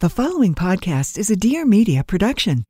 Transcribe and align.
The 0.00 0.10
following 0.10 0.54
podcast 0.54 1.16
is 1.16 1.30
a 1.30 1.36
Dear 1.36 1.64
Media 1.64 2.04
production. 2.04 2.66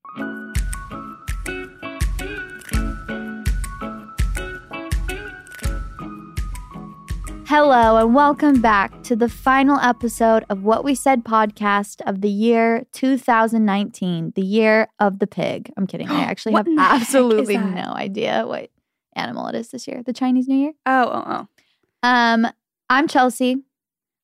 Hello, 7.49 7.97
and 7.97 8.15
welcome 8.15 8.61
back 8.61 9.03
to 9.03 9.17
the 9.17 9.29
final 9.29 9.77
episode 9.81 10.45
of 10.49 10.63
What 10.63 10.85
We 10.85 10.95
Said 10.95 11.25
podcast 11.25 12.01
of 12.07 12.21
the 12.21 12.29
year 12.29 12.87
2019, 12.93 14.35
the 14.37 14.43
year 14.43 14.87
of 15.01 15.19
the 15.19 15.27
pig. 15.27 15.73
I'm 15.77 15.89
kidding. 15.89 16.09
I 16.09 16.21
actually 16.31 16.53
have 16.53 16.69
in 16.69 16.77
the 16.77 16.83
heck 16.83 16.95
is 16.95 17.03
absolutely 17.09 17.57
no 17.57 17.93
idea 17.93 18.45
what 18.47 18.71
animal 19.17 19.49
it 19.49 19.57
is 19.57 19.71
this 19.71 19.89
year. 19.89 20.01
The 20.07 20.13
Chinese 20.13 20.47
New 20.47 20.59
Year. 20.59 20.75
Oh, 20.87 21.11
oh, 21.13 21.25
oh. 21.27 22.09
Um, 22.09 22.47
I'm 22.89 23.09
Chelsey, 23.09 23.65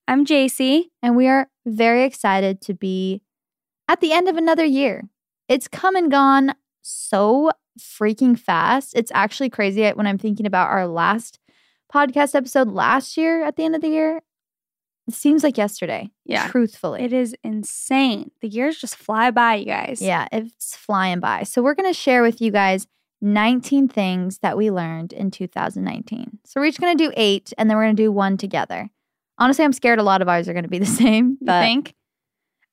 I'm 0.06 0.25
Jaci. 0.25 0.84
and 1.03 1.16
we 1.16 1.27
are 1.27 1.48
very 1.67 2.05
excited 2.05 2.61
to 2.63 2.75
be 2.75 3.23
at 3.89 4.01
the 4.01 4.13
end 4.13 4.29
of 4.29 4.37
another 4.37 4.65
year. 4.65 5.09
It's 5.49 5.69
come 5.69 5.97
and 5.97 6.11
gone 6.11 6.55
so 6.83 7.51
freaking 7.79 8.39
fast. 8.39 8.93
It's 8.97 9.13
actually 9.15 9.51
crazy 9.51 9.89
when 9.91 10.07
I'm 10.07 10.19
thinking 10.19 10.47
about 10.47 10.71
our 10.71 10.87
last 10.87 11.39
podcast 11.93 12.35
episode 12.35 12.69
last 12.69 13.17
year 13.17 13.45
at 13.45 13.57
the 13.57 13.65
end 13.65 13.75
of 13.75 13.83
the 13.83 13.89
year. 13.89 14.23
It 15.09 15.15
seems 15.15 15.43
like 15.43 15.59
yesterday. 15.59 16.11
Yeah. 16.25 16.49
Truthfully. 16.49 17.03
It 17.03 17.13
is 17.13 17.35
insane. 17.43 18.31
The 18.41 18.49
years 18.49 18.79
just 18.79 18.95
fly 18.95 19.31
by, 19.31 19.57
you 19.57 19.67
guys. 19.67 20.01
Yeah, 20.01 20.29
it's 20.31 20.77
flying 20.77 21.21
by. 21.21 21.43
So 21.43 21.61
we're 21.61 21.75
going 21.75 21.93
to 21.93 21.99
share 21.99 22.23
with 22.23 22.41
you 22.41 22.53
guys 22.53 22.87
19 23.21 23.89
things 23.89 24.39
that 24.39 24.57
we 24.57 24.71
learned 24.71 25.13
in 25.13 25.31
2019. 25.31 26.39
So 26.45 26.61
we're 26.61 26.67
each 26.67 26.81
going 26.81 26.97
to 26.97 27.05
do 27.05 27.13
eight, 27.17 27.53
and 27.59 27.69
then 27.69 27.77
we're 27.77 27.85
going 27.85 27.97
to 27.97 28.03
do 28.03 28.13
one 28.13 28.37
together. 28.37 28.91
Honestly, 29.38 29.64
I'm 29.64 29.72
scared 29.72 29.98
a 29.98 30.02
lot 30.02 30.22
of 30.22 30.28
ours 30.28 30.48
are 30.48 30.52
going 30.52 30.64
to 30.64 30.69
be 30.70 30.78
the 30.78 30.86
same, 31.02 31.38
You 31.41 31.47
but 31.47 31.61
think? 31.62 31.94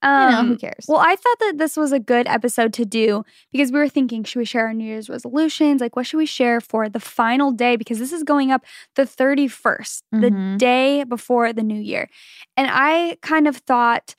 you 0.01 0.09
know, 0.09 0.43
who 0.43 0.51
Um, 0.53 0.57
cares? 0.57 0.85
Well, 0.87 0.99
I 0.99 1.15
thought 1.15 1.39
that 1.39 1.53
this 1.57 1.75
was 1.75 1.91
a 1.91 1.99
good 1.99 2.25
episode 2.27 2.71
to 2.73 2.85
do 2.85 3.23
because 3.51 3.69
we 3.71 3.79
were 3.79 3.89
thinking, 3.89 4.23
should 4.23 4.39
we 4.39 4.45
share 4.45 4.67
our 4.67 4.73
New 4.73 4.85
Year's 4.85 5.09
resolutions? 5.09 5.81
Like, 5.81 5.95
what 5.97 6.05
should 6.07 6.17
we 6.19 6.25
share 6.25 6.61
for 6.61 6.87
the 6.87 7.01
final 7.01 7.51
day? 7.51 7.75
Because 7.75 7.99
this 7.99 8.13
is 8.13 8.23
going 8.23 8.49
up 8.51 8.63
the 8.95 9.05
31st, 9.05 10.03
the 10.13 10.31
Mhm. 10.31 10.57
day 10.57 11.03
before 11.03 11.51
the 11.51 11.63
new 11.63 11.79
year. 11.81 12.07
And 12.55 12.69
I 12.71 13.17
kind 13.21 13.45
of 13.47 13.57
thought 13.57 14.15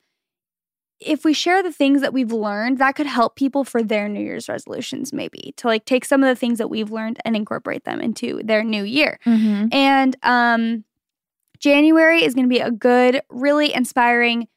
if 0.99 1.25
we 1.25 1.33
share 1.33 1.63
the 1.63 1.71
things 1.71 2.01
that 2.01 2.13
we've 2.13 2.31
learned, 2.31 2.77
that 2.77 2.93
could 2.95 3.07
help 3.07 3.35
people 3.35 3.63
for 3.63 3.81
their 3.81 4.07
New 4.07 4.21
Year's 4.21 4.47
resolutions, 4.47 5.11
maybe 5.11 5.51
to 5.57 5.65
like 5.65 5.85
take 5.85 6.05
some 6.05 6.21
of 6.23 6.27
the 6.27 6.35
things 6.35 6.59
that 6.59 6.69
we've 6.69 6.91
learned 6.91 7.17
and 7.25 7.35
incorporate 7.35 7.85
them 7.85 7.99
into 7.99 8.39
their 8.43 8.63
new 8.63 8.83
year. 8.83 9.17
Mhm. 9.25 9.73
And 9.73 10.15
um, 10.21 10.83
January 11.61 12.23
is 12.23 12.33
going 12.33 12.45
to 12.45 12.49
be 12.53 12.59
a 12.59 12.71
good, 12.71 13.21
really 13.29 13.73
inspiring, 13.73 14.47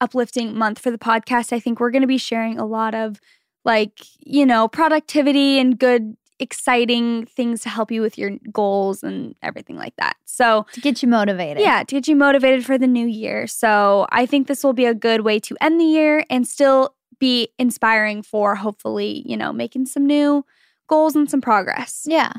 uplifting 0.00 0.56
month 0.56 0.78
for 0.78 0.90
the 0.90 0.98
podcast. 0.98 1.52
I 1.52 1.60
think 1.60 1.80
we're 1.80 1.90
going 1.90 2.02
to 2.02 2.08
be 2.08 2.18
sharing 2.18 2.58
a 2.58 2.64
lot 2.66 2.94
of 2.94 3.20
like, 3.64 4.00
you 4.20 4.46
know, 4.46 4.68
productivity 4.68 5.58
and 5.58 5.78
good, 5.78 6.16
exciting 6.38 7.26
things 7.26 7.60
to 7.62 7.68
help 7.68 7.90
you 7.92 8.00
with 8.00 8.16
your 8.18 8.30
goals 8.52 9.02
and 9.02 9.34
everything 9.42 9.76
like 9.76 9.94
that. 9.96 10.16
So, 10.24 10.66
to 10.72 10.80
get 10.80 11.02
you 11.02 11.08
motivated. 11.08 11.62
yeah, 11.62 11.84
to 11.84 11.94
get 11.94 12.08
you 12.08 12.16
motivated 12.16 12.64
for 12.64 12.78
the 12.78 12.86
new 12.86 13.06
year. 13.06 13.46
So, 13.46 14.06
I 14.10 14.26
think 14.26 14.46
this 14.48 14.64
will 14.64 14.72
be 14.72 14.86
a 14.86 14.94
good 14.94 15.20
way 15.20 15.38
to 15.40 15.56
end 15.60 15.80
the 15.80 15.84
year 15.84 16.24
and 16.30 16.46
still 16.48 16.94
be 17.20 17.48
inspiring 17.58 18.22
for 18.22 18.56
hopefully, 18.56 19.22
you 19.26 19.36
know, 19.36 19.52
making 19.52 19.86
some 19.86 20.06
new 20.06 20.44
goals 20.88 21.14
and 21.14 21.30
some 21.30 21.40
progress 21.40 22.04
Yeah. 22.08 22.32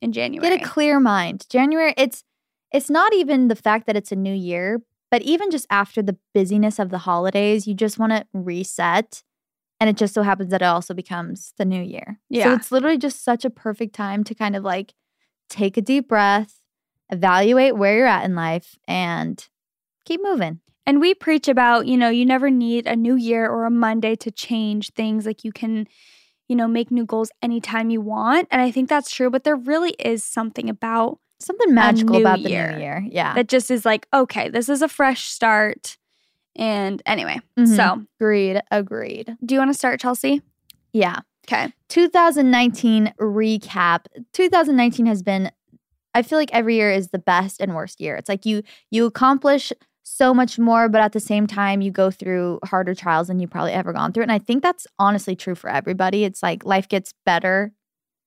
in 0.00 0.12
January. 0.12 0.48
Get 0.56 0.62
a 0.62 0.68
clear 0.68 1.00
mind. 1.00 1.46
January, 1.50 1.94
it's 1.96 2.22
it's 2.72 2.90
not 2.90 3.14
even 3.14 3.48
the 3.48 3.56
fact 3.56 3.86
that 3.86 3.96
it's 3.96 4.12
a 4.12 4.16
new 4.16 4.34
year, 4.34 4.82
but 5.10 5.22
even 5.22 5.50
just 5.50 5.66
after 5.70 6.02
the 6.02 6.16
busyness 6.34 6.78
of 6.78 6.90
the 6.90 6.98
holidays, 6.98 7.66
you 7.66 7.74
just 7.74 7.98
want 7.98 8.12
to 8.12 8.26
reset. 8.32 9.22
And 9.80 9.88
it 9.88 9.96
just 9.96 10.12
so 10.12 10.22
happens 10.22 10.50
that 10.50 10.62
it 10.62 10.66
also 10.66 10.92
becomes 10.92 11.54
the 11.56 11.64
new 11.64 11.82
year. 11.82 12.20
Yeah. 12.28 12.44
So 12.44 12.54
it's 12.54 12.72
literally 12.72 12.98
just 12.98 13.24
such 13.24 13.44
a 13.44 13.50
perfect 13.50 13.94
time 13.94 14.24
to 14.24 14.34
kind 14.34 14.56
of 14.56 14.64
like 14.64 14.94
take 15.48 15.76
a 15.76 15.80
deep 15.80 16.08
breath, 16.08 16.60
evaluate 17.10 17.76
where 17.76 17.96
you're 17.96 18.06
at 18.06 18.24
in 18.24 18.34
life, 18.34 18.76
and 18.86 19.46
keep 20.04 20.20
moving. 20.22 20.60
And 20.84 21.00
we 21.00 21.14
preach 21.14 21.48
about, 21.48 21.86
you 21.86 21.96
know, 21.96 22.08
you 22.08 22.24
never 22.24 22.50
need 22.50 22.86
a 22.86 22.96
new 22.96 23.14
year 23.14 23.48
or 23.48 23.66
a 23.66 23.70
Monday 23.70 24.16
to 24.16 24.30
change 24.30 24.90
things. 24.92 25.26
Like 25.26 25.44
you 25.44 25.52
can, 25.52 25.86
you 26.48 26.56
know, 26.56 26.66
make 26.66 26.90
new 26.90 27.04
goals 27.04 27.30
anytime 27.42 27.90
you 27.90 28.00
want. 28.00 28.48
And 28.50 28.60
I 28.60 28.70
think 28.70 28.88
that's 28.88 29.10
true, 29.10 29.30
but 29.30 29.44
there 29.44 29.56
really 29.56 29.90
is 29.98 30.24
something 30.24 30.68
about 30.68 31.18
Something 31.40 31.72
magical 31.74 32.16
about 32.16 32.42
the 32.42 32.50
year. 32.50 32.72
new 32.72 32.78
year. 32.78 33.04
Yeah. 33.10 33.34
that 33.34 33.48
just 33.48 33.70
is 33.70 33.84
like, 33.84 34.06
okay, 34.12 34.48
this 34.48 34.68
is 34.68 34.82
a 34.82 34.88
fresh 34.88 35.24
start. 35.24 35.96
And 36.56 37.00
anyway, 37.06 37.40
Mhm. 37.56 37.76
so 37.76 38.02
agreed. 38.20 38.60
Agreed. 38.70 39.36
do 39.44 39.54
you 39.54 39.60
want 39.60 39.70
to 39.72 39.78
start, 39.78 40.00
Chelsey? 40.00 40.42
Yeah. 40.92 41.20
Okay. 41.46 41.72
2019 41.88 43.12
recap. 43.20 44.06
2019 44.32 45.06
has 45.06 45.22
been 45.22 45.50
I 46.14 46.22
feel 46.22 46.38
like 46.38 46.50
every 46.52 46.74
year 46.74 46.90
is 46.90 47.08
the 47.08 47.18
best 47.18 47.60
and 47.60 47.74
worst 47.74 48.00
year. 48.00 48.16
It's 48.16 48.28
like 48.28 48.44
you 48.44 48.62
you 48.90 49.06
accomplish 49.06 49.72
so 50.02 50.32
much 50.34 50.58
more 50.58 50.88
but 50.88 51.00
at 51.02 51.12
the 51.12 51.20
same 51.20 51.46
time 51.46 51.80
you 51.80 51.90
go 51.92 52.10
through 52.10 52.58
harder 52.64 52.94
trials 52.94 53.28
than 53.28 53.38
you've 53.38 53.50
probably 53.50 53.72
ever 53.72 53.92
gone 53.92 54.12
through. 54.12 54.22
And 54.24 54.32
I 54.32 54.38
think 54.38 54.62
that's 54.62 54.86
honestly 54.98 55.36
true 55.36 55.54
for 55.54 55.70
everybody. 55.70 56.24
It's 56.24 56.42
like 56.42 56.64
life 56.64 56.88
gets 56.88 57.12
better 57.24 57.72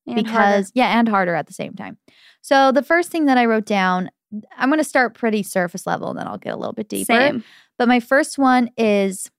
And 0.06 0.16
because 0.16 0.30
harder. 0.30 0.70
yeah, 0.74 0.98
and 0.98 1.08
harder 1.08 1.34
at 1.34 1.46
the 1.46 1.52
same 1.52 1.74
time. 1.74 1.98
So 2.40 2.72
the 2.72 2.82
first 2.82 3.10
thing 3.10 3.26
that 3.26 3.38
I 3.38 3.46
wrote 3.46 3.66
down, 3.66 4.10
I'm 4.56 4.68
going 4.68 4.78
to 4.78 4.84
start 4.84 5.14
pretty 5.14 5.42
surface 5.42 5.86
level 5.86 6.10
and 6.10 6.18
then 6.18 6.26
I'll 6.26 6.38
get 6.38 6.54
a 6.54 6.56
little 6.56 6.72
bit 6.72 6.88
deeper. 6.88 7.12
Same. 7.12 7.44
But 7.78 7.88
my 7.88 8.00
first 8.00 8.38
one 8.38 8.70
is 8.76 9.30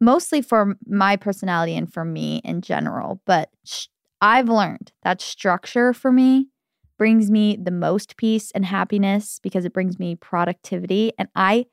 mostly 0.00 0.42
for 0.42 0.76
my 0.86 1.16
personality 1.16 1.76
and 1.76 1.92
for 1.92 2.04
me 2.04 2.40
in 2.44 2.60
general. 2.62 3.20
But 3.24 3.50
sh- 3.64 3.86
I've 4.20 4.48
learned 4.48 4.92
that 5.02 5.20
structure 5.20 5.92
for 5.92 6.12
me 6.12 6.48
brings 6.98 7.30
me 7.30 7.56
the 7.60 7.70
most 7.70 8.16
peace 8.16 8.50
and 8.52 8.64
happiness 8.64 9.40
because 9.42 9.64
it 9.64 9.72
brings 9.72 9.98
me 9.98 10.14
productivity. 10.14 11.12
And 11.18 11.28
I 11.34 11.66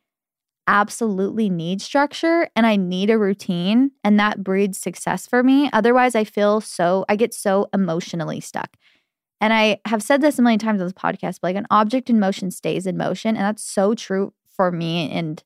absolutely 0.69 1.49
need 1.49 1.81
structure 1.81 2.47
and 2.55 2.67
I 2.67 2.75
need 2.75 3.09
a 3.09 3.17
routine. 3.17 3.89
And 4.03 4.19
that 4.19 4.43
breeds 4.43 4.77
success 4.77 5.25
for 5.25 5.41
me. 5.41 5.67
Otherwise, 5.73 6.13
I 6.13 6.23
feel 6.23 6.61
so, 6.61 7.05
I 7.09 7.15
get 7.15 7.33
so 7.33 7.67
emotionally 7.73 8.39
stuck. 8.39 8.77
And 9.41 9.51
I 9.51 9.79
have 9.85 10.03
said 10.03 10.21
this 10.21 10.37
a 10.37 10.43
million 10.43 10.59
times 10.59 10.79
on 10.79 10.85
this 10.85 10.93
podcast, 10.93 11.39
but 11.41 11.49
like 11.49 11.55
an 11.55 11.65
object 11.71 12.07
in 12.09 12.19
motion 12.19 12.51
stays 12.51 12.85
in 12.85 12.97
motion. 12.97 13.35
And 13.35 13.43
that's 13.45 13.63
so 13.63 13.95
true 13.95 14.31
for 14.55 14.71
me. 14.71 15.09
And 15.09 15.43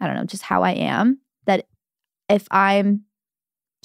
I 0.00 0.08
don't 0.08 0.16
know, 0.16 0.24
just 0.24 0.42
how 0.42 0.64
I 0.64 0.72
am. 0.72 1.20
That 1.46 1.68
if 2.28 2.48
I'm 2.50 3.04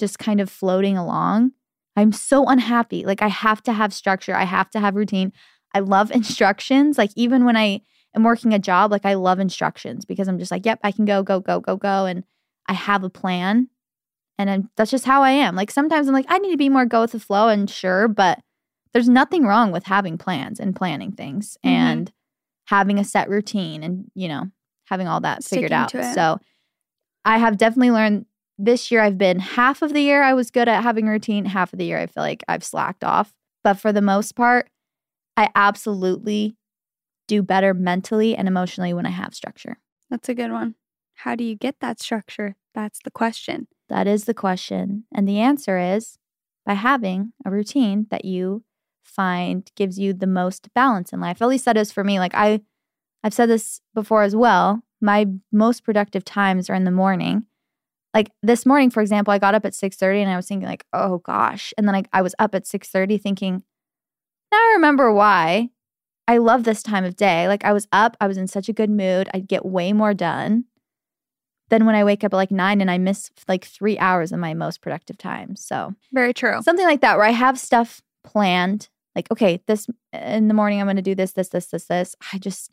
just 0.00 0.18
kind 0.18 0.40
of 0.40 0.50
floating 0.50 0.98
along, 0.98 1.52
I'm 1.94 2.10
so 2.10 2.46
unhappy. 2.46 3.04
Like 3.04 3.22
I 3.22 3.28
have 3.28 3.62
to 3.62 3.72
have 3.72 3.94
structure, 3.94 4.34
I 4.34 4.44
have 4.44 4.70
to 4.70 4.80
have 4.80 4.96
routine. 4.96 5.32
I 5.72 5.80
love 5.80 6.10
instructions. 6.14 6.98
Like 6.98 7.10
even 7.14 7.44
when 7.44 7.56
I 7.56 7.82
am 8.14 8.22
working 8.24 8.52
a 8.54 8.58
job, 8.58 8.90
like 8.90 9.04
I 9.04 9.14
love 9.14 9.38
instructions 9.40 10.04
because 10.04 10.28
I'm 10.28 10.38
just 10.38 10.50
like, 10.50 10.64
yep, 10.66 10.78
I 10.82 10.92
can 10.92 11.04
go, 11.04 11.22
go, 11.22 11.40
go, 11.40 11.60
go, 11.60 11.76
go. 11.76 12.06
And 12.06 12.24
I 12.66 12.72
have 12.72 13.04
a 13.04 13.10
plan. 13.10 13.68
And 14.38 14.50
I'm, 14.50 14.70
that's 14.76 14.90
just 14.90 15.04
how 15.04 15.22
I 15.22 15.30
am. 15.30 15.54
Like 15.54 15.70
sometimes 15.70 16.08
I'm 16.08 16.14
like, 16.14 16.26
I 16.28 16.38
need 16.38 16.50
to 16.50 16.56
be 16.56 16.68
more 16.68 16.86
go 16.86 17.02
with 17.02 17.12
the 17.12 17.20
flow 17.20 17.48
and 17.48 17.70
sure, 17.70 18.08
but 18.08 18.40
there's 18.92 19.08
nothing 19.08 19.44
wrong 19.44 19.70
with 19.72 19.84
having 19.84 20.18
plans 20.18 20.58
and 20.60 20.74
planning 20.74 21.12
things 21.12 21.56
Mhm. 21.64 21.70
and 21.70 22.12
having 22.66 22.98
a 22.98 23.04
set 23.04 23.28
routine 23.28 23.82
and, 23.82 24.10
you 24.14 24.28
know, 24.28 24.50
having 24.86 25.06
all 25.06 25.20
that 25.20 25.44
figured 25.44 25.72
out. 25.72 25.90
So 26.14 26.38
I 27.24 27.38
have 27.38 27.56
definitely 27.58 27.90
learned 27.90 28.26
this 28.58 28.90
year 28.90 29.00
I've 29.00 29.18
been 29.18 29.38
half 29.40 29.82
of 29.82 29.92
the 29.92 30.00
year 30.00 30.22
I 30.22 30.34
was 30.34 30.50
good 30.50 30.68
at 30.68 30.82
having 30.82 31.08
a 31.08 31.10
routine, 31.10 31.44
half 31.44 31.72
of 31.72 31.78
the 31.78 31.84
year 31.84 31.98
I 31.98 32.06
feel 32.06 32.22
like 32.22 32.44
I've 32.48 32.64
slacked 32.64 33.02
off. 33.02 33.32
But 33.64 33.74
for 33.74 33.92
the 33.92 34.02
most 34.02 34.36
part, 34.36 34.68
I 35.36 35.50
absolutely 35.54 36.56
do 37.26 37.42
better 37.42 37.74
mentally 37.74 38.36
and 38.36 38.48
emotionally 38.48 38.92
when 38.92 39.06
I 39.06 39.10
have 39.10 39.34
structure. 39.34 39.78
That's 40.10 40.28
a 40.28 40.34
good 40.34 40.52
one. 40.52 40.74
How 41.14 41.34
do 41.34 41.44
you 41.44 41.54
get 41.54 41.80
that 41.80 42.00
structure? 42.00 42.56
That's 42.74 42.98
the 43.04 43.10
question. 43.10 43.68
That 43.88 44.06
is 44.06 44.24
the 44.24 44.34
question. 44.34 45.04
And 45.14 45.28
the 45.28 45.38
answer 45.38 45.78
is 45.78 46.18
by 46.66 46.74
having 46.74 47.32
a 47.44 47.50
routine 47.50 48.06
that 48.10 48.24
you 48.24 48.64
find 49.02 49.70
gives 49.76 49.98
you 49.98 50.12
the 50.12 50.26
most 50.26 50.68
balance 50.74 51.12
in 51.12 51.20
life. 51.20 51.40
At 51.40 51.48
least 51.48 51.64
that 51.66 51.76
is 51.76 51.92
for 51.92 52.02
me. 52.02 52.18
Like 52.18 52.34
I 52.34 52.60
I've 53.22 53.34
said 53.34 53.48
this 53.48 53.80
before 53.94 54.22
as 54.22 54.36
well. 54.36 54.82
My 55.00 55.26
most 55.50 55.84
productive 55.84 56.24
times 56.24 56.68
are 56.68 56.74
in 56.74 56.84
the 56.84 56.90
morning. 56.90 57.46
Like 58.12 58.30
this 58.42 58.66
morning, 58.66 58.90
for 58.90 59.00
example, 59.00 59.32
I 59.32 59.38
got 59.38 59.54
up 59.54 59.64
at 59.64 59.72
6:30 59.72 60.22
and 60.22 60.30
I 60.30 60.36
was 60.36 60.46
thinking 60.46 60.68
like, 60.68 60.84
oh 60.92 61.18
gosh. 61.18 61.72
And 61.76 61.88
then 61.88 61.94
I, 61.94 62.04
I 62.12 62.22
was 62.22 62.34
up 62.38 62.54
at 62.54 62.64
6:30 62.64 63.20
thinking, 63.20 63.62
now 64.52 64.58
I 64.58 64.72
remember 64.74 65.12
why. 65.12 65.70
I 66.26 66.38
love 66.38 66.64
this 66.64 66.82
time 66.82 67.04
of 67.04 67.16
day. 67.16 67.48
Like 67.48 67.64
I 67.64 67.72
was 67.72 67.86
up, 67.92 68.16
I 68.20 68.26
was 68.26 68.36
in 68.38 68.46
such 68.48 68.68
a 68.68 68.72
good 68.72 68.90
mood. 68.90 69.28
I'd 69.34 69.46
get 69.48 69.64
way 69.64 69.92
more 69.92 70.14
done 70.14 70.64
than 71.70 71.86
when 71.86 71.94
I 71.94 72.04
wake 72.04 72.24
up 72.24 72.32
at 72.32 72.36
like 72.36 72.50
nine 72.50 72.80
and 72.80 72.90
I 72.90 72.98
miss 72.98 73.30
like 73.48 73.64
three 73.64 73.98
hours 73.98 74.32
of 74.32 74.38
my 74.38 74.54
most 74.54 74.80
productive 74.80 75.18
time. 75.18 75.56
So 75.56 75.94
Very 76.12 76.32
true. 76.34 76.60
something 76.62 76.86
like 76.86 77.00
that 77.02 77.16
where 77.16 77.26
I 77.26 77.30
have 77.32 77.58
stuff 77.58 78.00
planned. 78.22 78.88
Like, 79.14 79.30
okay, 79.30 79.62
this 79.66 79.86
in 80.12 80.48
the 80.48 80.54
morning 80.54 80.80
I'm 80.80 80.86
going 80.86 80.96
to 80.96 81.02
do 81.02 81.14
this, 81.14 81.32
this, 81.32 81.48
this, 81.50 81.66
this, 81.66 81.84
this. 81.86 82.16
I 82.32 82.38
just 82.38 82.70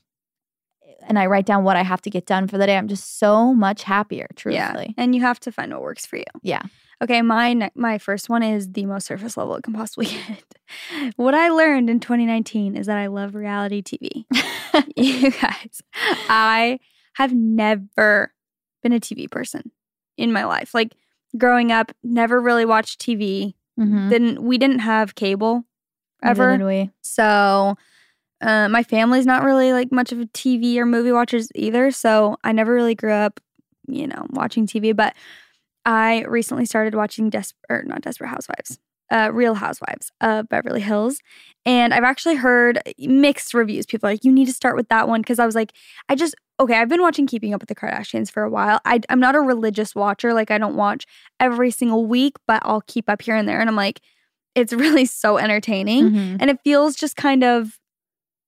and 1.07 1.17
I 1.17 1.25
write 1.25 1.45
down 1.47 1.63
what 1.63 1.77
I 1.77 1.81
have 1.83 2.01
to 2.03 2.09
get 2.11 2.25
done 2.27 2.47
for 2.47 2.57
the 2.59 2.67
day. 2.67 2.77
I'm 2.77 2.87
just 2.87 3.17
so 3.17 3.53
much 3.55 3.83
happier, 3.83 4.27
Yeah. 4.29 4.35
truthfully. 4.35 4.93
And 4.97 5.15
you 5.15 5.21
have 5.21 5.39
to 5.41 5.51
find 5.51 5.73
what 5.73 5.81
works 5.81 6.05
for 6.05 6.17
you. 6.17 6.23
Yeah. 6.43 6.61
Okay, 7.01 7.21
my 7.21 7.53
ne- 7.53 7.71
my 7.75 7.97
first 7.97 8.29
one 8.29 8.43
is 8.43 8.71
the 8.71 8.85
most 8.85 9.07
surface 9.07 9.35
level 9.35 9.55
it 9.55 9.63
can 9.63 9.73
possibly 9.73 10.05
get. 10.27 10.43
what 11.15 11.33
I 11.33 11.49
learned 11.49 11.89
in 11.89 11.99
2019 11.99 12.75
is 12.75 12.85
that 12.85 12.97
I 12.97 13.07
love 13.07 13.33
reality 13.35 13.81
TV. 13.81 14.25
you 14.95 15.31
guys, 15.31 15.81
I 16.29 16.79
have 17.15 17.33
never 17.33 18.33
been 18.83 18.93
a 18.93 18.99
TV 18.99 19.29
person 19.29 19.71
in 20.17 20.31
my 20.31 20.45
life. 20.45 20.73
Like 20.73 20.93
growing 21.37 21.71
up, 21.71 21.91
never 22.03 22.39
really 22.39 22.65
watched 22.65 22.99
TV. 23.01 23.55
Mhm. 23.79 24.09
Didn't 24.09 24.43
we 24.43 24.57
didn't 24.57 24.79
have 24.79 25.15
cable 25.15 25.65
ever. 26.21 26.57
did 26.57 26.65
we. 26.65 26.91
So 27.01 27.75
uh, 28.41 28.69
my 28.69 28.83
family's 28.83 29.25
not 29.25 29.43
really 29.43 29.73
like 29.73 29.91
much 29.91 30.11
of 30.11 30.19
a 30.19 30.25
TV 30.27 30.77
or 30.77 30.85
movie 30.85 31.11
watchers 31.11 31.49
either. 31.55 31.89
So 31.91 32.37
I 32.43 32.51
never 32.51 32.73
really 32.73 32.95
grew 32.95 33.13
up, 33.13 33.39
you 33.87 34.07
know, 34.07 34.27
watching 34.29 34.67
TV. 34.67 34.95
But 34.95 35.15
I 35.85 36.23
recently 36.23 36.65
started 36.65 36.95
watching 36.95 37.29
Des 37.29 37.45
or 37.69 37.83
not 37.83 38.01
Desperate 38.01 38.27
Housewives, 38.29 38.79
uh, 39.11 39.29
Real 39.33 39.55
Housewives 39.55 40.11
of 40.21 40.47
Beverly 40.49 40.81
Hills, 40.81 41.19
and 41.65 41.93
I've 41.93 42.03
actually 42.03 42.35
heard 42.35 42.81
mixed 42.99 43.53
reviews. 43.53 43.85
People 43.85 44.07
are 44.09 44.13
like, 44.13 44.23
you 44.23 44.31
need 44.31 44.45
to 44.45 44.53
start 44.53 44.75
with 44.75 44.89
that 44.89 45.07
one 45.07 45.21
because 45.21 45.39
I 45.39 45.45
was 45.45 45.55
like, 45.55 45.73
I 46.09 46.15
just 46.15 46.35
okay. 46.59 46.75
I've 46.75 46.89
been 46.89 47.01
watching 47.01 47.25
Keeping 47.25 47.53
Up 47.55 47.61
with 47.61 47.69
the 47.69 47.75
Kardashians 47.75 48.29
for 48.31 48.43
a 48.43 48.49
while. 48.49 48.79
I, 48.85 48.99
I'm 49.09 49.19
not 49.19 49.33
a 49.35 49.39
religious 49.41 49.95
watcher. 49.95 50.33
Like 50.33 50.51
I 50.51 50.59
don't 50.59 50.75
watch 50.75 51.05
every 51.39 51.71
single 51.71 52.05
week, 52.05 52.35
but 52.45 52.61
I'll 52.63 52.81
keep 52.81 53.09
up 53.09 53.23
here 53.23 53.35
and 53.35 53.47
there. 53.49 53.59
And 53.59 53.67
I'm 53.69 53.75
like, 53.75 53.99
it's 54.53 54.71
really 54.85 55.05
so 55.05 55.37
entertaining 55.37 56.11
Mhm. 56.11 56.37
and 56.39 56.49
it 56.51 56.59
feels 56.63 56.95
just 56.95 57.15
kind 57.15 57.43
of 57.43 57.79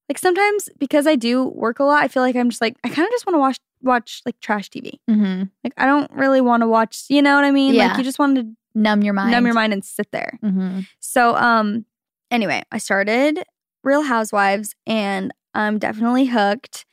like 0.09 0.17
sometimes 0.17 0.69
because 0.77 1.07
I 1.07 1.15
do 1.15 1.43
work 1.45 1.79
a 1.79 1.83
lot, 1.83 2.03
I 2.03 2.07
feel 2.07 2.23
like 2.23 2.35
I'm 2.35 2.49
just 2.49 2.61
like 2.61 2.75
I 2.83 2.89
kind 2.89 3.05
of 3.05 3.11
just 3.11 3.25
want 3.25 3.35
to 3.35 3.39
watch 3.39 3.57
watch 3.81 4.21
like 4.25 4.39
trash 4.39 4.69
TV. 4.69 4.99
Mhm. 5.09 5.49
Like 5.63 5.73
I 5.77 5.85
don't 5.85 6.09
really 6.11 6.41
want 6.41 6.61
to 6.61 6.67
watch, 6.67 7.05
you 7.09 7.21
know 7.21 7.35
what 7.35 7.43
I 7.45 7.51
mean? 7.51 7.73
Yeah. 7.73 7.87
Like 7.89 7.97
you 7.97 8.03
just 8.03 8.19
want 8.19 8.37
to 8.37 8.47
Numb 8.75 9.03
your 9.03 9.13
mind. 9.13 9.31
numb 9.31 9.45
your 9.45 9.53
mind 9.53 9.71
and 9.73 9.83
sit 9.83 10.09
there. 10.11 10.39
Mhm. 10.43 10.87
So 10.99 11.35
um 11.35 11.85
anyway, 12.31 12.63
I 12.71 12.77
started 12.79 13.43
Real 13.83 14.01
Housewives 14.03 14.73
and 14.87 15.33
I'm 15.53 15.77
definitely 15.79 16.25
hooked. 16.25 16.85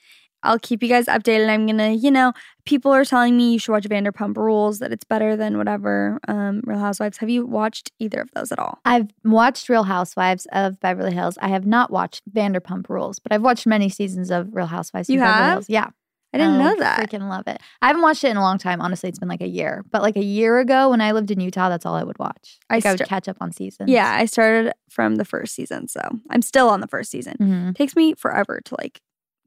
I'll 0.42 0.58
keep 0.58 0.82
you 0.82 0.88
guys 0.88 1.06
updated. 1.06 1.48
I'm 1.48 1.66
gonna, 1.66 1.90
you 1.90 2.10
know, 2.10 2.32
people 2.64 2.92
are 2.92 3.04
telling 3.04 3.36
me 3.36 3.52
you 3.52 3.58
should 3.58 3.72
watch 3.72 3.84
Vanderpump 3.84 4.36
Rules, 4.36 4.78
that 4.78 4.92
it's 4.92 5.04
better 5.04 5.36
than 5.36 5.58
whatever. 5.58 6.18
Um, 6.28 6.62
Real 6.64 6.78
Housewives. 6.78 7.18
Have 7.18 7.28
you 7.28 7.46
watched 7.46 7.92
either 7.98 8.20
of 8.20 8.30
those 8.32 8.50
at 8.52 8.58
all? 8.58 8.78
I've 8.84 9.08
watched 9.24 9.68
Real 9.68 9.84
Housewives 9.84 10.46
of 10.52 10.80
Beverly 10.80 11.12
Hills. 11.14 11.36
I 11.42 11.48
have 11.48 11.66
not 11.66 11.90
watched 11.90 12.22
Vanderpump 12.32 12.88
Rules, 12.88 13.18
but 13.18 13.32
I've 13.32 13.42
watched 13.42 13.66
many 13.66 13.88
seasons 13.88 14.30
of 14.30 14.48
Real 14.54 14.66
Housewives 14.66 15.08
of 15.08 15.14
You 15.14 15.20
Beverly 15.20 15.34
have? 15.44 15.52
Hills. 15.54 15.66
Yeah. 15.68 15.88
I 16.32 16.38
didn't 16.38 16.54
I 16.54 16.58
know 16.58 16.76
that. 16.78 17.00
Freaking 17.10 17.28
love 17.28 17.48
it. 17.48 17.60
I 17.82 17.88
haven't 17.88 18.02
watched 18.02 18.22
it 18.22 18.28
in 18.28 18.36
a 18.36 18.40
long 18.40 18.56
time. 18.56 18.80
Honestly, 18.80 19.08
it's 19.08 19.18
been 19.18 19.28
like 19.28 19.40
a 19.40 19.48
year. 19.48 19.84
But 19.90 20.00
like 20.00 20.16
a 20.16 20.22
year 20.22 20.60
ago 20.60 20.90
when 20.90 21.00
I 21.00 21.10
lived 21.10 21.32
in 21.32 21.40
Utah, 21.40 21.68
that's 21.68 21.84
all 21.84 21.96
I 21.96 22.04
would 22.04 22.20
watch. 22.20 22.60
I 22.70 22.76
Like 22.76 22.86
I, 22.86 22.92
would 22.92 23.00
catch 23.04 23.26
up 23.28 23.38
on 23.40 23.50
seasons. 23.50 23.90
Yeah, 23.90 24.14
I 24.14 24.26
started 24.26 24.72
from 24.88 25.16
the 25.16 25.24
first 25.24 25.56
season, 25.56 25.88
so 25.88 26.00
I'm 26.30 26.42
still 26.42 26.68
on 26.68 26.80
the 26.80 26.86
first 26.86 27.10
season. 27.10 27.34
Mhm. 27.40 27.74
takes 27.74 27.96
me 27.96 28.14
forever 28.14 28.60
to 28.64 28.76
like 28.80 29.00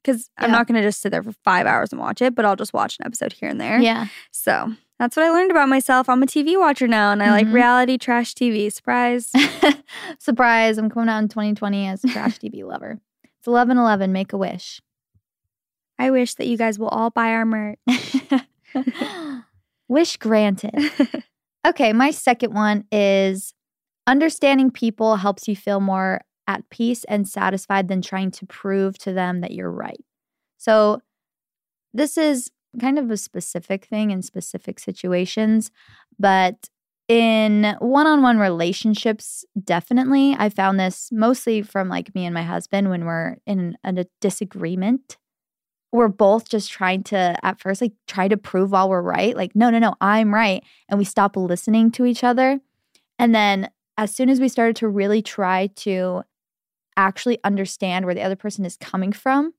because 0.04 0.30
I'm 0.38 0.50
Yeah. 0.50 0.58
not 0.58 0.68
going 0.68 0.82
to 0.82 0.88
just 0.88 1.02
sit 1.02 1.12
there 1.12 1.24
for 1.24 1.34
five 1.44 1.66
hours 1.66 1.92
and 1.92 2.00
watch 2.02 2.22
it, 2.22 2.36
but 2.36 2.46
I'll 2.46 2.56
just 2.56 2.74
watch 2.74 2.98
an 3.00 3.06
episode 3.06 3.34
here 3.34 3.50
and 3.50 3.60
there. 3.62 3.80
Yeah. 3.80 4.08
So 4.32 4.74
that's 5.00 5.16
what 5.16 5.26
I 5.26 5.30
learned 5.32 5.52
about 5.52 5.70
myself. 5.70 6.10
I'm 6.10 6.22
a 6.22 6.26
TV 6.28 6.58
watcher 6.58 6.88
now, 6.88 7.12
and 7.12 7.24
I 7.24 7.32
like 7.32 7.48
Mhm. 7.48 7.54
reality 7.54 7.98
trash 7.98 8.34
TV. 8.36 8.72
Surprise! 8.72 9.32
Surprise. 10.20 10.78
I'm 10.78 10.90
coming 10.90 11.10
out 11.10 11.20
in 11.24 11.30
2020 11.30 11.88
as 11.88 12.04
a 12.04 12.08
trash 12.10 12.38
TV 12.40 12.64
lover. 12.64 13.00
It's 13.40 13.48
11 13.48 13.78
11. 13.78 14.12
Make 14.12 14.34
a 14.34 14.38
wish. 14.38 14.82
I 16.00 16.12
wish 16.12 16.36
that 16.36 16.48
you 16.48 16.58
guys 16.58 16.78
will 16.80 16.88
all 16.90 17.10
buy 17.10 17.30
our 17.34 17.46
merch. 17.46 17.78
wish 19.88 20.18
granted. 20.18 20.74
Okay, 21.66 21.94
my 21.94 22.12
second 22.12 22.54
one 22.54 22.84
is 22.92 23.54
understanding 24.06 24.70
people 24.70 25.16
helps 25.16 25.48
you 25.48 25.56
feel 25.56 25.80
more 25.80 26.20
at 26.48 26.70
peace 26.70 27.04
and 27.06 27.28
satisfied 27.28 27.88
than 27.88 28.02
trying 28.02 28.32
to 28.32 28.46
prove 28.46 28.98
to 29.00 29.14
them 29.14 29.42
that 29.42 29.52
you're 29.52 29.72
right. 29.72 30.04
So, 30.58 31.02
this 31.94 32.18
is 32.18 32.52
kind 32.80 32.98
of 32.98 33.12
a 33.12 33.18
specific 33.18 33.86
thing 33.86 34.12
in 34.12 34.22
specific 34.22 34.80
situations, 34.80 35.70
but 36.18 36.70
in 37.08 37.76
one 37.80 38.08
on 38.08 38.22
one 38.22 38.40
relationships, 38.40 39.46
definitely. 39.64 40.36
I 40.38 40.50
found 40.50 40.80
this 40.80 41.10
mostly 41.12 41.62
from 41.62 41.90
like 41.90 42.16
me 42.16 42.26
and 42.26 42.34
my 42.34 42.42
husband 42.44 42.90
when 42.90 43.06
we're 43.06 43.38
in 43.46 43.78
a 43.84 44.06
disagreement 44.22 45.18
we're 45.94 46.08
both 46.08 46.50
just 46.50 46.72
trying 46.72 47.04
to 47.04 47.38
at 47.44 47.60
first 47.62 47.80
like 47.80 47.94
try 48.08 48.28
to 48.28 48.36
prove 48.36 48.72
while 48.72 48.90
we're 48.90 49.02
right 49.02 49.38
like 49.38 49.56
no 49.56 49.70
no 49.70 49.80
no 49.80 49.94
i'm 50.02 50.34
right 50.34 50.64
and 50.90 50.98
we 50.98 51.06
stop 51.06 51.38
listening 51.38 51.92
to 51.92 52.06
each 52.06 52.24
other 52.24 52.60
and 53.20 53.34
then 53.34 53.70
as 53.98 54.14
soon 54.14 54.28
as 54.28 54.42
we 54.42 54.50
started 54.50 54.76
to 54.76 54.90
really 54.90 55.22
try 55.22 55.68
to 55.76 56.24
actually 56.98 57.40
understand 57.44 58.06
where 58.06 58.16
the 58.16 58.22
other 58.22 58.36
person 58.36 58.66
is 58.66 58.78
coming 58.78 59.12
from 59.12 59.54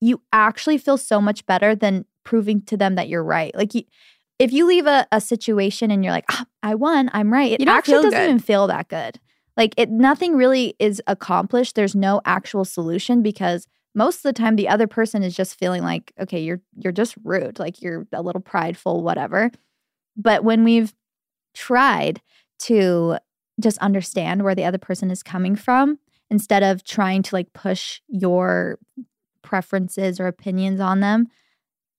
you 0.00 0.22
actually 0.32 0.78
feel 0.78 0.96
so 0.96 1.20
much 1.20 1.44
better 1.46 1.74
than 1.74 2.06
proving 2.24 2.62
to 2.62 2.76
them 2.76 2.94
that 2.94 3.08
you're 3.08 3.22
right. 3.22 3.54
Like 3.54 3.74
you, 3.74 3.82
if 4.38 4.50
you 4.52 4.66
leave 4.66 4.86
a, 4.86 5.06
a 5.12 5.20
situation 5.20 5.90
and 5.90 6.02
you're 6.02 6.12
like 6.12 6.24
ah, 6.30 6.46
i 6.62 6.74
won 6.74 7.10
i'm 7.12 7.30
right 7.30 7.52
it 7.52 7.60
You 7.60 7.66
actually 7.66 8.04
doesn't 8.04 8.10
good. 8.12 8.24
even 8.24 8.38
feel 8.38 8.66
that 8.68 8.88
good. 8.88 9.20
Like 9.56 9.74
it 9.76 9.90
nothing 9.90 10.36
really 10.36 10.74
is 10.78 11.02
accomplished. 11.06 11.74
There's 11.74 11.94
no 11.94 12.22
actual 12.24 12.64
solution 12.64 13.22
because 13.22 13.66
most 13.94 14.16
of 14.18 14.22
the 14.22 14.32
time 14.32 14.56
the 14.56 14.68
other 14.68 14.86
person 14.86 15.22
is 15.22 15.36
just 15.36 15.58
feeling 15.58 15.82
like 15.82 16.12
okay 16.18 16.40
you're 16.40 16.62
you're 16.78 16.92
just 16.92 17.16
rude 17.22 17.58
like 17.58 17.82
you're 17.82 18.06
a 18.12 18.22
little 18.22 18.40
prideful 18.40 19.02
whatever. 19.02 19.50
But 20.16 20.44
when 20.44 20.64
we've 20.64 20.94
tried 21.54 22.22
to 22.60 23.18
just 23.60 23.76
understand 23.78 24.42
where 24.44 24.54
the 24.54 24.64
other 24.64 24.78
person 24.78 25.10
is 25.10 25.22
coming 25.22 25.56
from 25.56 25.98
instead 26.30 26.62
of 26.62 26.84
trying 26.84 27.22
to 27.22 27.34
like 27.34 27.52
push 27.52 28.00
your 28.08 28.78
preferences 29.42 30.20
or 30.20 30.26
opinions 30.26 30.80
on 30.80 31.00
them 31.00 31.28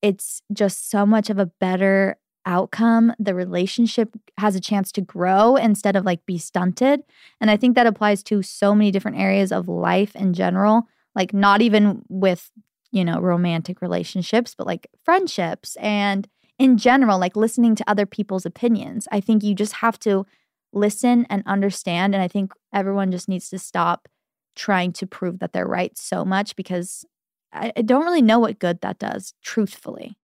it's 0.01 0.41
just 0.51 0.89
so 0.89 1.05
much 1.05 1.29
of 1.29 1.37
a 1.37 1.45
better 1.45 2.17
outcome. 2.45 3.13
The 3.19 3.35
relationship 3.35 4.15
has 4.37 4.55
a 4.55 4.59
chance 4.59 4.91
to 4.93 5.01
grow 5.01 5.55
instead 5.55 5.95
of 5.95 6.05
like 6.05 6.25
be 6.25 6.37
stunted. 6.37 7.01
And 7.39 7.51
i 7.51 7.57
think 7.57 7.75
that 7.75 7.87
applies 7.87 8.23
to 8.23 8.41
so 8.41 8.73
many 8.73 8.91
different 8.91 9.19
areas 9.19 9.51
of 9.51 9.67
life 9.67 10.15
in 10.15 10.33
general 10.33 10.87
like 11.15 11.33
not 11.33 11.61
even 11.61 12.03
with 12.09 12.49
you 12.91 13.05
know 13.05 13.19
romantic 13.19 13.81
relationships 13.81 14.55
but 14.57 14.67
like 14.67 14.87
friendships 15.03 15.75
and 15.77 16.27
in 16.57 16.77
general 16.77 17.19
like 17.19 17.35
listening 17.35 17.75
to 17.75 17.89
other 17.89 18.05
people's 18.05 18.45
opinions. 18.45 19.07
I 19.11 19.19
think 19.19 19.43
you 19.43 19.53
just 19.55 19.73
have 19.73 19.99
to 19.99 20.25
listen 20.73 21.27
and 21.29 21.43
understand 21.45 22.15
and 22.15 22.23
i 22.23 22.27
think 22.29 22.53
everyone 22.73 23.11
just 23.11 23.27
needs 23.27 23.49
to 23.49 23.59
stop 23.59 24.07
trying 24.55 24.91
to 24.93 25.07
prove 25.07 25.39
that 25.39 25.53
they're 25.53 25.67
right 25.67 25.97
so 25.97 26.25
much 26.25 26.55
because 26.55 27.05
i, 27.53 27.71
I 27.75 27.81
don't 27.81 28.03
really 28.03 28.21
know 28.21 28.39
what 28.39 28.59
good 28.59 28.81
that 28.81 28.99
does 28.99 29.33
truthfully 29.43 30.17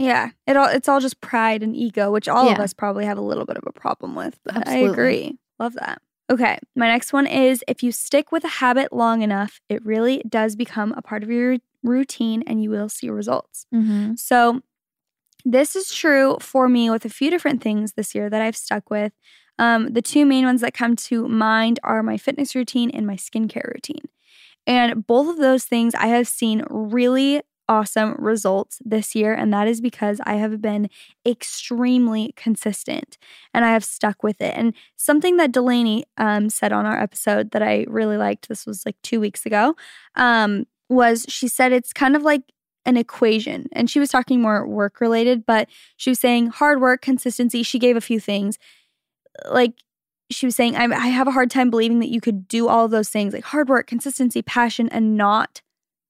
yeah, 0.00 0.30
it 0.46 0.56
all 0.56 0.66
it's 0.66 0.88
all 0.88 0.98
just 0.98 1.20
pride 1.20 1.62
and 1.62 1.76
ego, 1.76 2.10
which 2.10 2.26
all 2.26 2.48
of 2.48 2.58
us 2.58 2.72
probably 2.72 3.04
have 3.04 3.18
a 3.18 3.20
little 3.20 3.44
bit 3.44 3.58
of 3.58 3.64
a 3.66 3.72
problem 3.72 4.14
with. 4.14 4.38
But 4.42 4.56
Absolutely. 4.56 4.88
I 4.88 4.90
agree. 4.90 5.38
Love 5.58 5.74
that. 5.74 6.00
Okay, 6.30 6.58
my 6.74 6.86
next 6.86 7.12
one 7.12 7.26
is 7.26 7.62
if 7.68 7.82
you 7.82 7.92
stick 7.92 8.32
with 8.32 8.42
a 8.44 8.48
habit 8.48 8.94
long 8.94 9.20
enough, 9.20 9.60
it 9.68 9.84
really 9.84 10.22
does 10.26 10.56
become 10.56 10.94
a 10.96 11.02
part 11.02 11.22
of 11.22 11.30
your 11.30 11.58
routine 11.82 12.42
and 12.46 12.62
you 12.62 12.70
will 12.70 12.88
see 12.88 13.10
results. 13.10 13.66
mm-hmm. 13.74 14.14
So 14.14 14.62
This 15.44 15.76
is 15.76 15.92
true 15.92 16.38
for 16.40 16.66
me 16.66 16.88
with 16.88 17.04
a 17.04 17.10
few 17.10 17.28
different 17.28 17.62
things 17.62 17.92
this 17.92 18.14
year 18.14 18.30
that 18.30 18.40
I've 18.40 18.56
stuck 18.56 18.88
with. 18.88 19.12
Um, 19.60 19.92
the 19.92 20.02
two 20.02 20.24
main 20.24 20.46
ones 20.46 20.62
that 20.62 20.72
come 20.72 20.96
to 20.96 21.28
mind 21.28 21.78
are 21.84 22.02
my 22.02 22.16
fitness 22.16 22.54
routine 22.54 22.90
and 22.90 23.06
my 23.06 23.16
skincare 23.16 23.68
routine. 23.72 24.08
And 24.66 25.06
both 25.06 25.28
of 25.28 25.36
those 25.36 25.64
things 25.64 25.94
I 25.94 26.06
have 26.06 26.26
seen 26.26 26.64
really 26.70 27.42
awesome 27.68 28.16
results 28.18 28.80
this 28.84 29.14
year. 29.14 29.34
And 29.34 29.52
that 29.52 29.68
is 29.68 29.80
because 29.80 30.18
I 30.24 30.34
have 30.34 30.62
been 30.62 30.88
extremely 31.26 32.32
consistent 32.36 33.18
and 33.54 33.64
I 33.64 33.72
have 33.72 33.84
stuck 33.84 34.22
with 34.22 34.40
it. 34.40 34.54
And 34.56 34.74
something 34.96 35.36
that 35.36 35.52
Delaney 35.52 36.04
um, 36.16 36.48
said 36.48 36.72
on 36.72 36.86
our 36.86 36.98
episode 36.98 37.50
that 37.52 37.62
I 37.62 37.84
really 37.86 38.16
liked, 38.16 38.48
this 38.48 38.66
was 38.66 38.84
like 38.86 38.96
two 39.02 39.20
weeks 39.20 39.44
ago, 39.46 39.76
um, 40.16 40.66
was 40.88 41.26
she 41.28 41.46
said 41.46 41.72
it's 41.72 41.92
kind 41.92 42.16
of 42.16 42.22
like 42.22 42.42
an 42.86 42.96
equation. 42.96 43.68
And 43.72 43.90
she 43.90 44.00
was 44.00 44.08
talking 44.08 44.40
more 44.40 44.66
work 44.66 45.00
related, 45.00 45.44
but 45.46 45.68
she 45.96 46.10
was 46.10 46.18
saying 46.18 46.48
hard 46.48 46.80
work, 46.80 47.02
consistency. 47.02 47.62
She 47.62 47.78
gave 47.78 47.96
a 47.96 48.00
few 48.00 48.18
things. 48.18 48.58
Like 49.50 49.74
she 50.30 50.46
was 50.46 50.54
saying, 50.54 50.76
I, 50.76 50.84
I 50.84 51.08
have 51.08 51.26
a 51.26 51.32
hard 51.32 51.50
time 51.50 51.70
believing 51.70 51.98
that 52.00 52.08
you 52.08 52.20
could 52.20 52.46
do 52.46 52.68
all 52.68 52.84
of 52.84 52.90
those 52.90 53.08
things 53.08 53.34
like 53.34 53.44
hard 53.44 53.68
work, 53.68 53.86
consistency, 53.86 54.42
passion, 54.42 54.88
and 54.90 55.16
not 55.16 55.60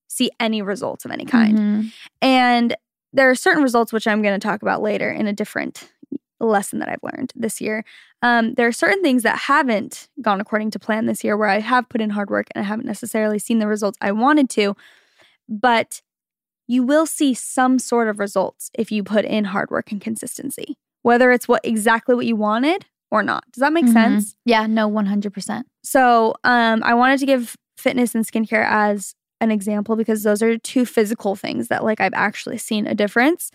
see 0.09 0.31
any 0.39 0.61
results 0.61 1.05
of 1.05 1.11
any 1.11 1.25
kind. 1.25 1.59
Mhm. 1.59 1.93
And 2.21 2.77
there 3.13 3.31
are 3.31 3.35
certain 3.35 3.63
results 3.63 3.93
which 3.93 4.07
I'm 4.07 4.23
going 4.23 4.39
to 4.39 4.45
talk 4.45 4.63
about 4.63 4.83
later 4.83 5.11
in 5.11 5.27
a 5.27 5.33
different 5.33 5.93
lesson 6.39 6.79
that 6.79 6.89
I've 6.89 7.03
learned 7.03 7.33
this 7.37 7.61
year. 7.61 7.85
Um, 8.23 8.55
there 8.55 8.67
are 8.67 8.73
certain 8.73 9.03
things 9.03 9.23
that 9.23 9.39
haven't 9.39 10.09
gone 10.21 10.41
according 10.41 10.71
to 10.73 10.79
plan 10.79 11.07
this 11.07 11.23
year 11.23 11.37
where 11.37 11.49
I 11.49 11.61
have 11.61 11.89
put 11.89 12.01
in 12.01 12.11
hard 12.11 12.31
work 12.31 12.47
and 12.55 12.65
I 12.65 12.67
haven't 12.67 12.87
necessarily 12.87 13.39
seen 13.39 13.59
the 13.59 13.67
results 13.67 13.99
I 14.01 14.13
wanted 14.13 14.49
to, 14.51 14.75
but 15.49 16.03
you 16.67 16.83
will 16.83 17.07
see 17.07 17.35
some 17.35 17.79
sort 17.79 18.09
of 18.09 18.19
results 18.19 18.71
if 18.75 18.91
you 18.93 19.03
put 19.03 19.25
in 19.25 19.45
hard 19.47 19.71
work 19.71 19.91
and 19.93 20.01
consistency, 20.01 20.77
whether 21.03 21.31
it's 21.33 21.49
what 21.49 21.61
exactly 21.65 22.15
what 22.15 22.27
you 22.27 22.37
wanted 22.37 22.87
or 23.11 23.23
not. 23.23 23.45
Does 23.53 23.61
that 23.61 23.73
make 23.73 23.87
Mhm. 23.87 23.93
sense? 23.93 24.37
Yeah, 24.45 24.67
no, 24.67 24.87
100%. 24.89 25.67
So 25.83 26.35
um, 26.45 26.83
I 26.85 26.95
wanted 26.95 27.19
to 27.21 27.27
give 27.27 27.57
fitness 27.77 28.15
and 28.15 28.25
skincare 28.27 28.67
as 28.69 29.15
an 29.41 29.51
example 29.51 29.97
because 29.97 30.23
those 30.23 30.43
are 30.43 30.59
two 30.59 30.85
physical 30.85 31.35
things 31.35 31.69
that 31.69 31.83
like 31.83 32.01
I've 32.01 32.13
actually 32.15 32.59
seen 32.59 32.87
a 32.87 32.95
difference. 32.95 33.51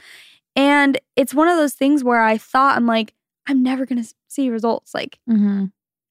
And 0.56 1.00
it's 1.16 1.34
one 1.34 1.48
of 1.48 1.58
those 1.58 1.74
things 1.74 2.04
where 2.04 2.22
I 2.22 2.38
thought 2.38 2.76
I'm 2.76 2.88
like, 2.88 3.14
I'm 3.48 3.62
never 3.62 3.86
gonna 3.86 4.06
see 4.28 4.50
results. 4.50 4.94
Like, 4.94 5.20
hmm 5.28 5.66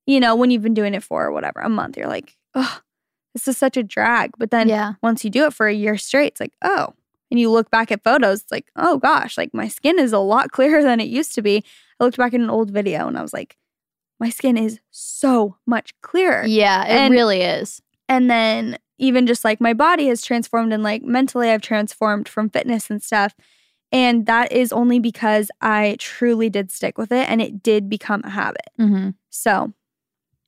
you 0.06 0.20
know, 0.20 0.36
when 0.36 0.50
you've 0.50 0.60
been 0.62 0.74
doing 0.74 0.92
it 0.92 1.02
for 1.02 1.32
whatever, 1.32 1.60
a 1.60 1.68
month, 1.70 1.96
you're 1.96 2.08
like, 2.08 2.36
oh, 2.54 2.80
this 3.34 3.48
is 3.48 3.56
such 3.56 3.78
a 3.78 3.82
drag. 3.82 4.32
But 4.38 4.50
then 4.50 4.68
Yeah. 4.68 4.92
once 5.02 5.24
you 5.24 5.30
do 5.30 5.46
it 5.46 5.54
for 5.54 5.66
a 5.66 5.72
year 5.72 5.96
straight, 5.96 6.26
it's 6.32 6.40
like, 6.40 6.52
oh. 6.62 6.92
And 7.30 7.40
you 7.40 7.50
look 7.50 7.70
back 7.70 7.90
at 7.90 8.04
photos, 8.04 8.42
it's 8.42 8.52
like, 8.52 8.70
oh 8.76 8.98
gosh, 8.98 9.38
like 9.38 9.52
my 9.54 9.66
skin 9.66 9.98
is 9.98 10.12
a 10.12 10.18
lot 10.18 10.52
clearer 10.52 10.82
than 10.82 11.00
it 11.00 11.08
used 11.08 11.34
to 11.36 11.42
be. 11.42 11.64
I 12.00 12.04
looked 12.04 12.16
back 12.16 12.34
at 12.34 12.40
an 12.40 12.50
old 12.50 12.70
video 12.70 13.06
and 13.08 13.16
I 13.18 13.22
was 13.22 13.32
like, 13.32 13.56
my 14.20 14.30
skin 14.30 14.56
is 14.56 14.80
so 14.90 15.56
much 15.66 15.92
clearer. 16.02 16.44
Yeah, 16.46 16.84
it 16.84 16.90
And- 16.90 17.12
really 17.12 17.42
is. 17.42 17.80
And 18.08 18.30
then 18.30 18.78
even 18.98 19.26
just 19.26 19.44
like 19.44 19.60
my 19.60 19.72
body 19.74 20.06
has 20.08 20.22
transformed 20.22 20.72
and 20.72 20.82
like 20.82 21.02
mentally 21.02 21.50
I've 21.50 21.62
transformed 21.62 22.28
from 22.28 22.50
fitness 22.50 22.90
and 22.90 23.02
stuff. 23.02 23.34
And 23.90 24.26
that 24.26 24.52
is 24.52 24.72
only 24.72 24.98
because 24.98 25.50
I 25.60 25.96
truly 25.98 26.50
did 26.50 26.70
stick 26.70 26.98
with 26.98 27.10
it 27.12 27.28
and 27.28 27.40
it 27.40 27.62
did 27.62 27.88
become 27.88 28.22
a 28.24 28.30
habit. 28.30 28.68
hmm 28.76 29.10
So, 29.30 29.72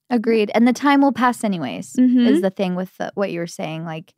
Agreed. 0.09 0.53
And 0.55 0.69
the 0.69 0.73
time 0.73 1.01
will 1.01 1.11
pass 1.13 1.43
anyways. 1.43 1.95
Mhm. 1.95 2.29
Is 2.29 2.41
the 2.41 2.51
thing 2.51 2.77
with 2.77 2.97
the, 2.97 3.11
what 3.17 3.33
you 3.33 3.41
were 3.41 3.49
saying 3.49 3.85
like 3.85 4.15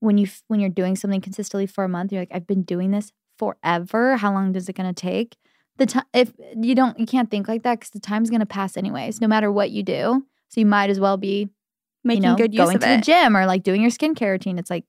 when 0.00 0.18
you 0.18 0.26
when 0.48 0.58
you're 0.60 0.68
doing 0.68 0.96
something 0.96 1.20
consistently 1.20 1.66
for 1.66 1.84
a 1.84 1.88
month, 1.88 2.10
you're 2.12 2.22
like 2.22 2.32
I've 2.34 2.46
been 2.46 2.62
doing 2.62 2.90
this 2.90 3.12
forever. 3.38 4.16
How 4.16 4.32
long 4.32 4.54
is 4.56 4.68
it 4.68 4.74
going 4.74 4.92
to 4.92 5.00
take? 5.00 5.36
The 5.78 5.86
time 5.86 6.04
if 6.12 6.32
you 6.56 6.74
don't 6.74 6.98
you 6.98 7.06
can't 7.06 7.30
think 7.30 7.48
like 7.48 7.62
that 7.64 7.80
cuz 7.80 7.90
the 7.90 8.00
time's 8.00 8.30
going 8.30 8.40
to 8.40 8.46
pass 8.46 8.76
anyways 8.76 9.20
no 9.20 9.28
matter 9.28 9.52
what 9.52 9.70
you 9.70 9.82
do. 9.82 10.26
So 10.48 10.60
you 10.60 10.66
might 10.66 10.90
as 10.90 11.00
well 11.00 11.16
be 11.16 11.50
making 12.04 12.22
you 12.22 12.30
know, 12.30 12.36
good 12.36 12.54
use 12.54 12.64
going 12.64 12.76
of 12.76 12.82
to 12.82 12.88
the 12.88 12.98
gym 12.98 13.36
or 13.36 13.46
like 13.46 13.62
doing 13.62 13.82
your 13.82 13.90
skincare 13.90 14.32
routine. 14.32 14.58
It's 14.58 14.70
like 14.70 14.84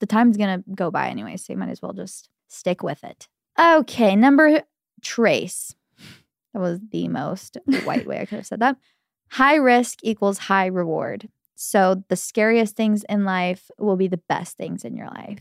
the 0.00 0.06
time's 0.06 0.36
gonna 0.36 0.62
go 0.74 0.90
by 0.90 1.08
anyway, 1.08 1.36
so 1.36 1.52
you 1.52 1.58
might 1.58 1.70
as 1.70 1.82
well 1.82 1.92
just 1.92 2.28
stick 2.48 2.82
with 2.82 3.02
it. 3.04 3.28
Okay, 3.58 4.16
number 4.16 4.62
trace. 5.00 5.74
That 6.52 6.60
was 6.60 6.80
the 6.90 7.08
most 7.08 7.56
white 7.84 8.06
way 8.06 8.20
I 8.20 8.26
could 8.26 8.36
have 8.36 8.46
said 8.46 8.60
that. 8.60 8.76
High 9.30 9.56
risk 9.56 10.00
equals 10.02 10.38
high 10.38 10.66
reward. 10.66 11.28
So 11.54 12.02
the 12.08 12.16
scariest 12.16 12.76
things 12.76 13.04
in 13.08 13.24
life 13.24 13.70
will 13.78 13.96
be 13.96 14.08
the 14.08 14.20
best 14.28 14.56
things 14.56 14.84
in 14.84 14.96
your 14.96 15.06
life. 15.06 15.38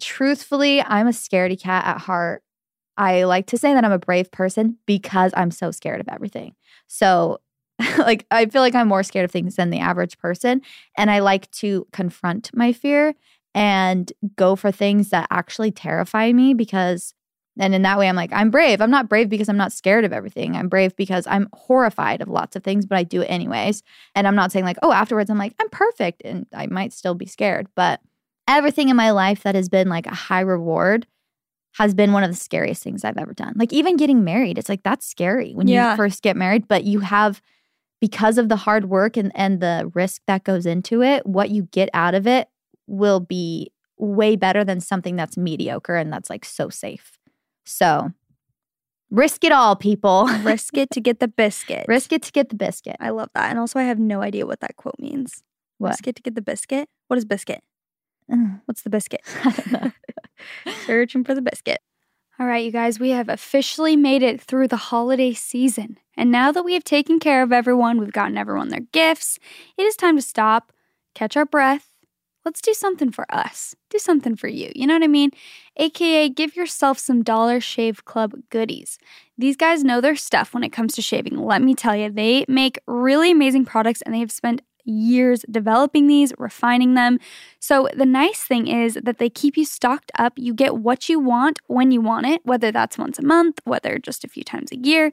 Truthfully, 0.00 0.82
I'm 0.82 1.06
a 1.06 1.10
scaredy 1.10 1.60
cat 1.60 1.84
at 1.84 1.98
heart. 2.02 2.42
I 2.96 3.24
like 3.24 3.46
to 3.48 3.58
say 3.58 3.74
that 3.74 3.84
I'm 3.84 3.92
a 3.92 3.98
brave 3.98 4.30
person 4.30 4.78
because 4.86 5.32
I'm 5.36 5.50
so 5.50 5.70
scared 5.70 6.00
of 6.00 6.08
everything. 6.08 6.54
So 6.86 7.40
like 7.98 8.26
I 8.30 8.46
feel 8.46 8.62
like 8.62 8.74
I'm 8.74 8.88
more 8.88 9.02
scared 9.02 9.24
of 9.24 9.30
things 9.30 9.56
than 9.56 9.70
the 9.70 9.80
average 9.80 10.18
person 10.18 10.62
and 10.96 11.10
I 11.10 11.18
like 11.18 11.50
to 11.52 11.86
confront 11.92 12.50
my 12.54 12.72
fear 12.72 13.14
and 13.54 14.10
go 14.36 14.56
for 14.56 14.72
things 14.72 15.10
that 15.10 15.26
actually 15.30 15.72
terrify 15.72 16.32
me 16.32 16.54
because 16.54 17.12
and 17.58 17.74
in 17.74 17.82
that 17.82 17.98
way 17.98 18.08
I'm 18.08 18.16
like 18.16 18.32
I'm 18.32 18.50
brave. 18.50 18.80
I'm 18.80 18.90
not 18.90 19.08
brave 19.08 19.28
because 19.28 19.48
I'm 19.48 19.56
not 19.56 19.72
scared 19.72 20.04
of 20.04 20.12
everything. 20.12 20.56
I'm 20.56 20.68
brave 20.68 20.96
because 20.96 21.26
I'm 21.26 21.48
horrified 21.52 22.22
of 22.22 22.28
lots 22.28 22.56
of 22.56 22.64
things 22.64 22.86
but 22.86 22.96
I 22.96 23.02
do 23.02 23.22
it 23.22 23.26
anyways. 23.26 23.82
And 24.14 24.26
I'm 24.26 24.36
not 24.36 24.52
saying 24.52 24.64
like 24.64 24.78
oh 24.82 24.92
afterwards 24.92 25.28
I'm 25.28 25.38
like 25.38 25.54
I'm 25.60 25.68
perfect 25.68 26.22
and 26.24 26.46
I 26.54 26.66
might 26.66 26.94
still 26.94 27.14
be 27.14 27.26
scared, 27.26 27.68
but 27.74 28.00
everything 28.48 28.88
in 28.88 28.96
my 28.96 29.10
life 29.10 29.42
that 29.42 29.54
has 29.54 29.68
been 29.68 29.88
like 29.88 30.06
a 30.06 30.14
high 30.14 30.40
reward 30.40 31.06
has 31.78 31.94
been 31.94 32.12
one 32.12 32.22
of 32.24 32.30
the 32.30 32.36
scariest 32.36 32.82
things 32.82 33.04
I've 33.04 33.18
ever 33.18 33.34
done. 33.34 33.52
Like 33.56 33.72
even 33.72 33.96
getting 33.96 34.24
married, 34.24 34.56
it's 34.58 34.68
like 34.68 34.82
that's 34.82 35.06
scary 35.06 35.52
when 35.52 35.68
Yeah. 35.68 35.90
you 35.90 35.96
first 35.96 36.22
get 36.22 36.36
married, 36.36 36.66
but 36.68 36.84
you 36.84 37.00
have 37.00 37.42
because 38.00 38.38
of 38.38 38.48
the 38.48 38.56
hard 38.56 38.86
work 38.90 39.16
and, 39.16 39.30
and 39.34 39.60
the 39.60 39.90
risk 39.94 40.22
that 40.26 40.44
goes 40.44 40.66
into 40.66 41.02
it, 41.02 41.26
what 41.26 41.50
you 41.50 41.64
get 41.72 41.88
out 41.94 42.14
of 42.14 42.26
it 42.26 42.48
will 42.86 43.20
be 43.20 43.70
way 43.98 44.36
better 44.36 44.64
than 44.64 44.80
something 44.80 45.16
that's 45.16 45.36
mediocre 45.36 45.96
and 45.96 46.12
that's 46.12 46.28
like 46.30 46.44
so 46.44 46.68
safe. 46.68 47.18
So 47.64 48.12
risk 49.10 49.44
it 49.44 49.52
all, 49.52 49.76
people. 49.76 50.26
Risk 50.42 50.76
it 50.76 50.90
to 50.90 51.00
get 51.00 51.20
the 51.20 51.28
biscuit. 51.28 51.86
risk 51.88 52.12
it 52.12 52.22
to 52.22 52.32
get 52.32 52.48
the 52.50 52.54
biscuit. 52.56 52.96
I 53.00 53.10
love 53.10 53.30
that. 53.34 53.50
And 53.50 53.58
also 53.58 53.78
I 53.78 53.84
have 53.84 53.98
no 53.98 54.20
idea 54.22 54.46
what 54.46 54.60
that 54.60 54.76
quote 54.76 54.98
means. 54.98 55.42
What? 55.78 55.90
Risk 55.90 56.06
it 56.08 56.16
to 56.16 56.22
get 56.22 56.34
the 56.34 56.42
biscuit? 56.42 56.88
What 57.08 57.16
is 57.18 57.24
biscuit? 57.24 57.62
Mm. 58.30 58.60
What's 58.66 58.82
the 58.82 58.90
biscuit? 58.90 59.20
I 60.66 60.70
don't 60.70 60.78
know. 60.78 60.86
Searching 60.86 61.24
for 61.24 61.34
the 61.34 61.42
biscuit. 61.42 61.80
All 62.38 62.46
right, 62.46 62.64
you 62.64 62.70
guys, 62.70 63.00
we 63.00 63.10
have 63.10 63.30
officially 63.30 63.96
made 63.96 64.22
it 64.22 64.42
through 64.42 64.68
the 64.68 64.76
holiday 64.76 65.32
season. 65.32 65.98
And 66.18 66.30
now 66.30 66.52
that 66.52 66.64
we 66.64 66.74
have 66.74 66.84
taken 66.84 67.18
care 67.18 67.42
of 67.42 67.50
everyone, 67.50 67.98
we've 67.98 68.12
gotten 68.12 68.36
everyone 68.36 68.68
their 68.68 68.80
gifts, 68.92 69.38
it 69.78 69.82
is 69.82 69.96
time 69.96 70.16
to 70.16 70.22
stop, 70.22 70.70
catch 71.14 71.34
our 71.36 71.46
breath. 71.46 71.88
Let's 72.44 72.60
do 72.60 72.74
something 72.74 73.10
for 73.10 73.26
us. 73.28 73.74
Do 73.90 73.98
something 73.98 74.36
for 74.36 74.48
you. 74.48 74.70
You 74.74 74.86
know 74.86 74.94
what 74.94 75.02
I 75.02 75.08
mean? 75.08 75.30
AKA, 75.78 76.28
give 76.28 76.54
yourself 76.54 76.98
some 76.98 77.24
Dollar 77.24 77.60
Shave 77.60 78.04
Club 78.04 78.34
goodies. 78.50 78.98
These 79.36 79.56
guys 79.56 79.82
know 79.82 80.00
their 80.00 80.14
stuff 80.14 80.54
when 80.54 80.62
it 80.62 80.72
comes 80.72 80.94
to 80.94 81.02
shaving. 81.02 81.38
Let 81.38 81.62
me 81.62 81.74
tell 81.74 81.96
you, 81.96 82.10
they 82.10 82.44
make 82.48 82.78
really 82.86 83.32
amazing 83.32 83.64
products 83.64 84.02
and 84.02 84.14
they 84.14 84.20
have 84.20 84.30
spent 84.30 84.62
years 84.86 85.44
developing 85.50 86.06
these, 86.06 86.32
refining 86.38 86.94
them. 86.94 87.18
So 87.60 87.88
the 87.94 88.06
nice 88.06 88.42
thing 88.42 88.66
is 88.66 88.98
that 89.02 89.18
they 89.18 89.28
keep 89.28 89.56
you 89.56 89.64
stocked 89.64 90.12
up. 90.18 90.34
You 90.36 90.54
get 90.54 90.76
what 90.76 91.08
you 91.08 91.20
want 91.20 91.58
when 91.66 91.90
you 91.90 92.00
want 92.00 92.26
it, 92.26 92.40
whether 92.44 92.72
that's 92.72 92.96
once 92.96 93.18
a 93.18 93.24
month, 93.24 93.60
whether 93.64 93.98
just 93.98 94.24
a 94.24 94.28
few 94.28 94.44
times 94.44 94.72
a 94.72 94.78
year. 94.78 95.12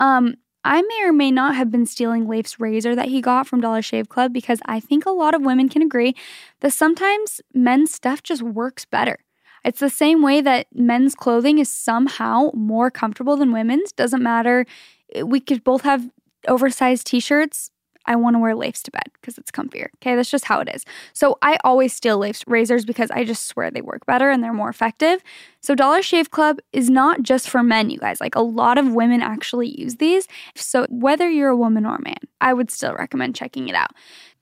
Um, 0.00 0.36
I 0.64 0.80
may 0.80 1.02
or 1.04 1.12
may 1.12 1.30
not 1.30 1.54
have 1.56 1.70
been 1.70 1.84
stealing 1.84 2.26
Leif's 2.26 2.58
razor 2.58 2.94
that 2.94 3.08
he 3.08 3.20
got 3.20 3.46
from 3.46 3.60
Dollar 3.60 3.82
Shave 3.82 4.08
Club 4.08 4.32
because 4.32 4.60
I 4.64 4.80
think 4.80 5.04
a 5.04 5.10
lot 5.10 5.34
of 5.34 5.42
women 5.42 5.68
can 5.68 5.82
agree 5.82 6.14
that 6.60 6.72
sometimes 6.72 7.42
men's 7.52 7.92
stuff 7.92 8.22
just 8.22 8.42
works 8.42 8.86
better. 8.86 9.18
It's 9.64 9.80
the 9.80 9.90
same 9.90 10.22
way 10.22 10.40
that 10.40 10.66
men's 10.74 11.14
clothing 11.14 11.58
is 11.58 11.70
somehow 11.70 12.50
more 12.54 12.90
comfortable 12.90 13.36
than 13.36 13.52
women's. 13.52 13.92
Doesn't 13.92 14.22
matter. 14.22 14.64
We 15.22 15.40
could 15.40 15.64
both 15.64 15.82
have 15.82 16.10
oversized 16.48 17.06
t 17.06 17.20
shirts. 17.20 17.70
I 18.06 18.16
want 18.16 18.36
to 18.36 18.40
wear 18.40 18.54
Leif's 18.54 18.82
to 18.84 18.90
bed 18.90 19.04
because 19.14 19.38
it's 19.38 19.50
comfier. 19.50 19.88
Okay, 19.96 20.14
that's 20.14 20.30
just 20.30 20.44
how 20.44 20.60
it 20.60 20.68
is. 20.74 20.84
So 21.12 21.38
I 21.42 21.56
always 21.64 21.92
steal 21.92 22.18
Leif's 22.18 22.44
razors 22.46 22.84
because 22.84 23.10
I 23.10 23.24
just 23.24 23.46
swear 23.46 23.70
they 23.70 23.82
work 23.82 24.06
better 24.06 24.30
and 24.30 24.42
they're 24.42 24.52
more 24.52 24.68
effective. 24.68 25.22
So 25.60 25.74
Dollar 25.74 26.02
Shave 26.02 26.30
Club 26.30 26.58
is 26.72 26.90
not 26.90 27.22
just 27.22 27.48
for 27.48 27.62
men, 27.62 27.90
you 27.90 27.98
guys. 27.98 28.20
Like 28.20 28.34
a 28.34 28.42
lot 28.42 28.78
of 28.78 28.92
women 28.92 29.22
actually 29.22 29.68
use 29.80 29.96
these. 29.96 30.28
So 30.54 30.86
whether 30.90 31.30
you're 31.30 31.48
a 31.48 31.56
woman 31.56 31.86
or 31.86 31.96
a 31.96 32.02
man, 32.02 32.20
I 32.40 32.52
would 32.52 32.70
still 32.70 32.94
recommend 32.94 33.34
checking 33.34 33.68
it 33.68 33.74
out. 33.74 33.92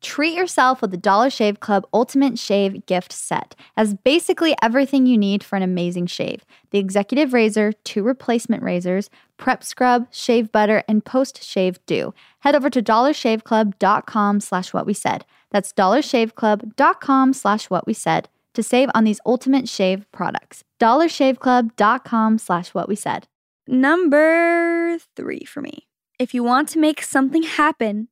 Treat 0.03 0.35
yourself 0.37 0.83
with 0.83 0.91
the 0.91 0.97
Dollar 0.97 1.31
Shave 1.31 1.61
Club 1.61 1.87
Ultimate 1.95 2.37
Shave 2.37 2.85
Gift 2.87 3.13
Set. 3.13 3.55
Has 3.77 3.95
basically 3.95 4.55
everything 4.61 5.07
you 5.07 5.17
need 5.17 5.45
for 5.45 5.55
an 5.55 5.63
amazing 5.63 6.07
shave. 6.07 6.45
The 6.71 6.79
executive 6.79 7.33
razor, 7.33 7.73
two 7.85 8.03
replacement 8.03 8.65
razors, 8.65 9.11
prep 9.37 9.63
scrub, 9.63 10.09
shave 10.11 10.51
butter, 10.51 10.83
and 10.89 11.05
post-shave 11.05 11.79
dew. 11.87 12.13
Head 12.41 12.57
over 12.57 12.69
to 12.69 12.83
dollarshaveclub.com 12.83 14.41
slash 14.41 14.73
what 14.73 14.87
we 14.87 14.93
said. 14.95 15.25
That's 15.51 15.73
dollarshaveclub.com 15.73 17.33
slash 17.33 17.71
what 17.71 17.87
we 17.87 17.95
said. 17.95 18.29
to 18.55 18.63
save 18.63 18.91
on 18.95 19.05
these 19.05 19.21
ultimate 19.25 19.69
shave 19.69 20.05
products. 20.13 20.63
dollarshaveclub.com 20.81 22.39
slash 22.39 22.75
what 22.75 22.89
we 22.89 22.97
said. 22.97 23.27
Number 23.67 24.99
three 25.17 25.45
for 25.45 25.61
me. 25.63 25.87
If 26.19 26.35
you 26.35 26.43
want 26.43 26.69
to 26.71 26.79
make 26.79 27.03
something 27.03 27.45
happen, 27.45 28.09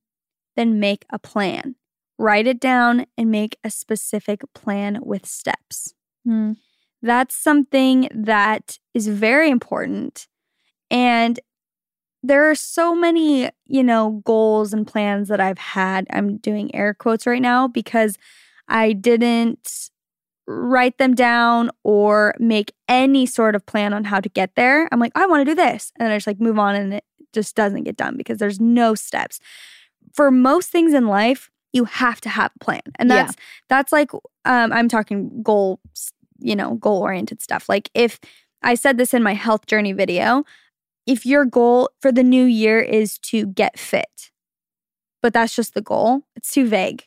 then 0.56 0.80
make 0.80 1.04
a 1.11 1.18
plan. 1.18 1.75
Write 2.21 2.47
it 2.47 2.61
down 2.61 3.07
and 3.17 3.31
make 3.31 3.57
a 3.65 3.71
specific 3.71 4.43
plan 4.55 4.99
with 5.00 5.25
steps. 5.25 5.95
Hmm. 6.27 6.53
That's 7.00 7.35
something 7.35 8.11
that 8.15 8.79
is 8.93 9.09
very 9.09 9.49
important. 9.49 10.29
And 10.91 11.41
there 12.23 12.50
are 12.50 12.55
so 12.55 12.95
many, 12.95 13.49
you 13.65 13.83
know, 13.83 14.21
goals 14.27 14.75
and 14.75 14.87
plans 14.87 15.29
that 15.29 15.41
I've 15.41 15.57
had. 15.57 16.07
I'm 16.11 16.37
doing 16.37 16.75
air 16.75 16.93
quotes 16.93 17.27
right 17.27 17.41
now 17.41 17.67
because 17.67 18.19
I 18.69 18.93
didn't 18.93 19.89
write 20.47 20.99
them 20.99 21.15
down 21.15 21.71
or 21.85 22.35
make 22.39 22.75
any 22.87 23.25
sort 23.25 23.55
of 23.55 23.65
plan 23.65 23.95
on 23.95 24.05
how 24.05 24.21
to 24.21 24.29
get 24.29 24.57
there. 24.57 24.91
I'm 24.93 25.00
like, 25.00 25.12
I 25.15 25.25
want 25.25 25.41
to 25.41 25.50
do 25.50 25.55
this. 25.55 25.91
And 25.99 26.05
then 26.05 26.12
I 26.12 26.17
just 26.17 26.27
like 26.27 26.39
move 26.39 26.59
on 26.59 26.75
and 26.75 26.93
it 26.93 27.05
just 27.33 27.57
doesn't 27.57 27.85
get 27.85 27.97
done 27.97 28.19
because 28.19 28.37
there's 28.37 28.61
no 28.61 28.95
steps. 28.95 29.41
For 30.12 30.31
most 30.31 30.69
things 30.69 30.93
in 30.93 31.07
life, 31.07 31.49
you 31.73 31.85
have 31.85 32.21
to 32.23 32.29
have 32.29 32.53
a 32.61 32.65
plan. 32.65 32.83
And 32.99 33.09
Yeah. 33.09 33.23
that's 33.25 33.37
that's 33.69 33.93
like 33.93 34.12
um 34.45 34.73
I'm 34.73 34.89
talking 34.89 35.43
goal, 35.43 35.81
you 36.39 36.57
know, 36.57 36.75
goal 36.75 37.03
oriented 37.03 37.43
stuff. 37.43 37.69
Like 37.69 37.91
if 37.95 38.19
I 38.62 38.75
said 38.75 38.99
this 38.99 39.15
in 39.15 39.23
my 39.23 39.35
health 39.35 39.67
journey 39.67 39.93
video, 39.93 40.45
if 41.07 41.25
your 41.25 41.45
goal 41.45 41.91
for 42.00 42.12
the 42.12 42.23
new 42.23 42.45
year 42.45 42.81
is 42.81 43.19
to 43.19 43.47
get 43.47 43.79
fit, 43.79 44.31
but 45.23 45.33
that's 45.33 45.55
just 45.55 45.75
the 45.75 45.81
goal, 45.83 46.23
it's 46.37 46.50
too 46.50 46.67
vague. 46.67 47.05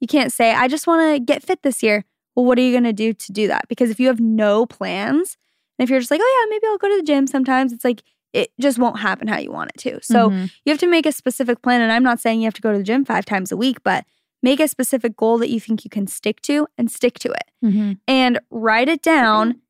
You 0.00 0.06
can't 0.06 0.32
say, 0.32 0.52
I 0.52 0.68
just 0.68 0.86
want 0.86 1.14
to 1.14 1.20
get 1.20 1.42
fit 1.42 1.62
this 1.62 1.82
year. 1.82 2.04
Well, 2.36 2.44
what 2.44 2.58
are 2.58 2.62
you 2.62 2.72
going 2.72 2.84
to 2.84 2.92
do 2.92 3.12
to 3.12 3.32
do 3.32 3.48
that? 3.48 3.66
Because 3.68 3.90
if 3.90 4.00
you 4.00 4.08
have 4.08 4.20
no 4.20 4.66
plans, 4.66 5.36
and 5.78 5.84
if 5.84 5.90
you're 5.90 6.00
just 6.00 6.10
like, 6.10 6.20
oh, 6.22 6.46
yeah, 6.46 6.50
maybe 6.50 6.66
I'll 6.66 6.78
go 6.78 6.88
to 6.88 6.96
the 6.96 7.06
gym 7.06 7.26
sometimes, 7.26 7.72
it's 7.72 7.84
like, 7.84 8.02
it 8.34 8.50
just 8.60 8.78
won't 8.78 8.98
happen 8.98 9.28
how 9.28 9.38
you 9.38 9.50
want 9.52 9.70
it 9.74 9.78
to. 9.80 10.02
So 10.02 10.28
Mhm. 10.30 10.50
you 10.64 10.70
have 10.70 10.80
to 10.80 10.88
make 10.88 11.06
a 11.06 11.12
specific 11.12 11.62
plan. 11.62 11.80
And 11.80 11.90
I'm 11.92 12.02
not 12.02 12.20
saying 12.20 12.40
you 12.40 12.46
have 12.46 12.54
to 12.54 12.60
go 12.60 12.72
to 12.72 12.78
the 12.78 12.84
gym 12.84 13.04
five 13.04 13.24
times 13.24 13.50
a 13.52 13.56
week, 13.56 13.82
but 13.84 14.04
make 14.42 14.60
a 14.60 14.68
specific 14.68 15.16
goal 15.16 15.38
that 15.38 15.48
you 15.50 15.60
think 15.60 15.84
you 15.84 15.88
can 15.90 16.06
stick 16.06 16.42
to 16.42 16.66
and 16.76 16.90
stick 16.90 17.18
to 17.20 17.30
it 17.30 17.50
Mhm. 17.64 17.98
and 18.06 18.40
write 18.50 18.88
it 18.90 19.00
down 19.02 19.60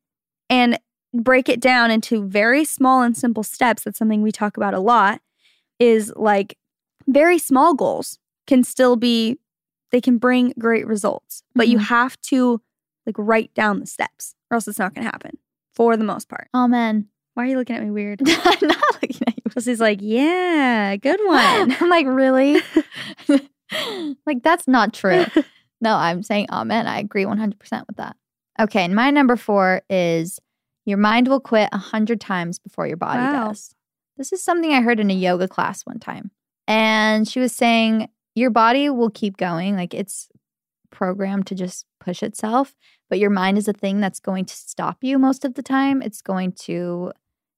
and 0.49 0.79
break 1.13 1.47
it 1.47 1.61
down 1.61 1.91
into 1.91 2.27
very 2.27 2.65
small 2.65 3.01
and 3.03 3.15
simple 3.15 3.43
steps. 3.43 3.83
That's 3.83 3.97
something 3.97 4.21
we 4.21 4.31
talk 4.33 4.57
about 4.57 4.73
a 4.73 4.79
lot 4.81 5.21
is 5.79 6.11
like 6.15 6.57
very 7.07 7.37
small 7.37 7.73
goals 7.73 8.19
can 8.47 8.63
still 8.63 8.95
be 8.95 9.37
they 9.91 10.01
can 10.01 10.17
bring 10.17 10.53
great 10.59 10.85
results, 10.87 11.43
but 11.53 11.67
you 11.69 11.77
Mhm. 11.77 11.83
have 11.83 12.19
to 12.21 12.61
like 13.05 13.15
write 13.17 13.53
down 13.53 13.79
the 13.79 13.85
steps 13.85 14.35
or 14.49 14.55
else 14.55 14.67
it's 14.67 14.79
not 14.79 14.93
going 14.95 15.05
to 15.05 15.11
happen 15.11 15.37
for 15.73 15.95
the 15.95 16.03
most 16.03 16.27
part. 16.27 16.47
Amen. 16.53 17.07
Why 17.35 17.43
are 17.43 17.47
you 17.47 17.57
looking 17.57 17.75
at 17.75 17.83
me 17.83 17.91
weird? 17.91 18.21
I'm 18.25 18.67
not 18.67 18.81
looking 19.01 19.21
at 19.27 19.35
you. 19.37 19.51
Chelsey's 19.51 19.79
like, 19.79 19.99
yeah, 20.01 20.95
good 20.95 21.19
one. 21.25 21.71
I'm 21.79 21.89
like, 21.89 22.07
really? 22.07 22.61
like, 24.25 24.41
that's 24.43 24.67
not 24.67 24.93
true. 24.93 25.25
No, 25.81 25.95
I'm 25.95 26.23
saying 26.23 26.47
amen. 26.51 26.87
I 26.87 26.99
agree 26.99 27.25
100% 27.25 27.59
with 27.87 27.97
that. 27.97 28.15
Okay. 28.59 28.83
And 28.83 28.95
my 28.95 29.11
number 29.11 29.35
four 29.35 29.81
is 29.89 30.39
your 30.85 30.97
mind 30.97 31.27
will 31.27 31.39
quit 31.39 31.69
a 31.71 31.77
hundred 31.77 32.21
times 32.21 32.59
before 32.59 32.87
your 32.87 32.97
body 32.97 33.19
Wow. 33.19 33.47
does. 33.47 33.75
This 34.17 34.31
is 34.31 34.41
something 34.41 34.71
I 34.73 34.81
heard 34.81 34.99
in 34.99 35.11
a 35.11 35.15
yoga 35.15 35.47
class 35.47 35.85
one 35.85 35.99
time. 35.99 36.31
And 36.67 37.27
she 37.27 37.39
was 37.39 37.53
saying, 37.53 38.09
your 38.33 38.49
body 38.49 38.89
will 38.89 39.09
keep 39.09 39.37
going. 39.37 39.75
Like, 39.75 39.93
it's 39.93 40.29
programmed 40.91 41.47
to 41.47 41.55
just 41.55 41.85
push 41.99 42.23
itself, 42.23 42.73
but 43.09 43.19
your 43.19 43.29
mind 43.29 43.57
is 43.57 43.67
a 43.67 43.73
thing 43.73 43.99
that's 43.99 44.19
going 44.19 44.45
to 44.45 44.55
stop 44.55 44.99
you 45.01 45.19
most 45.19 45.43
of 45.43 45.55
the 45.55 45.61
time. 45.63 46.01
It's 46.01 46.21
going 46.21 46.53
to 46.63 47.11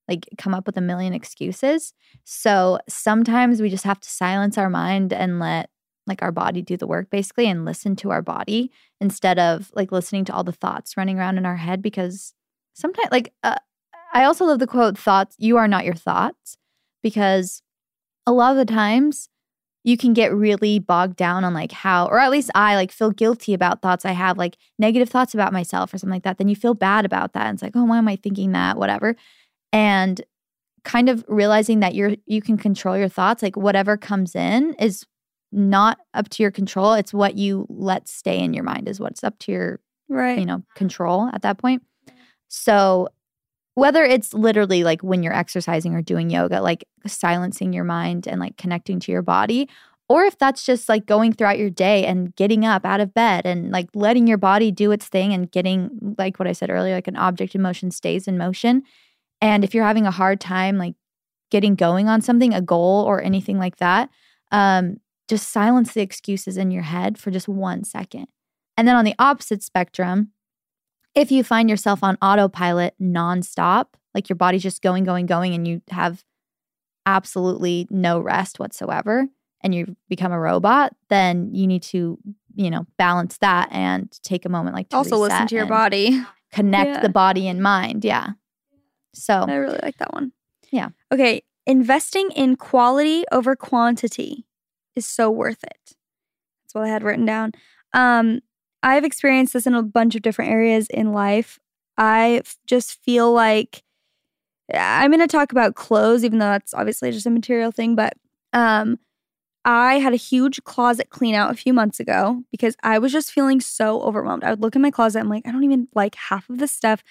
like 0.07 0.27
come 0.37 0.53
up 0.53 0.65
with 0.65 0.77
a 0.77 0.81
million 0.81 1.13
excuses. 1.13 1.93
So 2.23 2.79
sometimes 2.87 3.61
we 3.61 3.69
just 3.69 3.83
have 3.83 3.99
to 3.99 4.09
silence 4.09 4.57
our 4.57 4.69
mind 4.69 5.13
and 5.13 5.39
let 5.39 5.69
like 6.07 6.21
our 6.21 6.31
body 6.31 6.61
do 6.61 6.77
the 6.77 6.87
work 6.87 7.09
basically 7.09 7.47
and 7.47 7.65
listen 7.65 7.95
to 7.97 8.11
our 8.11 8.21
body 8.21 8.71
instead 9.01 9.37
of 9.37 9.69
like 9.75 9.91
listening 9.91 10.25
to 10.25 10.33
all 10.33 10.43
the 10.43 10.51
thoughts 10.51 10.97
running 10.97 11.19
around 11.19 11.37
in 11.37 11.45
our 11.45 11.57
head 11.57 11.81
because 11.81 12.33
sometimes 12.73 13.09
like 13.11 13.33
uh, 13.43 13.55
I 14.13 14.23
also 14.23 14.45
love 14.45 14.59
the 14.59 14.67
quote 14.67 14.97
thoughts 14.97 15.35
you 15.37 15.57
are 15.57 15.67
not 15.67 15.85
your 15.85 15.95
thoughts 15.95 16.57
because 17.03 17.61
a 18.25 18.31
lot 18.31 18.51
of 18.51 18.57
the 18.57 18.73
times 18.73 19.29
you 19.83 19.97
can 19.97 20.13
get 20.13 20.33
really 20.33 20.79
bogged 20.79 21.15
down 21.17 21.43
on 21.43 21.53
like 21.53 21.71
how 21.71 22.07
or 22.07 22.19
at 22.19 22.31
least 22.31 22.51
I 22.55 22.75
like 22.75 22.91
feel 22.91 23.11
guilty 23.11 23.53
about 23.53 23.81
thoughts 23.81 24.05
I 24.05 24.11
have 24.11 24.37
like 24.37 24.57
negative 24.79 25.09
thoughts 25.09 25.33
about 25.33 25.53
myself 25.53 25.93
or 25.93 25.97
something 25.97 26.15
like 26.15 26.23
that 26.23 26.37
then 26.37 26.47
you 26.47 26.55
feel 26.55 26.73
bad 26.73 27.05
about 27.05 27.33
that 27.33 27.47
and 27.47 27.55
it's 27.55 27.63
like 27.63 27.75
oh 27.75 27.83
why 27.83 27.97
am 27.97 28.07
I 28.07 28.15
thinking 28.15 28.53
that 28.53 28.77
whatever 28.77 29.15
and 29.71 30.21
kind 30.83 31.09
of 31.09 31.23
realizing 31.27 31.81
that 31.81 31.95
you're 31.95 32.15
you 32.25 32.41
can 32.41 32.57
control 32.57 32.97
your 32.97 33.09
thoughts 33.09 33.43
like 33.43 33.57
whatever 33.57 33.97
comes 33.97 34.35
in 34.35 34.73
is 34.75 35.05
not 35.51 35.97
up 36.13 36.29
to 36.29 36.41
your 36.41 36.51
control 36.51 36.93
it's 36.93 37.13
what 37.13 37.35
you 37.35 37.65
let 37.69 38.07
stay 38.07 38.39
in 38.39 38.53
your 38.53 38.63
mind 38.63 38.87
is 38.87 38.99
what's 38.99 39.23
up 39.23 39.37
to 39.39 39.51
your 39.51 39.79
right. 40.07 40.39
you 40.39 40.45
know 40.45 40.63
control 40.75 41.29
at 41.33 41.41
that 41.41 41.57
point 41.57 41.83
so 42.47 43.09
whether 43.75 44.03
it's 44.03 44.33
literally 44.33 44.83
like 44.83 45.01
when 45.01 45.21
you're 45.21 45.35
exercising 45.35 45.93
or 45.93 46.01
doing 46.01 46.29
yoga 46.29 46.61
like 46.61 46.87
silencing 47.05 47.73
your 47.73 47.83
mind 47.83 48.25
and 48.25 48.39
like 48.39 48.55
connecting 48.57 48.99
to 48.99 49.11
your 49.11 49.21
body 49.21 49.67
or 50.09 50.23
if 50.23 50.37
that's 50.37 50.65
just 50.65 50.87
like 50.87 51.05
going 51.05 51.33
throughout 51.33 51.59
your 51.59 51.69
day 51.69 52.05
and 52.05 52.33
getting 52.37 52.65
up 52.65 52.85
out 52.85 53.01
of 53.01 53.13
bed 53.13 53.45
and 53.45 53.71
like 53.71 53.89
letting 53.93 54.25
your 54.25 54.37
body 54.37 54.71
do 54.71 54.91
its 54.91 55.07
thing 55.07 55.33
and 55.33 55.51
getting 55.51 56.15
like 56.17 56.39
what 56.39 56.47
I 56.47 56.53
said 56.53 56.69
earlier 56.69 56.95
like 56.95 57.09
an 57.09 57.17
object 57.17 57.55
in 57.55 57.61
motion 57.61 57.91
stays 57.91 58.27
in 58.27 58.37
motion 58.37 58.83
and 59.41 59.63
if 59.63 59.73
you're 59.73 59.85
having 59.85 60.05
a 60.05 60.11
hard 60.11 60.39
time 60.39 60.77
like 60.77 60.95
getting 61.49 61.75
going 61.75 62.07
on 62.09 62.21
something 62.21 62.53
a 62.53 62.61
goal 62.61 63.03
or 63.05 63.21
anything 63.21 63.57
like 63.57 63.77
that 63.77 64.09
um 64.51 64.97
just 65.27 65.49
silence 65.49 65.93
the 65.93 66.01
excuses 66.01 66.57
in 66.57 66.71
your 66.71 66.83
head 66.83 67.17
for 67.17 67.31
just 67.31 67.47
one 67.47 67.83
second 67.83 68.27
and 68.77 68.87
then 68.87 68.95
on 68.95 69.05
the 69.05 69.15
opposite 69.19 69.63
spectrum 69.63 70.31
if 71.17 71.31
you 71.31 71.43
find 71.43 71.67
yourself 71.67 72.03
on 72.03 72.15
autopilot 72.21 72.93
nonstop, 73.01 73.87
like 74.13 74.29
your 74.29 74.35
body's 74.35 74.61
just 74.61 74.83
going, 74.83 75.03
going, 75.03 75.25
going, 75.25 75.55
and 75.55 75.67
you 75.67 75.81
have 75.89 76.23
absolutely 77.07 77.87
no 77.89 78.19
rest 78.19 78.59
whatsoever, 78.59 79.27
and 79.61 79.73
you 79.73 79.95
become 80.09 80.31
a 80.31 80.39
robot, 80.39 80.95
then 81.09 81.49
you 81.55 81.65
need 81.65 81.81
to, 81.81 82.19
you 82.53 82.69
know, 82.69 82.85
balance 82.99 83.39
that 83.39 83.67
and 83.71 84.11
take 84.21 84.45
a 84.45 84.49
moment, 84.49 84.75
like 84.75 84.89
to 84.89 84.95
also 84.97 85.17
listen 85.17 85.47
to 85.47 85.55
your 85.55 85.65
body. 85.65 86.21
connect 86.51 86.91
Yeah. 86.91 87.01
the 87.01 87.09
body 87.09 87.47
and 87.47 87.63
mind. 87.63 88.05
Yeah. 88.05 88.29
So 89.17 89.33
I 89.47 89.55
really 89.55 89.79
like 89.81 89.97
that 89.97 90.13
one. 90.13 90.31
Yeah. 90.71 90.89
Okay. 91.11 91.43
Investing 91.65 92.29
in 92.31 92.55
quality 92.55 93.23
over 93.31 93.55
quantity 93.55 94.45
is 94.95 95.05
so 95.05 95.29
worth 95.29 95.63
it. 95.63 95.79
That's 95.83 96.73
what 96.73 96.85
I 96.85 96.89
had 96.89 97.03
written 97.03 97.25
down. 97.25 97.51
Um, 97.93 98.39
I've 98.83 99.03
experienced 99.03 99.53
this 99.53 99.67
in 99.67 99.73
a 99.73 99.83
bunch 99.83 100.15
of 100.15 100.21
different 100.21 100.51
areas 100.51 100.87
in 100.87 101.11
life. 101.11 101.59
I 101.97 102.41
just 102.65 103.01
feel 103.03 103.31
like 103.31 103.83
I'm 104.73 105.11
going 105.11 105.21
to 105.21 105.27
talk 105.27 105.51
about 105.51 105.75
clothes, 105.75 106.23
even 106.23 106.39
though 106.39 106.45
that's 106.45 106.73
obviously 106.73 107.11
just 107.11 107.25
a 107.25 107.29
material 107.29 107.71
thing. 107.71 107.95
But 107.95 108.13
um, 108.53 108.99
I 109.65 109.99
had 109.99 110.13
a 110.13 110.17
huge 110.17 110.63
closet 110.63 111.09
clean 111.09 111.35
out 111.35 111.51
a 111.51 111.57
few 111.57 111.73
months 111.73 111.99
ago 111.99 112.43
because 112.51 112.75
I 112.83 112.99
was 112.99 113.11
just 113.11 113.31
feeling 113.31 113.59
so 113.59 114.01
overwhelmed. 114.01 114.43
I 114.43 114.51
would 114.51 114.61
look 114.61 114.75
in 114.75 114.81
my 114.81 114.91
closet, 114.91 115.19
I'm 115.19 115.29
like, 115.29 115.47
I 115.47 115.51
don't 115.51 115.63
even 115.63 115.87
like 115.93 116.15
half 116.15 116.49
of 116.49 116.59
this 116.59 116.71
stuff. 116.71 117.03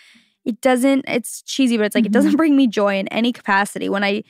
It 0.46 0.60
doesn't, 0.62 1.04
it's 1.06 1.42
cheesy, 1.42 1.76
but 1.76 1.84
it's 1.84 1.94
like, 1.94 2.06
it 2.06 2.10
Mhm. 2.10 2.12
doesn't 2.12 2.36
bring 2.36 2.56
me 2.56 2.66
joy 2.66 2.98
in 2.98 3.08
any 3.08 3.32
capacity. 3.32 3.88
When 3.90 4.02
I 4.04 4.22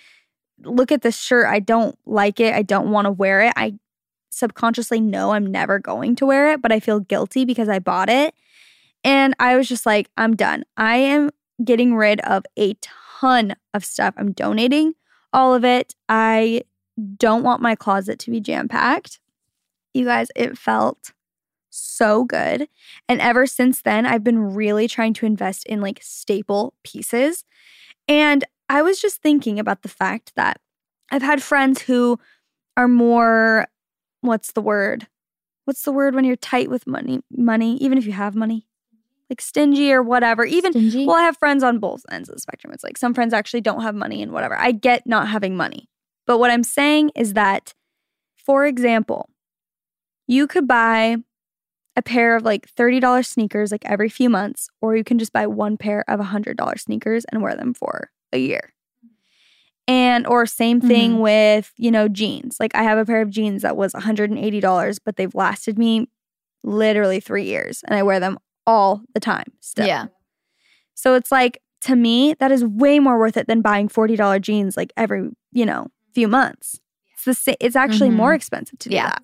look 0.64 0.90
at 0.90 1.02
this 1.02 1.16
shirt, 1.16 1.46
I 1.46 1.60
don't 1.60 1.96
like 2.06 2.40
it. 2.40 2.54
I 2.54 2.62
don't 2.62 2.90
want 2.90 3.04
to 3.04 3.12
wear 3.12 3.42
it. 3.42 3.52
I 3.56 3.74
subconsciously 4.30 5.00
know 5.00 5.32
I'm 5.32 5.46
never 5.46 5.78
going 5.78 6.16
to 6.16 6.26
wear 6.26 6.52
it, 6.52 6.60
but 6.62 6.72
I 6.72 6.80
feel 6.80 6.98
guilty 7.00 7.44
because 7.44 7.68
I 7.68 7.78
bought 7.78 8.08
it. 8.08 8.34
And 9.04 9.34
I 9.38 9.56
was 9.56 9.68
just 9.68 9.86
like, 9.86 10.10
I'm 10.16 10.34
done. 10.34 10.64
I 10.76 10.96
am 10.96 11.30
getting 11.64 11.94
rid 11.94 12.20
of 12.22 12.44
a 12.58 12.74
ton 12.82 13.54
of 13.72 13.84
stuff. 13.84 14.14
I'm 14.16 14.32
donating 14.32 14.94
all 15.32 15.54
of 15.54 15.64
it. 15.64 15.94
I 16.08 16.62
don't 17.18 17.42
want 17.42 17.62
my 17.62 17.74
closet 17.74 18.18
to 18.20 18.30
be 18.30 18.40
jam 18.40 18.68
packed. 18.68 19.20
You 19.94 20.04
guys, 20.06 20.28
it 20.34 20.56
felt 20.58 21.12
so 21.76 22.24
good. 22.24 22.68
And 23.08 23.20
ever 23.20 23.46
since 23.46 23.82
then, 23.82 24.06
I've 24.06 24.24
been 24.24 24.54
really 24.54 24.88
trying 24.88 25.14
to 25.14 25.26
invest 25.26 25.66
in 25.66 25.80
like 25.80 26.00
staple 26.02 26.74
pieces. 26.82 27.44
And 28.08 28.44
I 28.68 28.82
was 28.82 29.00
just 29.00 29.22
thinking 29.22 29.58
about 29.58 29.82
the 29.82 29.88
fact 29.88 30.32
that 30.36 30.60
I've 31.10 31.22
had 31.22 31.42
friends 31.42 31.82
who 31.82 32.18
are 32.76 32.88
more, 32.88 33.66
what's 34.20 34.52
the 34.52 34.60
word? 34.60 35.06
What's 35.64 35.82
the 35.82 35.92
word 35.92 36.14
when 36.14 36.24
you're 36.24 36.36
tight 36.36 36.70
with 36.70 36.86
money? 36.86 37.20
Money, 37.30 37.76
even 37.78 37.98
if 37.98 38.06
you 38.06 38.12
have 38.12 38.34
money, 38.34 38.66
like 39.30 39.40
stingy 39.40 39.92
or 39.92 40.02
whatever. 40.02 40.44
Even 40.44 40.72
stingy. 40.72 41.06
well, 41.06 41.16
I 41.16 41.22
have 41.22 41.38
friends 41.38 41.62
on 41.62 41.78
both 41.78 42.02
ends 42.10 42.28
of 42.28 42.36
the 42.36 42.40
spectrum. 42.40 42.72
It's 42.72 42.84
like 42.84 42.98
some 42.98 43.14
friends 43.14 43.32
actually 43.32 43.60
don't 43.60 43.82
have 43.82 43.94
money 43.94 44.22
and 44.22 44.32
whatever. 44.32 44.56
I 44.56 44.72
get 44.72 45.06
not 45.06 45.28
having 45.28 45.56
money. 45.56 45.88
But 46.26 46.38
what 46.38 46.50
I'm 46.50 46.64
saying 46.64 47.12
is 47.14 47.34
that, 47.34 47.74
for 48.36 48.66
example, 48.66 49.30
you 50.26 50.46
could 50.46 50.66
buy 50.66 51.18
a 51.96 52.02
pair 52.02 52.36
of 52.36 52.42
like 52.44 52.68
$30 52.74 53.26
sneakers 53.26 53.72
like 53.72 53.84
every 53.86 54.08
few 54.08 54.28
months, 54.28 54.68
or 54.80 54.96
you 54.96 55.04
can 55.04 55.18
just 55.18 55.32
buy 55.32 55.46
one 55.46 55.76
pair 55.76 56.04
of 56.08 56.20
$100 56.20 56.78
sneakers 56.80 57.24
and 57.26 57.42
wear 57.42 57.56
them 57.56 57.72
for 57.74 58.10
a 58.32 58.38
year. 58.38 58.72
And 59.88 60.26
or 60.26 60.46
same 60.46 60.80
thing 60.80 61.12
Mhm. 61.16 61.20
with, 61.20 61.72
you 61.76 61.90
know, 61.92 62.08
jeans. 62.08 62.58
Like 62.58 62.74
I 62.74 62.82
have 62.82 62.98
a 62.98 63.04
pair 63.04 63.22
of 63.22 63.30
jeans 63.30 63.62
that 63.62 63.76
was 63.76 63.94
$180, 63.94 64.98
but 64.98 65.16
they've 65.16 65.34
lasted 65.34 65.78
me 65.78 66.08
literally 66.64 67.20
3 67.20 67.44
years 67.44 67.82
and 67.86 67.94
I 67.96 68.02
wear 68.02 68.18
them 68.18 68.38
all 68.66 69.02
the 69.14 69.20
time 69.20 69.46
still. 69.60 69.86
Yeah. 69.86 70.06
So 70.94 71.14
it's 71.14 71.30
like 71.30 71.62
to 71.82 71.94
me 71.94 72.34
that 72.40 72.50
is 72.50 72.64
way 72.64 72.98
more 72.98 73.16
worth 73.18 73.36
it 73.36 73.46
than 73.46 73.60
buying 73.62 73.88
$40 73.88 74.40
jeans 74.40 74.76
like 74.76 74.92
every, 74.96 75.30
you 75.52 75.64
know, 75.64 75.86
few 76.14 76.26
months. 76.26 76.80
It's 77.14 77.24
the 77.24 77.34
sa- 77.34 77.54
it's 77.60 77.76
actually 77.76 78.10
more 78.10 78.34
expensive 78.34 78.78
to 78.80 78.88
do 78.88 78.96
Yeah. 78.96 79.06
that. 79.10 79.22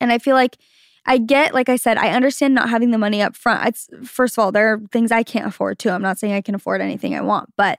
And 0.00 0.12
I 0.12 0.18
feel 0.18 0.34
like 0.36 0.58
I 1.04 1.18
get 1.18 1.54
like 1.54 1.68
I 1.68 1.76
said 1.76 1.98
I 1.98 2.10
understand 2.10 2.54
not 2.54 2.70
having 2.70 2.90
the 2.90 2.98
money 2.98 3.22
up 3.22 3.36
front. 3.36 3.66
It's 3.68 3.88
first 4.04 4.36
of 4.36 4.42
all 4.42 4.52
there 4.52 4.72
are 4.72 4.80
things 4.92 5.10
I 5.10 5.22
can't 5.22 5.46
afford 5.46 5.78
too. 5.78 5.90
I'm 5.90 6.02
not 6.02 6.18
saying 6.18 6.34
I 6.34 6.40
can 6.40 6.54
afford 6.54 6.80
anything 6.80 7.14
I 7.14 7.20
want, 7.22 7.50
but 7.56 7.78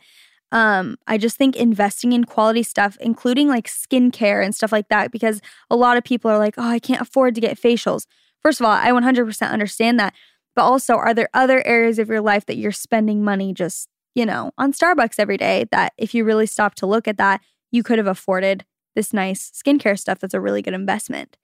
um 0.52 0.98
I 1.08 1.18
just 1.18 1.38
think 1.38 1.56
investing 1.56 2.14
in 2.14 2.26
quality 2.26 2.64
stuff 2.64 2.98
including 3.00 3.48
like 3.48 3.68
skincare 3.68 4.44
and 4.44 4.54
stuff 4.54 4.72
like 4.72 4.90
that 4.90 5.12
because 5.12 5.42
a 5.70 5.76
lot 5.76 5.98
of 5.98 6.04
people 6.04 6.30
are 6.30 6.38
like, 6.38 6.56
"Oh, 6.58 6.68
I 6.70 6.80
can't 6.80 7.02
afford 7.02 7.36
to 7.36 7.42
get 7.42 7.60
facials." 7.60 8.06
First 8.42 8.60
of 8.60 8.66
all, 8.66 8.74
I 8.74 8.92
100% 8.92 9.50
understand 9.52 10.00
that. 10.00 10.14
But 10.56 10.64
also, 10.64 10.96
are 10.96 11.14
there 11.14 11.30
other 11.34 11.66
areas 11.66 11.98
of 11.98 12.10
your 12.10 12.22
life 12.22 12.46
that 12.46 12.58
you're 12.58 12.72
spending 12.72 13.24
money 13.24 13.54
just, 13.54 13.88
you 14.14 14.26
know, 14.26 14.52
on 14.58 14.74
Starbucks 14.74 15.16
every 15.18 15.38
day 15.38 15.66
that 15.72 15.94
if 15.98 16.14
you 16.14 16.24
really 16.24 16.46
stop 16.46 16.76
to 16.76 16.86
look 16.86 17.08
at 17.08 17.18
that, 17.18 17.42
you 17.72 17.82
could 17.84 17.98
have 17.98 18.08
afforded 18.08 18.66
this 18.96 19.14
nice 19.14 19.52
skincare 19.52 19.98
stuff 19.98 20.20
that's 20.20 20.34
a 20.36 20.42
really 20.42 20.62
good 20.62 20.76
investment. 20.76 21.38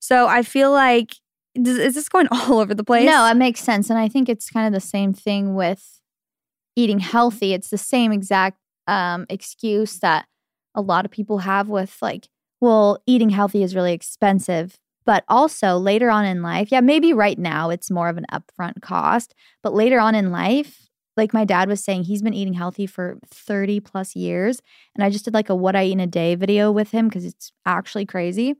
So 0.00 0.26
I 0.26 0.42
feel 0.42 0.72
like, 0.72 1.14
is 1.54 1.94
this 1.94 2.08
going 2.08 2.26
all 2.32 2.58
over 2.58 2.74
the 2.74 2.84
place? 2.84 3.06
No, 3.06 3.26
it 3.26 3.36
makes 3.36 3.60
sense. 3.60 3.90
And 3.90 3.98
I 3.98 4.08
think 4.08 4.28
it's 4.28 4.50
kind 4.50 4.66
of 4.66 4.72
the 4.72 4.84
same 4.84 5.12
thing 5.12 5.54
with 5.54 6.00
eating 6.74 6.98
healthy. 6.98 7.52
It's 7.52 7.70
the 7.70 7.78
same 7.78 8.10
exact 8.10 8.58
um, 8.86 9.26
excuse 9.28 9.98
that 10.00 10.26
a 10.74 10.80
lot 10.80 11.04
of 11.04 11.10
people 11.10 11.38
have 11.38 11.68
with, 11.68 11.96
like, 12.00 12.28
well, 12.60 12.98
eating 13.06 13.30
healthy 13.30 13.62
is 13.62 13.74
really 13.74 13.92
expensive. 13.92 14.78
But 15.06 15.24
also 15.28 15.76
later 15.76 16.10
on 16.10 16.24
in 16.24 16.42
life, 16.42 16.70
yeah, 16.70 16.80
maybe 16.80 17.12
right 17.12 17.38
now 17.38 17.70
it's 17.70 17.90
more 17.90 18.08
of 18.08 18.18
an 18.18 18.26
upfront 18.30 18.82
cost. 18.82 19.34
But 19.62 19.74
later 19.74 19.98
on 19.98 20.14
in 20.14 20.30
life, 20.30 20.88
like 21.16 21.34
my 21.34 21.44
dad 21.44 21.68
was 21.68 21.82
saying, 21.82 22.04
he's 22.04 22.22
been 22.22 22.34
eating 22.34 22.54
healthy 22.54 22.86
for 22.86 23.18
30 23.30 23.80
plus 23.80 24.14
years. 24.14 24.60
And 24.94 25.02
I 25.02 25.10
just 25.10 25.24
did 25.24 25.34
like 25.34 25.48
a 25.48 25.54
what 25.54 25.74
I 25.74 25.84
eat 25.84 25.92
in 25.92 26.00
a 26.00 26.06
day 26.06 26.34
video 26.34 26.70
with 26.70 26.90
him 26.92 27.08
because 27.08 27.24
it's 27.24 27.50
actually 27.66 28.06
crazy. 28.06 28.54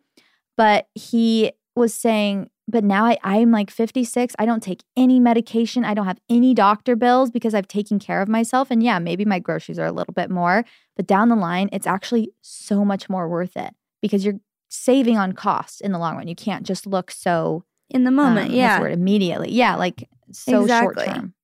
But 0.60 0.88
he 0.94 1.52
was 1.74 1.94
saying, 1.94 2.50
but 2.68 2.84
now 2.84 3.06
I, 3.06 3.16
I'm 3.24 3.50
like 3.50 3.70
56. 3.70 4.34
I 4.38 4.44
don't 4.44 4.62
take 4.62 4.82
any 4.94 5.18
medication. 5.18 5.86
I 5.86 5.94
don't 5.94 6.04
have 6.04 6.20
any 6.28 6.52
doctor 6.52 6.96
bills 6.96 7.30
because 7.30 7.54
I've 7.54 7.66
taken 7.66 7.98
care 7.98 8.20
of 8.20 8.28
myself. 8.28 8.70
And 8.70 8.82
yeah, 8.82 8.98
maybe 8.98 9.24
my 9.24 9.38
groceries 9.38 9.78
are 9.78 9.86
a 9.86 9.90
little 9.92 10.12
bit 10.12 10.28
more, 10.28 10.66
but 10.96 11.06
down 11.06 11.30
the 11.30 11.34
line, 11.34 11.70
it's 11.72 11.86
actually 11.86 12.30
so 12.42 12.84
much 12.84 13.08
more 13.08 13.26
worth 13.26 13.56
it 13.56 13.74
because 14.02 14.22
you're 14.22 14.38
saving 14.68 15.16
on 15.16 15.32
costs 15.32 15.80
in 15.80 15.92
the 15.92 15.98
long 15.98 16.18
run. 16.18 16.28
You 16.28 16.36
can't 16.36 16.66
just 16.66 16.86
look 16.86 17.10
so 17.10 17.64
in 17.88 18.04
the 18.04 18.08
um, 18.08 18.16
moment, 18.16 18.50
the 18.50 18.56
yeah. 18.58 18.84
immediately. 18.84 19.50
Yeah, 19.52 19.76
like 19.76 20.10
so 20.30 20.60
Exactly. 20.60 21.04
short 21.04 21.16
term. 21.16 21.34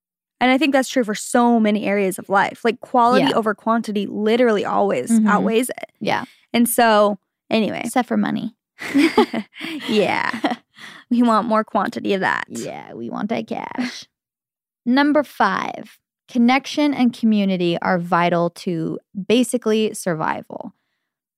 And 0.42 0.50
I 0.50 0.58
think 0.58 0.74
that's 0.74 0.90
true 0.90 1.04
for 1.04 1.14
so 1.14 1.58
many 1.58 1.86
areas 1.86 2.18
of 2.18 2.28
life. 2.28 2.66
Like 2.66 2.80
quality 2.80 3.28
Yeah. 3.30 3.34
over 3.34 3.54
quantity 3.54 4.06
literally 4.06 4.66
always 4.66 5.10
Mhm. 5.10 5.26
outweighs 5.26 5.70
it. 5.70 5.90
Yeah, 6.00 6.26
And 6.52 6.68
so, 6.68 7.18
anyway, 7.48 7.80
except 7.82 8.08
for 8.08 8.18
money. 8.18 8.52
yeah, 9.88 10.56
we 11.10 11.22
want 11.22 11.48
more 11.48 11.64
quantity 11.64 12.14
of 12.14 12.20
that. 12.20 12.44
Yeah, 12.48 12.92
we 12.94 13.10
want 13.10 13.28
that 13.30 13.46
cash. 13.46 14.06
Number 14.86 15.22
five, 15.22 15.98
connection 16.28 16.94
and 16.94 17.12
community 17.12 17.78
are 17.80 17.98
vital 17.98 18.50
to 18.50 18.98
basically 19.26 19.94
survival. 19.94 20.72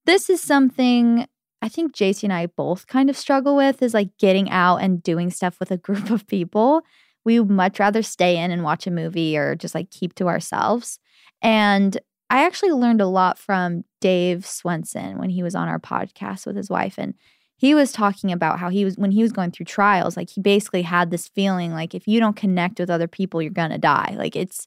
This 0.05 0.29
is 0.29 0.43
something 0.43 1.27
I 1.61 1.69
think 1.69 1.95
Jaci 1.95 2.25
and 2.25 2.33
I 2.33 2.47
both 2.47 2.87
kind 2.87 3.11
of 3.11 3.17
struggle 3.17 3.57
with 3.57 3.83
is 3.83 3.95
like 3.95 4.17
getting 4.19 4.51
out 4.51 4.77
and 4.77 5.03
doing 5.03 5.31
stuff 5.31 5.59
with 5.59 5.71
a 5.71 5.77
group 5.77 6.11
of 6.11 6.27
people. 6.27 6.83
We 7.25 7.41
would 7.41 7.51
much 7.51 7.79
rather 7.81 8.03
stay 8.03 8.39
in 8.39 8.51
and 8.51 8.63
watch 8.63 8.87
a 8.87 8.91
movie 8.91 9.37
or 9.37 9.57
just 9.57 9.75
like 9.75 9.91
keep 9.91 10.15
to 10.15 10.29
ourselves. 10.29 10.99
And 11.43 11.99
I 12.31 12.45
actually 12.45 12.73
learned 12.73 13.01
a 13.01 13.07
lot 13.07 13.39
from 13.39 13.85
Dave 14.01 14.45
Swenson 14.45 15.19
when 15.19 15.31
he 15.31 15.43
was 15.43 15.55
on 15.55 15.69
our 15.69 15.79
podcast 15.79 16.47
with 16.47 16.57
his 16.57 16.69
wife. 16.69 16.97
And 16.99 17.15
he 17.59 17.75
was 17.75 17.93
talking 17.93 18.31
about 18.31 18.59
how 18.61 18.71
he 18.71 18.85
was 18.85 18.97
when 18.97 19.11
he 19.11 19.23
was 19.23 19.33
going 19.33 19.51
through 19.51 19.67
trials 19.67 20.17
like 20.17 20.31
he 20.31 20.41
basically 20.41 20.83
had 20.83 21.11
this 21.11 21.29
feeling 21.29 21.73
like 21.73 21.95
if 21.95 22.09
you 22.09 22.21
don't 22.21 22.37
connect 22.37 22.79
with 22.79 22.89
other 22.89 23.09
people 23.09 23.43
you're 23.43 23.51
going 23.51 23.71
to 23.71 23.79
die 23.79 24.15
like 24.17 24.37
it's 24.37 24.67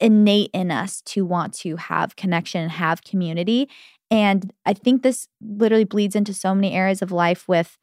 innate 0.00 0.50
in 0.54 0.70
us 0.70 1.02
to 1.02 1.26
want 1.26 1.52
to 1.52 1.76
have 1.76 2.16
connection 2.16 2.62
and 2.62 2.70
have 2.70 3.02
community 3.02 3.68
and 4.10 4.52
i 4.64 4.72
think 4.72 5.02
this 5.02 5.28
literally 5.40 5.84
bleeds 5.84 6.14
into 6.14 6.32
so 6.32 6.54
many 6.54 6.72
areas 6.72 7.02
of 7.02 7.12
life 7.12 7.46
with 7.48 7.76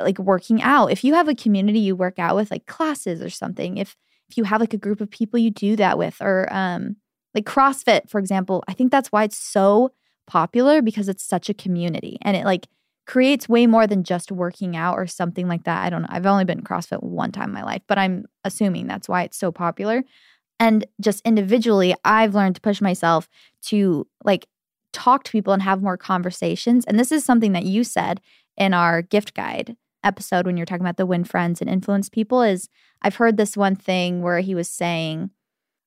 like 0.00 0.18
working 0.18 0.60
out 0.60 0.88
if 0.88 1.04
you 1.04 1.14
have 1.14 1.28
a 1.28 1.34
community 1.34 1.78
you 1.78 1.94
work 1.94 2.18
out 2.18 2.34
with 2.34 2.50
like 2.50 2.66
classes 2.66 3.22
or 3.22 3.30
something 3.30 3.76
if 3.76 3.96
if 4.28 4.36
you 4.36 4.44
have 4.44 4.60
like 4.60 4.74
a 4.74 4.78
group 4.78 5.00
of 5.00 5.10
people 5.10 5.38
you 5.38 5.50
do 5.50 5.76
that 5.76 5.96
with 5.96 6.16
or 6.20 6.48
um 6.52 6.96
like 7.34 7.44
crossfit 7.44 8.08
for 8.08 8.18
example 8.18 8.62
i 8.68 8.72
think 8.72 8.90
that's 8.90 9.12
why 9.12 9.24
it's 9.24 9.36
so 9.36 9.90
popular 10.26 10.80
because 10.80 11.08
it's 11.08 11.24
such 11.24 11.48
a 11.48 11.54
community 11.54 12.16
and 12.22 12.36
it 12.36 12.44
like 12.44 12.68
creates 13.10 13.48
way 13.48 13.66
more 13.66 13.88
than 13.88 14.04
just 14.04 14.30
working 14.30 14.76
out 14.76 14.94
or 14.94 15.04
something 15.04 15.48
like 15.48 15.64
that. 15.64 15.84
I 15.84 15.90
don't 15.90 16.02
know. 16.02 16.08
I've 16.10 16.26
only 16.26 16.44
been 16.44 16.62
CrossFit 16.62 17.02
one 17.02 17.32
time 17.32 17.48
in 17.48 17.54
my 17.54 17.64
life, 17.64 17.82
but 17.88 17.98
I'm 17.98 18.26
assuming 18.44 18.86
that's 18.86 19.08
why 19.08 19.24
it's 19.24 19.36
so 19.36 19.50
popular. 19.50 20.04
And 20.60 20.86
just 21.00 21.20
individually, 21.26 21.92
I've 22.04 22.36
learned 22.36 22.54
to 22.54 22.60
push 22.60 22.80
myself 22.80 23.28
to 23.62 24.06
like 24.22 24.46
talk 24.92 25.24
to 25.24 25.32
people 25.32 25.52
and 25.52 25.60
have 25.60 25.82
more 25.82 25.96
conversations. 25.96 26.84
And 26.84 27.00
this 27.00 27.10
is 27.10 27.24
something 27.24 27.50
that 27.52 27.64
you 27.64 27.82
said 27.82 28.20
in 28.56 28.74
our 28.74 29.02
gift 29.02 29.34
guide 29.34 29.76
episode 30.04 30.46
when 30.46 30.56
you're 30.56 30.66
talking 30.66 30.84
about 30.84 30.96
the 30.96 31.04
win 31.04 31.24
friends 31.24 31.60
and 31.60 31.68
influence 31.68 32.08
people 32.08 32.42
is 32.42 32.68
I've 33.02 33.16
heard 33.16 33.36
this 33.36 33.56
one 33.56 33.74
thing 33.74 34.22
where 34.22 34.38
he 34.38 34.54
was 34.54 34.68
saying 34.70 35.30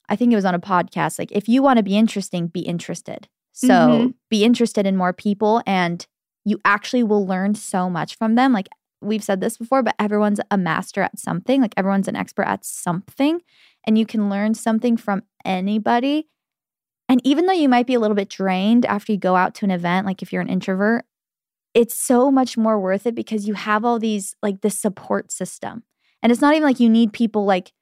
I 0.10 0.16
think 0.16 0.32
it 0.32 0.36
was 0.36 0.46
on 0.46 0.56
a 0.56 0.60
podcast 0.60 1.18
like 1.20 1.32
if 1.32 1.48
you 1.48 1.62
want 1.64 1.78
to 1.78 1.84
be 1.84 1.98
interesting, 1.98 2.48
be 2.48 2.62
interested. 2.62 3.28
So 3.52 3.68
Mhm. 3.74 4.14
be 4.30 4.44
interested 4.44 4.86
in 4.86 4.98
more 4.98 5.14
people 5.14 5.62
and 5.66 6.06
you 6.46 6.60
actually 6.66 7.04
will 7.04 7.26
learn 7.26 7.56
so 7.56 7.90
much 7.90 8.18
from 8.18 8.36
them. 8.36 8.52
Like 8.52 8.68
we've 9.02 9.24
said 9.24 9.42
this 9.42 9.58
before, 9.58 9.84
but 9.84 9.96
everyone's 10.00 10.40
a 10.52 10.58
master 10.58 11.02
at 11.02 11.20
something. 11.20 11.62
Like 11.62 11.74
everyone's 11.78 12.08
an 12.08 12.16
expert 12.16 12.48
at 12.48 12.66
something, 12.66 13.42
and 13.86 13.98
you 13.98 14.06
can 14.06 14.30
learn 14.30 14.54
something 14.54 14.98
from 14.98 15.24
anybody. 15.46 16.28
And 17.10 17.20
even 17.26 17.46
though 17.46 17.54
you 17.54 17.70
might 17.70 17.86
be 17.88 17.94
a 17.94 18.00
little 18.00 18.16
bit 18.16 18.30
drained 18.30 18.86
after 18.86 19.12
you 19.12 19.18
go 19.18 19.36
out 19.36 19.54
to 19.56 19.66
an 19.66 19.72
event, 19.72 20.06
like 20.06 20.22
if 20.22 20.32
you're 20.32 20.42
an 20.42 20.50
introvert, 20.50 21.06
it's 21.74 21.96
so 21.96 22.32
much 22.32 22.58
more 22.58 22.80
worth 22.80 23.06
it 23.06 23.16
because 23.16 23.48
you 23.48 23.56
have 23.56 23.84
all 23.84 24.00
these, 24.00 24.36
like 24.42 24.62
this 24.62 24.80
support 24.80 25.32
system. 25.32 25.84
And 26.22 26.32
it's 26.32 26.42
not 26.42 26.54
even 26.54 26.64
like 26.64 26.80
you 26.80 26.90
need 26.90 27.12
people 27.14 27.46
like, 27.46 27.74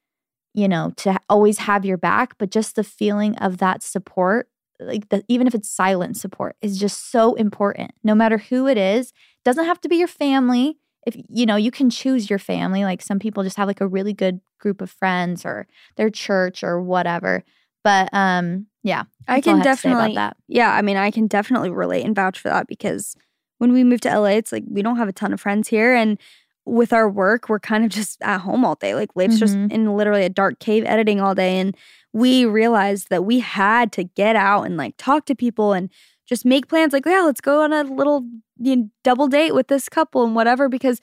you 0.54 0.68
know, 0.68 0.94
to 0.98 1.20
always 1.30 1.60
have 1.60 1.86
your 1.86 1.98
back, 1.98 2.38
but 2.38 2.52
just 2.52 2.76
the 2.76 2.84
feeling 2.84 3.36
of 3.38 3.58
that 3.58 3.84
support 3.84 4.48
like 4.80 5.10
the, 5.10 5.24
even 5.28 5.46
if 5.46 5.54
it's 5.54 5.70
silent 5.70 6.18
support 6.18 6.56
is 6.60 6.80
just 6.80 7.12
so 7.12 7.36
important 7.36 7.92
no 8.04 8.16
matter 8.16 8.40
who 8.40 8.68
it 8.68 8.80
is 8.80 9.14
doesn't 9.46 9.66
have 9.66 9.80
to 9.80 9.88
be 9.88 9.98
your 9.98 10.08
family 10.08 10.80
if 11.06 11.16
you 11.30 11.46
know 11.46 11.56
you 11.56 11.70
can 11.70 11.88
choose 11.88 12.32
your 12.32 12.40
family 12.40 12.84
like 12.84 13.00
some 13.00 13.20
people 13.20 13.44
just 13.44 13.58
have 13.58 13.68
like 13.68 13.80
a 13.80 13.86
really 13.86 14.12
good 14.12 14.42
group 14.60 14.82
of 14.82 14.90
friends 14.90 15.46
or 15.46 15.68
their 15.98 16.10
church 16.10 16.64
or 16.64 16.82
whatever 16.82 17.44
but 17.84 18.10
um 18.12 18.66
yeah 18.82 19.04
I 19.28 19.42
can 19.42 19.58
have 19.58 19.64
to 19.64 19.82
say 19.82 19.90
about 19.90 19.98
definitely, 19.98 20.16
that 20.16 20.38
yeah, 20.48 20.74
I 20.74 20.82
mean, 20.82 20.98
I 20.98 21.12
can 21.12 21.28
definitely 21.28 21.70
relate 21.70 22.06
and 22.06 22.16
vouch 22.16 22.40
for 22.40 22.50
that 22.50 22.68
because 22.68 23.16
when 23.60 23.72
we 23.72 23.84
moved 23.84 24.04
to 24.04 24.20
LA, 24.20 24.30
it's 24.30 24.52
like 24.52 24.64
we 24.68 24.82
don't 24.82 24.98
have 24.98 25.08
a 25.08 25.14
ton 25.14 25.34
of 25.34 25.40
friends 25.40 25.68
here. 25.68 25.94
And 25.94 26.20
with 26.66 26.94
our 26.94 27.10
work, 27.10 27.50
we're 27.50 27.60
kind 27.60 27.84
of 27.84 27.90
just 27.90 28.22
at 28.22 28.40
home 28.42 28.64
all 28.64 28.76
day. 28.76 28.94
Like 28.96 29.10
Leif's 29.16 29.40
just 29.40 29.56
Mhm. 29.56 29.72
in 29.72 29.96
literally 29.98 30.24
a 30.24 30.30
dark 30.30 30.60
cave 30.60 30.84
editing 30.86 31.20
all 31.20 31.34
day. 31.36 31.60
And 31.60 31.76
we 32.14 32.46
realized 32.46 33.10
that 33.10 33.26
we 33.26 33.40
had 33.40 33.92
to 33.94 34.04
get 34.04 34.36
out 34.36 34.64
and 34.64 34.78
like 34.78 34.96
talk 34.98 35.26
to 35.26 35.36
people 35.36 35.74
and 35.74 35.90
just 36.28 36.46
make 36.46 36.68
plans 36.68 36.94
like, 36.94 37.06
yeah, 37.06 37.22
let's 37.22 37.42
go 37.42 37.62
on 37.64 37.74
a 37.74 37.84
little 37.84 38.26
you 38.64 38.76
know, 38.76 38.90
double 39.04 39.28
date 39.28 39.56
with 39.56 39.70
this 39.70 39.90
couple 39.90 40.24
and 40.24 40.36
whatever, 40.36 40.70
because 40.70 41.02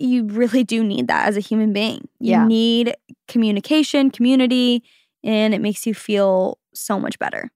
you 0.00 0.24
really 0.26 0.64
do 0.64 0.82
need 0.82 1.06
that 1.06 1.28
as 1.28 1.36
a 1.36 1.40
human 1.40 1.72
being. 1.72 2.08
You 2.18 2.32
Yeah. 2.32 2.46
need 2.46 2.96
communication, 3.28 4.10
community, 4.10 4.82
and 5.22 5.54
it 5.54 5.60
makes 5.60 5.86
you 5.86 5.94
feel 5.94 6.58
so 6.74 6.98
much 6.98 7.20
better. 7.20 7.52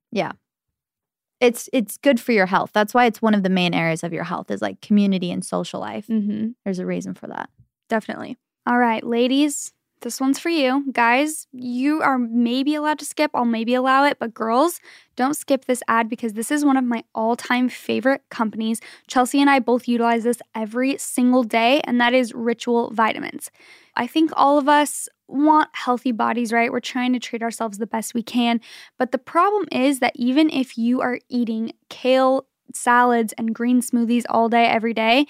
It's 1.41 1.69
it's 1.73 1.99
good 1.99 2.19
for 2.19 2.33
your 2.33 2.47
health 2.47 2.71
that's 2.73 2.95
why 2.95 3.05
it's 3.07 3.21
one 3.21 3.35
of 3.35 3.43
the 3.43 3.51
main 3.51 3.75
areas 3.75 4.03
of 4.03 4.13
your 4.13 4.25
health 4.25 4.51
is 4.51 4.63
like 4.63 4.81
community 4.81 5.31
and 5.31 5.45
social 5.45 5.81
life 5.81 6.07
Mm-hmm. 6.07 6.49
there's 6.65 6.79
a 6.79 6.87
reason 6.87 7.15
for 7.15 7.27
that 7.27 7.51
Definitely. 7.89 8.37
All 8.67 8.79
right, 8.79 9.05
ladies, 9.05 9.73
this 10.01 10.21
one's 10.21 10.39
for 10.39 10.49
you. 10.49 10.85
Guys, 10.93 11.47
you 11.53 12.03
are 12.03 12.19
maybe 12.19 12.75
allowed 12.75 12.99
to 12.99 13.05
skip. 13.05 13.31
I'll 13.33 13.45
maybe 13.45 13.75
allow 13.75 14.05
it, 14.05 14.19
but 14.19 14.35
girls, 14.35 14.81
don't 15.15 15.35
skip 15.37 15.65
this 15.67 15.83
ad 15.89 16.09
because 16.09 16.33
this 16.35 16.51
is 16.51 16.65
one 16.65 16.77
of 16.77 16.85
my 16.85 17.05
all 17.15 17.37
time 17.37 17.69
favorite 17.69 18.23
companies. 18.29 18.81
Chelsey 19.07 19.41
and 19.41 19.49
I 19.49 19.61
both 19.61 19.87
utilize 19.89 20.25
this 20.25 20.39
every 20.55 20.99
single 20.99 21.45
day, 21.45 21.81
and 21.85 22.01
that 22.01 22.13
is 22.13 22.35
Ritual 22.35 22.91
Vitamins. 22.91 23.51
I 23.97 24.07
think 24.07 24.31
all 24.35 24.59
of 24.59 24.69
us 24.69 25.09
want 25.29 25.71
healthy 25.73 26.13
bodies, 26.13 26.53
right? 26.53 26.71
We're 26.71 26.81
trying 26.81 27.13
to 27.15 27.19
treat 27.19 27.43
ourselves 27.43 27.79
the 27.79 27.87
best 27.87 28.15
we 28.15 28.23
can. 28.23 28.61
But 28.99 29.13
the 29.13 29.19
problem 29.19 29.67
is 29.73 29.99
that 30.01 30.13
even 30.15 30.51
if 30.51 30.79
you 30.79 31.01
are 31.01 31.19
eating 31.29 31.73
kale 31.89 32.47
salads 32.75 33.33
and 33.39 33.55
green 33.55 33.81
smoothies 33.81 34.25
all 34.29 34.49
day, 34.49 34.67
every 34.67 34.95
day, 34.95 35.27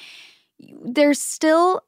there's 0.84 1.20
still 1.20 1.82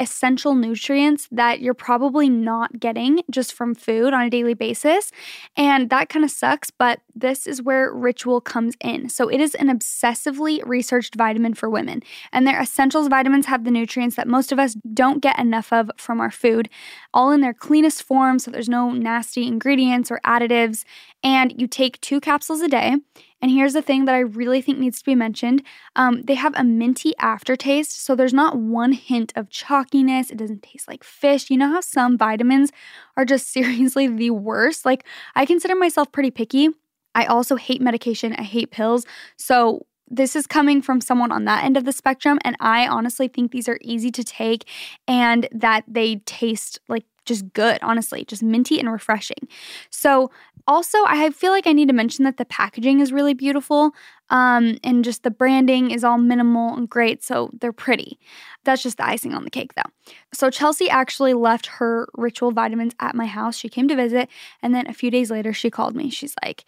essential 0.00 0.54
nutrients 0.54 1.28
that 1.30 1.60
you're 1.60 1.74
probably 1.74 2.28
not 2.28 2.80
getting 2.80 3.20
just 3.30 3.52
from 3.52 3.74
food 3.74 4.12
on 4.12 4.22
a 4.22 4.30
daily 4.30 4.54
basis. 4.54 5.12
And 5.56 5.90
that 5.90 6.08
kind 6.08 6.24
of 6.24 6.30
sucks, 6.30 6.70
but 6.70 7.00
this 7.14 7.46
is 7.46 7.62
where 7.62 7.92
Ritual 7.92 8.40
comes 8.40 8.74
in. 8.80 9.08
So 9.10 9.28
it 9.28 9.40
is 9.40 9.54
an 9.56 9.68
obsessively 9.68 10.60
researched 10.66 11.14
vitamin 11.14 11.54
for 11.54 11.68
women, 11.68 12.02
and 12.32 12.46
their 12.46 12.60
essentials 12.60 13.08
vitamins 13.08 13.46
have 13.46 13.64
the 13.64 13.70
nutrients 13.70 14.16
that 14.16 14.26
most 14.26 14.50
of 14.50 14.58
us 14.58 14.74
don't 14.94 15.20
get 15.20 15.38
enough 15.38 15.72
of 15.72 15.90
from 15.96 16.20
our 16.20 16.30
food, 16.30 16.68
all 17.12 17.30
in 17.30 17.42
their 17.42 17.54
cleanest 17.54 18.02
form. 18.02 18.38
So 18.38 18.50
there's 18.50 18.68
no 18.68 18.90
nasty 18.90 19.46
ingredients 19.46 20.10
or 20.10 20.20
additives. 20.26 20.84
And 21.22 21.60
you 21.60 21.66
take 21.66 22.00
two 22.00 22.20
capsules 22.20 22.62
a 22.62 22.68
day. 22.68 22.96
And 23.42 23.50
here's 23.50 23.72
the 23.72 23.82
thing 23.82 24.04
that 24.04 24.14
I 24.14 24.20
really 24.20 24.60
think 24.60 24.78
needs 24.78 24.98
to 24.98 25.04
be 25.04 25.14
mentioned 25.14 25.62
um, 25.96 26.22
they 26.22 26.34
have 26.34 26.54
a 26.56 26.64
minty 26.64 27.14
aftertaste. 27.18 28.04
So 28.04 28.14
there's 28.14 28.34
not 28.34 28.56
one 28.56 28.92
hint 28.92 29.32
of 29.36 29.48
chalkiness. 29.48 30.30
It 30.30 30.36
doesn't 30.36 30.62
taste 30.62 30.88
like 30.88 31.04
fish. 31.04 31.50
You 31.50 31.56
know 31.56 31.70
how 31.70 31.80
some 31.80 32.18
vitamins 32.18 32.70
are 33.16 33.24
just 33.24 33.48
seriously 33.52 34.06
the 34.08 34.30
worst? 34.30 34.84
Like, 34.84 35.04
I 35.34 35.46
consider 35.46 35.74
myself 35.74 36.12
pretty 36.12 36.30
picky. 36.30 36.68
I 37.14 37.24
also 37.24 37.56
hate 37.56 37.80
medication, 37.80 38.34
I 38.34 38.42
hate 38.42 38.70
pills. 38.70 39.04
So 39.36 39.86
this 40.10 40.34
is 40.34 40.46
coming 40.46 40.82
from 40.82 41.00
someone 41.00 41.32
on 41.32 41.44
that 41.44 41.64
end 41.64 41.76
of 41.76 41.84
the 41.84 41.92
spectrum. 41.92 42.38
And 42.44 42.56
I 42.60 42.86
honestly 42.86 43.28
think 43.28 43.52
these 43.52 43.68
are 43.68 43.78
easy 43.80 44.10
to 44.10 44.24
take 44.24 44.68
and 45.06 45.48
that 45.52 45.84
they 45.86 46.16
taste 46.26 46.80
like 46.88 47.04
just 47.26 47.52
good, 47.52 47.78
honestly, 47.82 48.24
just 48.24 48.42
minty 48.42 48.80
and 48.80 48.90
refreshing. 48.90 49.48
So, 49.90 50.30
also, 50.66 50.98
I 51.06 51.30
feel 51.30 51.52
like 51.52 51.66
I 51.66 51.72
need 51.72 51.88
to 51.88 51.94
mention 51.94 52.24
that 52.24 52.36
the 52.36 52.44
packaging 52.44 53.00
is 53.00 53.12
really 53.12 53.34
beautiful 53.34 53.92
um, 54.30 54.78
and 54.84 55.04
just 55.04 55.22
the 55.22 55.30
branding 55.30 55.90
is 55.90 56.04
all 56.04 56.18
minimal 56.18 56.74
and 56.74 56.88
great. 56.88 57.22
So, 57.22 57.50
they're 57.60 57.72
pretty. 57.72 58.18
That's 58.64 58.82
just 58.82 58.98
the 58.98 59.06
icing 59.06 59.34
on 59.34 59.44
the 59.44 59.50
cake, 59.50 59.74
though. 59.74 60.14
So, 60.32 60.50
Chelsey 60.50 60.88
actually 60.88 61.34
left 61.34 61.66
her 61.66 62.08
ritual 62.14 62.52
vitamins 62.52 62.94
at 63.00 63.14
my 63.14 63.26
house. 63.26 63.56
She 63.56 63.68
came 63.68 63.88
to 63.88 63.96
visit, 63.96 64.28
and 64.62 64.74
then 64.74 64.86
a 64.86 64.94
few 64.94 65.10
days 65.10 65.30
later, 65.30 65.52
she 65.52 65.70
called 65.70 65.96
me. 65.96 66.10
She's 66.10 66.34
like, 66.42 66.64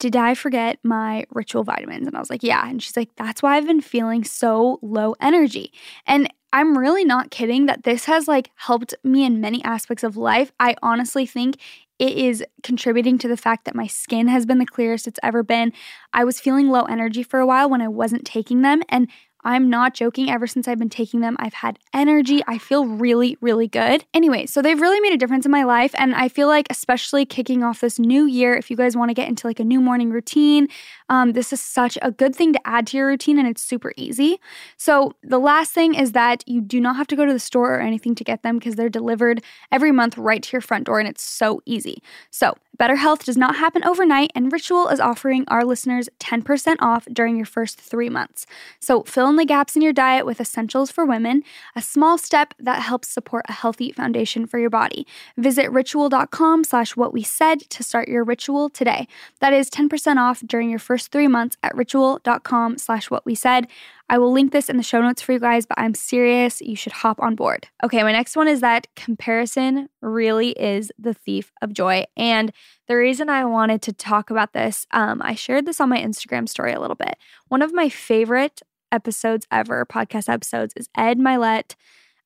did 0.00 0.16
I 0.16 0.34
forget 0.34 0.78
my 0.82 1.26
ritual 1.30 1.62
vitamins? 1.62 2.06
And 2.06 2.16
I 2.16 2.20
was 2.20 2.30
like, 2.30 2.42
yeah. 2.42 2.66
And 2.66 2.82
she's 2.82 2.96
like, 2.96 3.10
that's 3.16 3.42
why 3.42 3.56
I've 3.56 3.66
been 3.66 3.82
feeling 3.82 4.24
so 4.24 4.78
low 4.82 5.14
energy. 5.20 5.72
And 6.06 6.32
I'm 6.52 6.76
really 6.76 7.04
not 7.04 7.30
kidding 7.30 7.66
that 7.66 7.84
this 7.84 8.06
has 8.06 8.26
like 8.26 8.50
helped 8.56 8.94
me 9.04 9.24
in 9.24 9.40
many 9.40 9.62
aspects 9.62 10.02
of 10.02 10.16
life. 10.16 10.50
I 10.58 10.74
honestly 10.82 11.26
think 11.26 11.58
it 12.00 12.16
is 12.16 12.42
contributing 12.62 13.18
to 13.18 13.28
the 13.28 13.36
fact 13.36 13.66
that 13.66 13.74
my 13.74 13.86
skin 13.86 14.26
has 14.26 14.46
been 14.46 14.58
the 14.58 14.64
clearest 14.64 15.06
it's 15.06 15.20
ever 15.22 15.42
been. 15.42 15.70
I 16.14 16.24
was 16.24 16.40
feeling 16.40 16.70
low 16.70 16.84
energy 16.84 17.22
for 17.22 17.38
a 17.40 17.46
while 17.46 17.68
when 17.68 17.82
I 17.82 17.88
wasn't 17.88 18.24
taking 18.24 18.62
them. 18.62 18.82
And 18.88 19.08
I'm 19.44 19.70
not 19.70 19.94
joking. 19.94 20.30
Ever 20.30 20.46
since 20.46 20.68
I've 20.68 20.78
been 20.78 20.90
taking 20.90 21.20
them, 21.20 21.36
I've 21.38 21.54
had 21.54 21.78
energy. 21.94 22.42
I 22.46 22.58
feel 22.58 22.86
really, 22.86 23.36
really 23.40 23.68
good. 23.68 24.04
Anyway, 24.12 24.46
so 24.46 24.62
they've 24.62 24.80
really 24.80 25.00
made 25.00 25.12
a 25.12 25.16
difference 25.16 25.44
in 25.44 25.52
my 25.52 25.64
life. 25.64 25.94
And 25.96 26.14
I 26.14 26.28
feel 26.28 26.48
like, 26.48 26.66
especially 26.70 27.24
kicking 27.24 27.62
off 27.62 27.80
this 27.80 27.98
new 27.98 28.26
year, 28.26 28.54
if 28.54 28.70
you 28.70 28.76
guys 28.76 28.96
want 28.96 29.10
to 29.10 29.14
get 29.14 29.28
into 29.28 29.46
like 29.46 29.60
a 29.60 29.64
new 29.64 29.80
morning 29.80 30.10
routine, 30.10 30.68
um, 31.08 31.32
this 31.32 31.52
is 31.52 31.60
such 31.60 31.98
a 32.02 32.10
good 32.10 32.34
thing 32.34 32.52
to 32.52 32.66
add 32.66 32.86
to 32.88 32.96
your 32.96 33.06
routine 33.06 33.38
and 33.38 33.48
it's 33.48 33.62
super 33.62 33.92
easy. 33.96 34.40
So, 34.76 35.14
the 35.22 35.38
last 35.38 35.72
thing 35.72 35.94
is 35.94 36.12
that 36.12 36.44
you 36.46 36.60
do 36.60 36.80
not 36.80 36.96
have 36.96 37.06
to 37.08 37.16
go 37.16 37.26
to 37.26 37.32
the 37.32 37.38
store 37.38 37.74
or 37.74 37.80
anything 37.80 38.14
to 38.14 38.24
get 38.24 38.42
them 38.42 38.58
because 38.58 38.76
they're 38.76 38.88
delivered 38.88 39.42
every 39.72 39.92
month 39.92 40.16
right 40.16 40.42
to 40.42 40.52
your 40.52 40.60
front 40.60 40.84
door 40.84 41.00
and 41.00 41.08
it's 41.08 41.22
so 41.22 41.62
easy. 41.66 42.02
So, 42.30 42.54
better 42.80 42.96
health 42.96 43.26
does 43.26 43.36
not 43.36 43.56
happen 43.56 43.84
overnight, 43.84 44.32
and 44.34 44.50
Ritual 44.50 44.88
is 44.88 45.00
offering 45.00 45.44
our 45.48 45.66
listeners 45.66 46.08
10% 46.18 46.76
off 46.80 47.06
during 47.12 47.36
your 47.36 47.44
first 47.44 47.78
three 47.78 48.08
months. 48.08 48.46
So, 48.78 49.02
fill 49.02 49.28
in 49.28 49.36
the 49.36 49.44
gaps 49.44 49.76
in 49.76 49.82
your 49.82 49.92
diet 49.92 50.24
with 50.24 50.40
essentials 50.40 50.90
for 50.90 51.04
women, 51.04 51.44
a 51.76 51.82
small 51.82 52.16
step 52.16 52.54
that 52.58 52.80
helps 52.80 53.08
support 53.08 53.44
a 53.50 53.52
healthy 53.52 53.92
foundation 53.92 54.46
for 54.46 54.58
your 54.58 54.70
body. 54.70 55.06
Visit 55.36 55.70
ritual.com 55.70 56.64
slash 56.64 56.96
what 56.96 57.12
we 57.12 57.22
said 57.22 57.68
to 57.68 57.82
start 57.82 58.08
your 58.08 58.24
ritual 58.24 58.70
today. 58.70 59.06
That 59.40 59.52
is 59.52 59.68
10% 59.68 60.16
off 60.16 60.40
during 60.40 60.70
your 60.70 60.78
first 60.78 61.12
three 61.12 61.28
months 61.28 61.58
at 61.62 61.76
ritual.com 61.76 62.78
slash 62.78 63.10
what 63.10 63.26
we 63.26 63.34
said. 63.34 63.66
I 64.10 64.18
will 64.18 64.32
link 64.32 64.50
this 64.50 64.68
in 64.68 64.76
the 64.76 64.82
show 64.82 65.00
notes 65.00 65.22
for 65.22 65.30
you 65.30 65.38
guys, 65.38 65.66
but 65.66 65.78
I'm 65.78 65.94
serious. 65.94 66.60
You 66.60 66.74
should 66.74 66.92
hop 66.92 67.22
on 67.22 67.36
board. 67.36 67.68
Okay, 67.84 68.02
my 68.02 68.10
next 68.10 68.34
one 68.34 68.48
is 68.48 68.60
that 68.60 68.88
comparison 68.96 69.88
really 70.02 70.50
is 70.50 70.90
the 70.98 71.14
thief 71.14 71.52
of 71.62 71.72
joy. 71.72 72.06
And 72.16 72.52
the 72.88 72.96
reason 72.96 73.28
I 73.28 73.44
wanted 73.44 73.82
to 73.82 73.92
talk 73.92 74.28
about 74.30 74.52
this, 74.52 74.84
um, 74.90 75.22
I 75.22 75.36
shared 75.36 75.64
this 75.64 75.80
on 75.80 75.88
my 75.88 75.98
Instagram 75.98 76.48
story 76.48 76.72
a 76.72 76.80
little 76.80 76.96
bit. 76.96 77.18
One 77.46 77.62
of 77.62 77.72
my 77.72 77.88
favorite 77.88 78.60
episodes 78.90 79.46
ever, 79.52 79.86
podcast 79.86 80.28
episodes, 80.28 80.74
is 80.76 80.88
Ed 80.96 81.20
Mylett, 81.20 81.76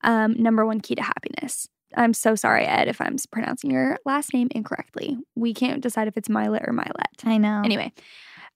um, 0.03 0.33
Number 0.43 0.65
One 0.65 0.81
Key 0.81 0.95
to 0.95 1.03
Happiness. 1.03 1.69
I'm 1.95 2.15
so 2.15 2.35
sorry, 2.35 2.65
Ed, 2.65 2.89
if 2.89 2.99
I'm 2.99 3.17
pronouncing 3.31 3.71
your 3.71 3.99
last 4.07 4.33
name 4.33 4.49
incorrectly. 4.53 5.19
We 5.37 5.53
can't 5.53 5.83
decide 5.83 6.09
if 6.09 6.17
it's 6.17 6.29
Milet 6.29 6.67
or 6.67 6.73
Milet. 6.73 7.25
I 7.25 7.37
know. 7.37 7.61
Anyway, 7.63 7.93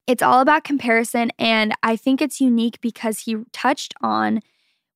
it's 0.09 0.23
all 0.23 0.41
about 0.41 0.65
comparison. 0.65 1.31
And 1.39 1.75
I 1.83 1.95
think 1.95 2.21
it's 2.21 2.41
unique 2.41 2.81
because 2.81 3.21
he 3.21 3.37
touched 3.53 3.95
on 4.01 4.41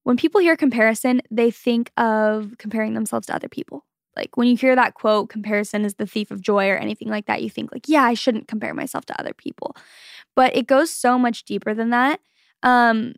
when 0.05 0.17
people 0.17 0.41
hear 0.41 0.57
comparison, 0.57 1.21
they 1.31 1.53
think 1.53 1.93
of 1.97 2.55
comparing 2.59 2.95
themselves 2.95 3.29
to 3.29 3.35
other 3.35 3.49
people. 3.49 3.85
Like 4.17 4.37
when 4.37 4.49
you 4.49 4.57
hear 4.57 4.75
that 4.75 4.95
quote, 4.95 5.29
comparison 5.29 5.85
is 5.85 5.95
the 5.95 6.07
thief 6.07 6.31
of 6.31 6.41
joy 6.41 6.69
or 6.71 6.77
anything 6.77 7.09
like 7.09 7.27
that, 7.27 7.43
you 7.43 7.49
think, 7.49 7.73
like, 7.73 7.89
yeah, 7.89 8.03
I 8.03 8.15
shouldn't 8.15 8.49
compare 8.49 8.75
myself 8.75 9.07
to 9.07 9.21
other 9.21 9.33
people. 9.33 9.77
But 10.35 10.57
it 10.57 10.67
goes 10.67 10.91
so 10.91 11.19
much 11.19 11.45
deeper 11.45 11.73
than 11.73 11.91
that. 11.91 12.21
Um, 12.63 13.15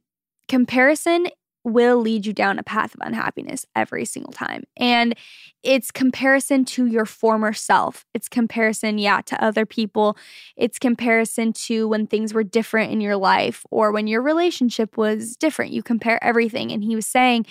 comparison 0.49 1.29
will 1.65 1.99
lead 1.99 2.27
you 2.27 2.33
down 2.33 2.59
a 2.59 2.63
path 2.63 2.95
of 2.95 3.01
unhappiness 3.03 3.67
every 3.75 4.05
single 4.05 4.33
time. 4.33 4.65
And 4.77 5.15
it's 5.63 5.91
comparison 5.91 6.67
to 6.67 6.85
your 6.85 7.07
former 7.07 7.55
self. 7.55 8.05
It's 8.13 8.29
comparison, 8.29 8.99
yeah, 8.99 9.23
to 9.23 9.43
other 9.43 9.65
people. 9.65 10.17
It's 10.57 10.79
comparison 10.79 11.55
to 11.55 11.89
when 11.89 12.07
things 12.07 12.35
were 12.35 12.45
different 12.45 12.93
in 12.93 13.01
your 13.01 13.17
life 13.17 13.65
or 13.71 13.93
when 13.93 14.07
your 14.07 14.21
relationship 14.21 14.99
was 14.99 15.37
different. 15.37 15.73
You 15.73 15.83
compare 15.83 16.23
everything. 16.23 16.71
And 16.71 16.85
he 16.85 16.95
was 16.95 17.07
saying, 17.07 17.47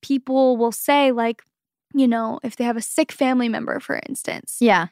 people 0.00 0.56
will 0.56 0.72
say, 0.72 1.10
like, 1.10 1.42
you 1.92 2.06
know, 2.06 2.38
if 2.44 2.54
they 2.54 2.64
have 2.64 2.76
a 2.76 2.82
sick 2.82 3.10
family 3.10 3.48
member, 3.48 3.80
for 3.80 4.00
instance. 4.08 4.58
Yeah. 4.60 4.88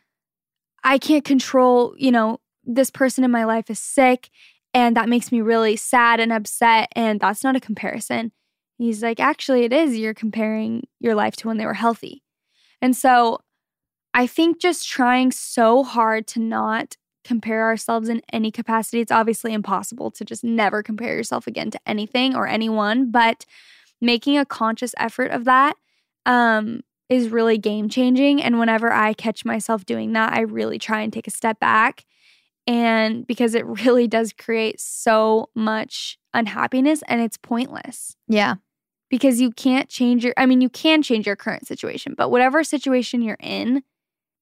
I 0.83 0.99
can't 0.99 1.25
control, 1.25 1.95
you 1.97 2.11
know, 2.11 2.41
this 2.65 2.91
person 2.91 3.25
in 3.25 3.31
my 3.31 3.45
life 3.45 3.71
is 3.71 3.79
sick 3.79 4.31
and 4.73 4.97
that 4.97 5.09
makes 5.09 5.31
me 5.31 5.41
really 5.41 5.77
sad 5.77 6.19
and 6.19 6.33
upset. 6.33 6.89
And 6.97 7.21
that's 7.21 7.45
not 7.45 7.57
a 7.57 7.61
comparison 7.61 8.33
He's 8.77 9.03
like, 9.03 9.21
actually, 9.21 9.65
it 9.65 9.73
is. 9.73 9.97
You're 9.97 10.15
comparing 10.15 10.85
your 11.01 11.15
life 11.15 11.37
to 11.37 11.49
when 11.49 11.57
they 11.57 11.67
were 11.67 11.75
healthy. 11.75 12.23
And 12.83 12.97
so 12.97 13.39
I 14.13 14.27
think 14.27 14.61
just 14.61 14.89
trying 14.89 15.33
so 15.33 15.83
hard 15.83 16.27
to 16.29 16.41
not 16.41 16.97
compare 17.25 17.65
ourselves 17.65 18.09
in 18.09 18.21
any 18.33 18.51
capacity, 18.51 19.01
it's 19.01 19.13
obviously 19.13 19.53
impossible 19.53 20.11
to 20.13 20.25
just 20.25 20.45
never 20.45 20.83
compare 20.83 21.17
yourself 21.17 21.47
again 21.47 21.71
to 21.71 21.81
anything 21.87 22.37
or 22.37 22.47
anyone, 22.47 23.11
but 23.11 23.47
making 24.01 24.37
a 24.37 24.45
conscious 24.45 24.95
effort 24.99 25.31
of 25.31 25.45
that 25.45 25.75
um, 26.27 26.83
is 27.09 27.29
really 27.31 27.59
game 27.59 27.89
changing. 27.89 28.43
And 28.43 28.59
whenever 28.59 28.93
I 28.93 29.15
catch 29.15 29.45
myself 29.45 29.87
doing 29.87 30.13
that, 30.13 30.33
I 30.33 30.41
really 30.41 30.79
try 30.79 31.01
and 31.01 31.13
take 31.13 31.27
a 31.27 31.31
step 31.33 31.59
back. 31.59 32.05
And 32.67 33.27
because 33.27 33.55
it 33.55 33.65
really 33.85 34.07
does 34.07 34.33
create 34.33 34.81
so 34.81 35.49
much 35.55 36.19
unhappiness 36.35 37.03
and 37.09 37.21
it's 37.21 37.37
pointless. 37.37 38.17
Yeah 38.29 38.57
because 39.15 39.41
you 39.41 39.53
can't 39.53 39.89
change 39.89 40.25
your 40.25 40.35
I 40.37 40.45
mean 40.45 40.61
you 40.61 40.69
can 40.69 41.01
change 41.01 41.25
your 41.25 41.37
current 41.37 41.69
situation, 41.69 42.15
but 42.17 42.33
whatever 42.33 42.65
situation 42.65 43.23
you're 43.23 43.37
in, 43.39 43.85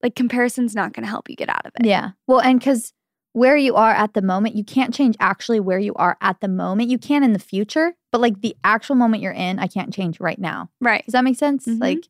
like 0.03 0.15
comparison's 0.15 0.75
not 0.75 0.95
going 0.95 1.05
to 1.05 1.11
help 1.11 1.29
you 1.29 1.37
get 1.37 1.51
out 1.51 1.67
of 1.67 1.73
it. 1.79 1.85
Yeah. 1.85 2.13
Well, 2.27 2.41
and 2.41 2.59
cuz 2.59 2.95
where 3.35 3.55
you 3.55 3.75
are 3.75 3.91
at 3.91 4.15
the 4.15 4.23
moment, 4.23 4.57
you 4.57 4.65
can't 4.65 4.95
change 4.95 5.15
actually 5.21 5.61
where 5.61 5.79
you 5.79 5.93
are 5.97 6.17
at 6.23 6.41
the 6.41 6.49
moment. 6.49 6.89
You 6.89 6.97
can 6.97 7.23
in 7.23 7.35
the 7.35 7.39
future, 7.39 7.93
but 8.11 8.23
like 8.23 8.41
the 8.41 8.57
actual 8.65 8.95
moment 8.95 9.23
you're 9.23 9.33
in, 9.33 9.59
I 9.59 9.67
can't 9.67 9.93
change 9.93 10.21
right 10.21 10.39
now. 10.39 10.71
Right. 10.81 11.05
Does 11.05 11.13
that 11.13 11.25
make 11.25 11.37
sense? 11.37 11.67
Mhm. 11.67 11.79
Like 11.79 12.09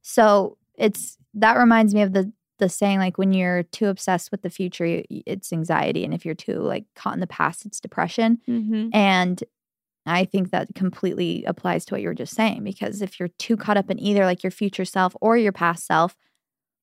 so 0.00 0.56
it's 0.78 1.18
that 1.34 1.58
reminds 1.58 1.92
me 1.92 2.00
of 2.00 2.14
the 2.14 2.32
the 2.60 2.70
saying 2.70 2.98
like 2.98 3.18
when 3.18 3.34
you're 3.34 3.64
too 3.64 3.88
obsessed 3.88 4.30
with 4.30 4.40
the 4.40 4.48
future, 4.48 5.02
it's 5.10 5.52
anxiety 5.52 6.02
and 6.02 6.14
if 6.14 6.24
you're 6.24 6.34
too 6.34 6.60
like 6.60 6.84
caught 6.94 7.12
in 7.14 7.20
the 7.20 7.26
past, 7.26 7.66
it's 7.66 7.78
depression. 7.78 8.38
Mm-hmm. 8.48 8.88
And 8.94 9.44
I 10.10 10.24
think 10.24 10.50
that 10.50 10.74
completely 10.74 11.44
applies 11.44 11.84
to 11.86 11.94
what 11.94 12.02
you 12.02 12.08
were 12.08 12.14
just 12.14 12.34
saying 12.34 12.64
because 12.64 13.02
if 13.02 13.18
you're 13.18 13.30
too 13.38 13.56
caught 13.56 13.76
up 13.76 13.90
in 13.90 13.98
either 13.98 14.24
like 14.24 14.42
your 14.42 14.50
future 14.50 14.84
self 14.84 15.14
or 15.20 15.36
your 15.36 15.52
past 15.52 15.86
self 15.86 16.16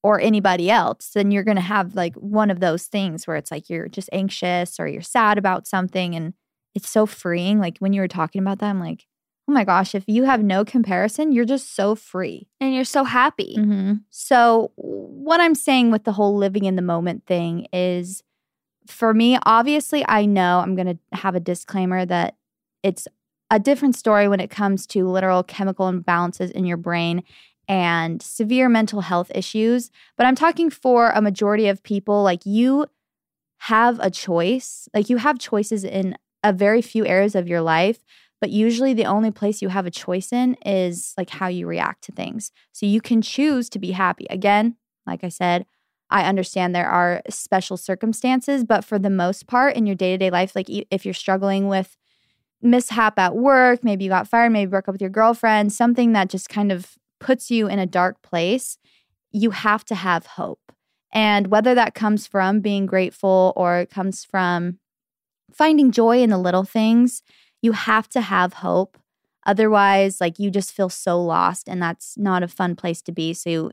or 0.03 0.19
anybody 0.19 0.69
else, 0.69 1.11
then 1.13 1.31
you're 1.31 1.43
going 1.43 1.55
to 1.57 1.61
have 1.61 1.95
like 1.95 2.15
one 2.15 2.49
of 2.49 2.59
those 2.59 2.85
things 2.85 3.27
where 3.27 3.35
it's 3.35 3.51
like 3.51 3.69
you're 3.69 3.87
just 3.87 4.09
anxious 4.13 4.79
or 4.79 4.87
you're 4.87 5.01
sad 5.01 5.37
about 5.37 5.67
something. 5.67 6.15
And 6.15 6.33
it's 6.75 6.89
so 6.89 7.05
freeing. 7.05 7.59
Like 7.59 7.77
when 7.79 7.93
you 7.93 8.01
were 8.01 8.07
talking 8.07 8.41
about 8.41 8.59
that, 8.59 8.69
I'm 8.69 8.79
like, 8.79 9.05
oh 9.49 9.53
my 9.53 9.63
gosh, 9.63 9.95
if 9.95 10.03
you 10.07 10.23
have 10.25 10.43
no 10.43 10.63
comparison, 10.65 11.31
you're 11.31 11.45
just 11.45 11.75
so 11.75 11.95
free. 11.95 12.47
And 12.59 12.75
you're 12.75 12.83
so 12.83 13.03
happy. 13.03 13.55
Mm-hmm. 13.57 13.93
So, 14.09 14.71
what 14.75 15.39
I'm 15.39 15.55
saying 15.55 15.91
with 15.91 16.03
the 16.03 16.11
whole 16.11 16.35
living 16.35 16.65
in 16.65 16.75
the 16.75 16.81
moment 16.81 17.25
thing 17.25 17.67
is 17.71 18.23
for 18.87 19.13
me, 19.13 19.37
obviously, 19.45 20.05
I 20.07 20.25
know 20.25 20.59
I'm 20.59 20.75
going 20.75 20.87
to 20.87 21.17
have 21.17 21.35
a 21.35 21.39
disclaimer 21.39 22.05
that 22.05 22.35
it's 22.83 23.07
a 23.49 23.60
different 23.60 23.95
story 23.95 24.27
when 24.27 24.39
it 24.39 24.49
comes 24.49 24.86
to 24.88 25.07
literal 25.07 25.43
chemical 25.43 25.91
imbalances 25.91 26.51
in 26.51 26.65
your 26.65 26.77
brain 26.77 27.23
and 27.67 28.21
severe 28.21 28.69
mental 28.69 29.01
health 29.01 29.31
issues. 29.33 29.91
But 30.17 30.25
I'm 30.25 30.36
talking 30.36 30.69
for 30.69 31.12
a 31.12 31.21
majority 31.21 31.67
of 31.67 31.83
people, 31.83 32.23
like 32.23 32.45
you 32.45 32.88
have 33.60 33.99
a 33.99 34.12
choice, 34.12 34.88
like 34.93 35.10
you 35.10 35.17
have 35.17 35.39
choices 35.39 35.83
in 35.83 36.15
a 36.43 36.53
very 36.53 36.81
few 36.81 37.05
areas 37.05 37.36
of 37.36 37.47
your 37.47 37.62
life. 37.62 38.03
But 38.39 38.51
usually, 38.51 38.93
the 38.93 39.05
only 39.05 39.31
place 39.31 39.63
you 39.63 39.69
have 39.69 39.88
a 39.88 39.91
choice 39.91 40.31
in 40.31 40.55
is 40.65 41.13
like 41.17 41.31
how 41.31 41.47
you 41.47 41.65
react 41.65 42.03
to 42.03 42.12
things. 42.12 42.51
So 42.71 42.86
you 42.86 43.01
can 43.01 43.21
choose 43.21 43.67
to 43.69 43.79
be 43.79 43.91
happy. 43.91 44.27
Again, 44.29 44.75
like 45.07 45.23
I 45.23 45.29
said, 45.29 45.65
I 46.10 46.23
understand 46.23 46.75
there 46.75 46.89
are 46.89 47.21
special 47.29 47.77
circumstances, 47.77 48.63
but 48.63 48.86
for 48.86 48.99
the 48.99 49.10
most 49.10 49.47
part 49.47 49.75
in 49.75 49.88
your 49.88 49.95
day 49.95 50.12
to 50.12 50.17
day 50.17 50.29
life, 50.29 50.55
like 50.55 50.67
if 50.69 51.03
you're 51.03 51.13
struggling 51.15 51.67
with 51.67 51.97
mishap 52.62 53.20
at 53.20 53.36
work, 53.36 53.84
maybe 53.84 54.04
you 54.04 54.10
got 54.10 54.28
fired, 54.28 54.52
maybe 54.52 54.63
you 54.63 54.70
broke 54.70 54.88
up 54.88 54.93
with 54.93 55.02
your 55.02 55.10
girlfriend, 55.10 55.72
something 55.72 56.13
that 56.13 56.30
just 56.30 56.50
kind 56.50 56.72
of 56.72 56.98
puts 57.20 57.52
you 57.52 57.67
in 57.67 57.80
a 57.80 57.86
dark 57.86 58.22
place, 58.22 58.78
you 59.32 59.52
have 59.52 59.84
to 59.86 59.96
have 59.96 60.26
hope. 60.26 60.72
And 61.13 61.48
whether 61.48 61.74
that 61.76 61.96
comes 61.96 62.28
from 62.28 62.60
being 62.60 62.86
grateful 62.86 63.54
or 63.56 63.78
it 63.78 63.89
comes 63.89 64.26
from 64.26 64.80
finding 65.54 65.91
joy 65.91 66.22
in 66.22 66.30
the 66.30 66.38
little 66.38 66.63
things, 66.63 67.24
you 67.62 67.72
have 67.72 68.08
to 68.10 68.22
have 68.22 68.54
hope. 68.54 68.98
Otherwise, 69.46 70.20
like 70.20 70.39
you 70.39 70.52
just 70.52 70.74
feel 70.74 70.89
so 70.89 71.22
lost, 71.24 71.70
and 71.70 71.82
that's 71.82 72.17
not 72.17 72.43
a 72.43 72.48
fun 72.48 72.76
place 72.76 73.02
to 73.02 73.13
be. 73.13 73.34
So, 73.34 73.50
you, 73.50 73.72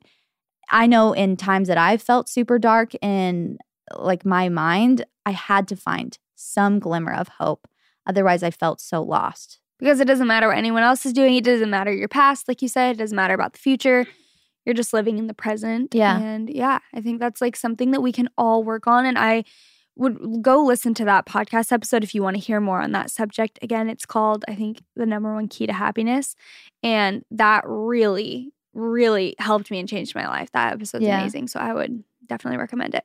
I 0.70 0.86
know 0.86 1.12
in 1.12 1.36
times 1.36 1.66
that 1.68 1.78
I've 1.78 2.00
felt 2.00 2.28
super 2.28 2.58
dark 2.58 2.94
in 3.02 3.58
like 3.98 4.24
my 4.24 4.48
mind, 4.48 5.04
I 5.26 5.32
had 5.32 5.66
to 5.68 5.76
find 5.76 6.16
some 6.36 6.78
glimmer 6.78 7.12
of 7.12 7.28
hope. 7.40 7.66
Otherwise, 8.06 8.42
I 8.42 8.50
felt 8.50 8.80
so 8.80 9.02
lost. 9.02 9.60
Because 9.78 10.00
it 10.00 10.06
doesn't 10.06 10.28
matter 10.28 10.48
what 10.48 10.56
anyone 10.56 10.82
else 10.82 11.04
is 11.04 11.12
doing. 11.12 11.34
It 11.34 11.44
doesn't 11.44 11.70
matter 11.70 11.92
your 11.92 12.08
past, 12.08 12.46
like 12.48 12.62
you 12.62 12.68
said. 12.68 12.96
It 12.96 12.98
doesn't 12.98 13.16
matter 13.16 13.34
about 13.34 13.52
the 13.54 13.58
future. 13.58 14.06
You're 14.64 14.74
just 14.74 14.92
living 14.92 15.18
in 15.18 15.26
the 15.26 15.34
present. 15.34 15.94
Yeah. 15.94 16.18
And 16.18 16.48
yeah, 16.48 16.78
I 16.94 17.00
think 17.00 17.20
that's 17.20 17.40
like 17.40 17.56
something 17.56 17.90
that 17.90 18.00
we 18.00 18.12
can 18.12 18.28
all 18.38 18.62
work 18.62 18.86
on. 18.86 19.04
And 19.04 19.18
I 19.18 19.44
would 19.96 20.42
go 20.42 20.64
listen 20.64 20.94
to 20.94 21.04
that 21.04 21.26
podcast 21.26 21.70
episode 21.70 22.02
if 22.02 22.14
you 22.14 22.22
want 22.22 22.36
to 22.36 22.42
hear 22.42 22.60
more 22.60 22.80
on 22.80 22.92
that 22.92 23.10
subject. 23.10 23.58
Again, 23.62 23.88
it's 23.90 24.06
called, 24.06 24.44
I 24.48 24.54
think, 24.54 24.82
The 24.96 25.06
Number 25.06 25.34
One 25.34 25.48
Key 25.48 25.66
to 25.66 25.72
Happiness. 25.72 26.34
And 26.82 27.24
that 27.30 27.64
really, 27.66 28.52
really 28.72 29.34
helped 29.38 29.70
me 29.70 29.78
and 29.80 29.88
changed 29.88 30.14
my 30.14 30.26
life. 30.26 30.50
That 30.52 30.72
episode's 30.72 31.04
Yeah. 31.04 31.20
amazing. 31.20 31.48
So 31.48 31.60
I 31.60 31.74
would 31.74 32.02
definitely 32.26 32.58
recommend 32.58 32.94
it. 32.94 33.04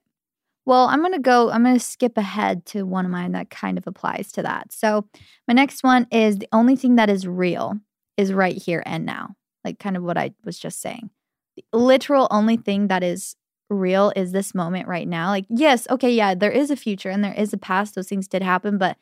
Well, 0.69 0.86
I'm 0.86 0.99
going 0.99 1.13
to 1.13 1.19
go, 1.19 1.49
I'm 1.49 1.63
going 1.63 1.73
to 1.73 1.79
skip 1.79 2.15
ahead 2.15 2.63
to 2.67 2.84
one 2.84 3.03
of 3.03 3.10
mine 3.10 3.32
that 3.32 3.49
kind 3.49 3.79
of 3.79 3.88
applies 3.88 4.32
to 4.34 4.43
that. 4.43 4.71
So, 4.71 5.08
my 5.47 5.55
next 5.55 5.84
one 5.84 6.05
is 6.12 6.38
the 6.38 6.47
only 6.51 6.75
thing 6.75 6.95
that 6.97 7.10
is 7.10 7.25
real 7.25 7.79
is 8.17 8.32
right 8.32 8.55
here 8.55 8.84
and 8.86 9.03
now. 9.03 9.36
Like, 9.65 9.79
kind 9.79 9.97
of 9.97 10.03
what 10.03 10.15
I 10.15 10.36
was 10.45 10.60
just 10.60 10.79
saying. 10.79 11.10
The 11.55 11.63
literal 11.75 12.27
only 12.29 12.55
thing 12.55 12.88
that 12.88 13.01
is 13.01 13.36
real 13.71 14.13
is 14.15 14.32
this 14.32 14.53
moment 14.53 14.88
right 14.88 15.08
now. 15.08 15.29
Like, 15.29 15.45
yes, 15.49 15.88
okay, 15.89 16.13
yeah, 16.13 16.36
there 16.36 16.51
is 16.51 16.69
a 16.69 16.75
future 16.75 17.10
and 17.10 17.23
there 17.23 17.34
is 17.34 17.51
a 17.51 17.58
past. 17.58 17.95
Those 17.95 18.08
things 18.08 18.27
did 18.27 18.43
happen, 18.43 18.77
but 18.77 18.95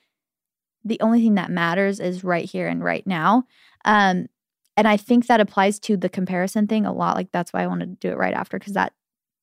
the 0.85 1.01
only 1.01 1.21
thing 1.21 1.35
that 1.35 1.51
matters 1.51 1.99
is 1.99 2.23
right 2.23 2.49
here 2.49 2.69
and 2.69 2.81
right 2.81 3.05
now. 3.05 3.43
Um, 3.83 4.27
and 4.77 4.87
I 4.87 4.95
think 4.95 5.27
that 5.27 5.41
applies 5.41 5.79
to 5.81 5.97
the 5.97 6.07
comparison 6.07 6.65
thing 6.65 6.85
a 6.85 6.93
lot. 6.93 7.17
Like, 7.17 7.33
that's 7.33 7.51
why 7.51 7.63
I 7.63 7.67
wanted 7.67 7.89
to 7.99 8.07
do 8.07 8.13
it 8.13 8.17
right 8.17 8.33
after 8.33 8.57
because 8.57 8.75
that 8.75 8.93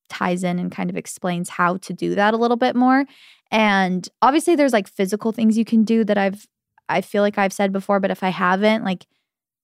ties 0.09 0.45
in 0.45 0.59
and 0.59 0.71
kind 0.71 0.91
of 0.91 0.97
explains 0.97 1.49
how 1.49 1.77
to 1.79 1.93
do 1.93 2.15
that 2.15 2.35
a 2.35 2.37
little 2.37 2.57
bit 2.57 2.77
more. 2.77 3.05
And 3.51 4.09
obviously 4.23 4.57
there's 4.57 4.73
like 4.73 4.89
physical 4.89 5.33
things 5.33 5.59
you 5.59 5.65
can 5.65 5.85
do 5.85 6.05
that 6.05 6.19
I've 6.19 6.47
I 6.89 7.01
feel 7.01 7.23
like 7.23 7.39
I've 7.39 7.53
said 7.53 7.73
before, 7.73 7.99
but 7.99 8.11
if 8.11 8.23
I 8.23 8.29
haven't, 8.29 8.85
like 8.85 9.07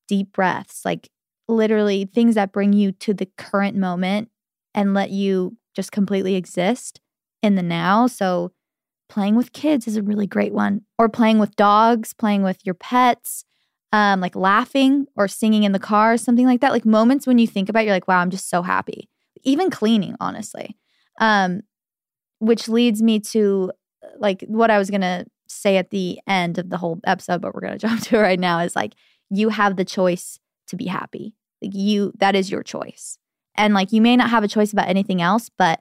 deep 0.09 0.33
breaths, 0.33 0.85
like 0.85 1.11
literally 1.48 2.07
things 2.07 2.35
that 2.35 2.53
bring 2.53 2.72
you 2.72 2.92
to 2.92 3.12
the 3.12 3.29
current 3.37 3.76
moment 3.76 4.31
and 4.74 4.94
let 4.94 5.11
you 5.11 5.57
just 5.74 5.92
completely 5.92 6.35
exist 6.35 7.00
in 7.42 7.57
the 7.57 7.62
now. 7.62 8.07
So 8.07 8.53
playing 9.09 9.37
with 9.37 9.53
kids 9.53 9.87
is 9.87 9.96
a 9.96 10.03
really 10.03 10.26
great 10.26 10.53
one. 10.53 10.83
Or 10.98 11.09
playing 11.09 11.38
with 11.38 11.57
dogs, 11.57 12.14
playing 12.14 12.42
with 12.42 12.64
your 12.64 12.74
pets, 12.74 13.44
um, 13.92 14.20
like 14.20 14.37
laughing 14.37 15.07
or 15.16 15.29
singing 15.29 15.64
in 15.64 15.72
the 15.72 15.79
car, 15.79 16.16
something 16.16 16.46
like 16.46 16.61
that. 16.61 16.72
Like 16.72 16.87
moments 16.87 17.26
when 17.26 17.38
you 17.38 17.46
think 17.46 17.68
about 17.68 17.81
it, 17.81 17.87
you're 17.87 17.96
like, 17.96 18.09
wow, 18.09 18.20
I'm 18.20 18.31
just 18.31 18.48
so 18.48 18.62
happy 18.62 19.09
even 19.42 19.70
cleaning 19.70 20.14
honestly 20.20 20.76
um 21.20 21.61
which 22.38 22.68
leads 22.68 23.03
me 23.03 23.20
to 23.20 23.70
like 24.18 24.44
what 24.48 24.70
i 24.70 24.79
was 24.79 24.90
gonna 24.90 25.24
say 25.48 25.76
at 25.76 25.90
the 25.90 26.18
end 26.26 26.59
of 26.59 26.70
the 26.70 26.76
whole 26.76 27.00
episode 27.05 27.40
but 27.40 27.55
we're 27.55 27.61
gonna 27.61 27.79
jump 27.87 28.00
to 28.00 28.18
right 28.18 28.40
now 28.40 28.61
is 28.61 28.76
like 28.76 28.94
you 29.31 29.48
have 29.48 29.76
the 29.76 29.85
choice 29.85 30.38
to 30.68 30.76
be 30.76 30.87
happy. 30.87 31.35
Like 31.62 31.74
you 31.74 32.12
that 32.18 32.35
is 32.35 32.50
your 32.50 32.62
choice. 32.62 33.18
And 33.57 33.74
like 33.74 33.92
you 33.92 34.00
may 34.00 34.16
not 34.16 34.31
have 34.31 34.44
a 34.44 34.48
choice 34.48 34.72
about 34.72 34.88
anything 34.88 35.22
else 35.22 35.50
but 35.57 35.81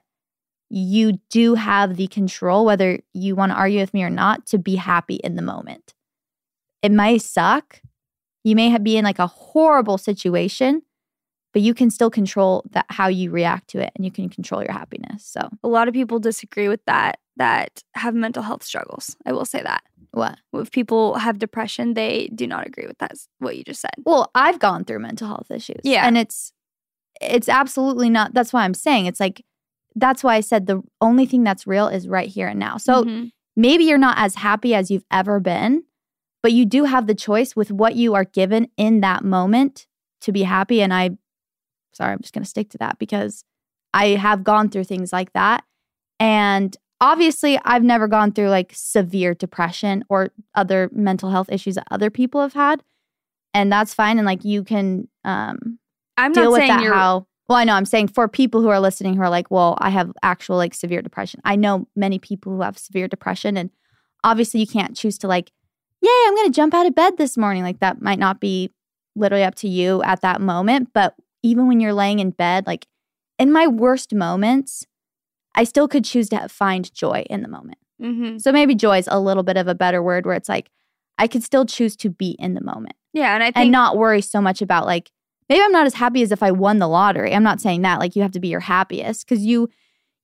you 0.72 1.18
do 1.30 1.56
have 1.56 1.96
the 1.96 2.06
control 2.06 2.64
whether 2.64 3.00
you 3.12 3.34
want 3.34 3.50
to 3.50 3.56
argue 3.56 3.80
with 3.80 3.92
me 3.92 4.04
or 4.04 4.10
not 4.10 4.46
to 4.46 4.58
be 4.58 4.76
happy 4.76 5.16
in 5.16 5.34
the 5.34 5.42
moment. 5.42 5.94
It 6.82 6.92
might 6.92 7.22
suck. 7.22 7.80
You 8.44 8.56
may 8.56 8.76
be 8.78 8.96
in 8.96 9.04
like 9.04 9.18
a 9.18 9.26
horrible 9.26 9.98
situation 9.98 10.82
but 11.52 11.62
you 11.62 11.74
can 11.74 11.90
still 11.90 12.10
control 12.10 12.64
that 12.70 12.86
how 12.90 13.08
you 13.08 13.30
react 13.30 13.68
to 13.70 13.78
it 13.80 13.90
and 13.96 14.04
you 14.04 14.10
can 14.10 14.28
control 14.28 14.62
your 14.62 14.72
happiness 14.72 15.24
so 15.24 15.48
A 15.62 15.68
lot 15.68 15.88
of 15.88 15.94
people 15.94 16.18
disagree 16.18 16.68
with 16.68 16.84
that, 16.86 17.18
that 17.36 17.82
have 17.94 18.14
mental 18.14 18.42
health 18.42 18.62
struggles. 18.62 19.16
I 19.26 19.32
will 19.32 19.44
say 19.44 19.62
that. 19.62 19.82
what 20.12 20.38
If 20.52 20.70
people 20.70 21.14
have 21.18 21.38
depression, 21.38 21.94
they 21.94 22.28
do 22.34 22.46
not 22.46 22.66
agree 22.66 22.86
with 22.86 22.98
that, 22.98 23.12
what 23.38 23.56
you 23.56 23.64
just 23.64 23.80
said. 23.80 23.94
well 24.04 24.30
i've 24.34 24.58
gone 24.58 24.84
through 24.84 24.98
mental 25.00 25.26
health 25.28 25.50
issues 25.50 25.80
Yeah. 25.84 26.06
and 26.06 26.16
it's 26.18 26.52
it's 27.20 27.48
absolutely 27.48 28.08
not 28.10 28.32
that's 28.34 28.52
why 28.52 28.64
i'm 28.64 28.74
saying 28.74 29.06
it's 29.06 29.20
like 29.20 29.44
that's 29.96 30.22
why 30.24 30.34
i 30.36 30.40
said 30.40 30.66
the 30.66 30.80
only 31.00 31.26
thing 31.26 31.42
that's 31.44 31.66
real 31.66 31.88
is 31.88 32.08
right 32.08 32.28
here 32.28 32.48
and 32.48 32.58
now 32.58 32.76
so 32.76 33.04
Mhm. 33.04 33.30
maybe 33.56 33.84
you're 33.84 33.98
not 33.98 34.16
as 34.18 34.36
happy 34.36 34.74
as 34.74 34.90
you've 34.90 35.04
ever 35.10 35.40
been 35.40 35.84
but 36.42 36.52
you 36.52 36.64
do 36.64 36.84
have 36.84 37.06
the 37.06 37.14
choice 37.14 37.54
with 37.54 37.70
what 37.70 37.96
you 37.96 38.14
are 38.14 38.24
given 38.24 38.68
in 38.76 39.00
that 39.00 39.24
moment 39.24 39.86
to 40.22 40.32
be 40.32 40.42
happy 40.44 40.80
and 40.80 40.94
i 40.94 41.10
sorry 41.92 42.12
i'm 42.12 42.20
just 42.20 42.34
going 42.34 42.44
to 42.44 42.48
stick 42.48 42.70
to 42.70 42.78
that 42.78 42.98
because 42.98 43.44
i 43.94 44.08
have 44.08 44.44
gone 44.44 44.68
through 44.68 44.84
things 44.84 45.12
like 45.12 45.32
that. 45.32 45.64
And 46.18 46.76
obviously 47.00 47.58
i've 47.64 47.82
never 47.82 48.06
gone 48.06 48.32
through 48.32 48.48
like 48.48 48.72
severe 48.74 49.34
depression 49.34 50.04
or 50.08 50.30
other 50.54 50.90
mental 50.92 51.30
health 51.30 51.50
issues 51.50 51.74
that 51.76 51.86
other 51.90 52.10
people 52.10 52.40
have 52.40 52.52
had. 52.52 52.82
And 53.52 53.72
that's 53.72 53.94
fine. 53.94 54.18
And 54.18 54.26
like 54.26 54.44
you 54.44 54.62
can 54.64 55.08
um 55.24 55.78
I'm 56.16 56.32
deal 56.32 56.44
not 56.44 56.52
with 56.52 56.60
saying 56.60 56.68
that 56.68 56.82
you're 56.82 56.94
how 56.94 57.26
well 57.48 57.58
i 57.58 57.64
know 57.64 57.74
i'm 57.74 57.86
saying 57.86 58.08
for 58.08 58.28
people 58.28 58.60
who 58.60 58.68
are 58.68 58.80
listening 58.80 59.16
who 59.16 59.22
are 59.22 59.30
like 59.30 59.50
well 59.50 59.76
i 59.80 59.90
have 59.90 60.12
actual 60.22 60.56
like 60.56 60.74
severe 60.74 61.02
depression. 61.02 61.40
I 61.44 61.56
know 61.56 61.88
many 61.96 62.18
people 62.18 62.54
who 62.54 62.62
have 62.62 62.78
severe 62.78 63.08
depression 63.08 63.56
and 63.56 63.70
obviously 64.22 64.60
you 64.60 64.66
can't 64.66 64.96
choose 64.96 65.18
to 65.18 65.26
like 65.26 65.50
yay 66.02 66.10
i'm 66.26 66.36
gonna 66.36 66.50
jump 66.50 66.74
out 66.74 66.86
of 66.86 66.94
bed 66.94 67.16
this 67.16 67.36
morning. 67.36 67.62
Like 67.62 67.80
that 67.80 68.00
might 68.02 68.18
not 68.18 68.40
be 68.40 68.70
literally 69.16 69.44
up 69.44 69.56
to 69.56 69.68
you 69.68 70.02
at 70.02 70.20
that 70.20 70.40
moment 70.40 70.90
but 70.92 71.14
even 71.42 71.66
when 71.68 71.80
you're 71.80 71.92
laying 71.94 72.18
in 72.18 72.30
bed 72.30 72.66
like 72.66 72.86
in 73.38 73.50
my 73.52 73.66
worst 73.66 74.14
moments 74.14 74.86
i 75.54 75.64
still 75.64 75.88
could 75.88 76.04
choose 76.04 76.28
to 76.28 76.36
have, 76.36 76.52
find 76.52 76.92
joy 76.94 77.24
in 77.30 77.42
the 77.42 77.48
moment 77.48 77.78
Mhm. 78.00 78.40
so 78.40 78.50
maybe 78.52 78.74
joy 78.74 78.98
is 78.98 79.08
a 79.10 79.20
little 79.20 79.42
bit 79.42 79.56
of 79.56 79.68
a 79.68 79.74
better 79.74 80.02
word 80.02 80.24
where 80.26 80.34
it's 80.36 80.48
like 80.48 80.70
i 81.18 81.26
could 81.26 81.42
still 81.42 81.66
choose 81.66 81.96
to 81.96 82.08
be 82.10 82.30
in 82.38 82.54
the 82.54 82.62
moment 82.62 82.96
Yeah, 83.12 83.34
and 83.34 83.42
I 83.42 83.46
think 83.46 83.56
and 83.56 83.70
not 83.72 83.96
worry 83.96 84.20
so 84.22 84.40
much 84.40 84.62
about 84.62 84.86
like 84.86 85.10
maybe 85.48 85.62
I'm 85.62 85.72
not 85.72 85.86
as 85.86 85.94
happy 85.94 86.22
as 86.22 86.30
if 86.32 86.42
I 86.44 86.52
won 86.52 86.78
the 86.78 86.86
lottery. 86.86 87.34
I'm 87.34 87.42
not 87.42 87.60
saying 87.60 87.82
that 87.82 87.98
like 87.98 88.14
you 88.14 88.22
have 88.22 88.30
to 88.32 88.40
be 88.40 88.46
your 88.48 88.60
happiest 88.60 89.26
because 89.26 89.44
you 89.44 89.68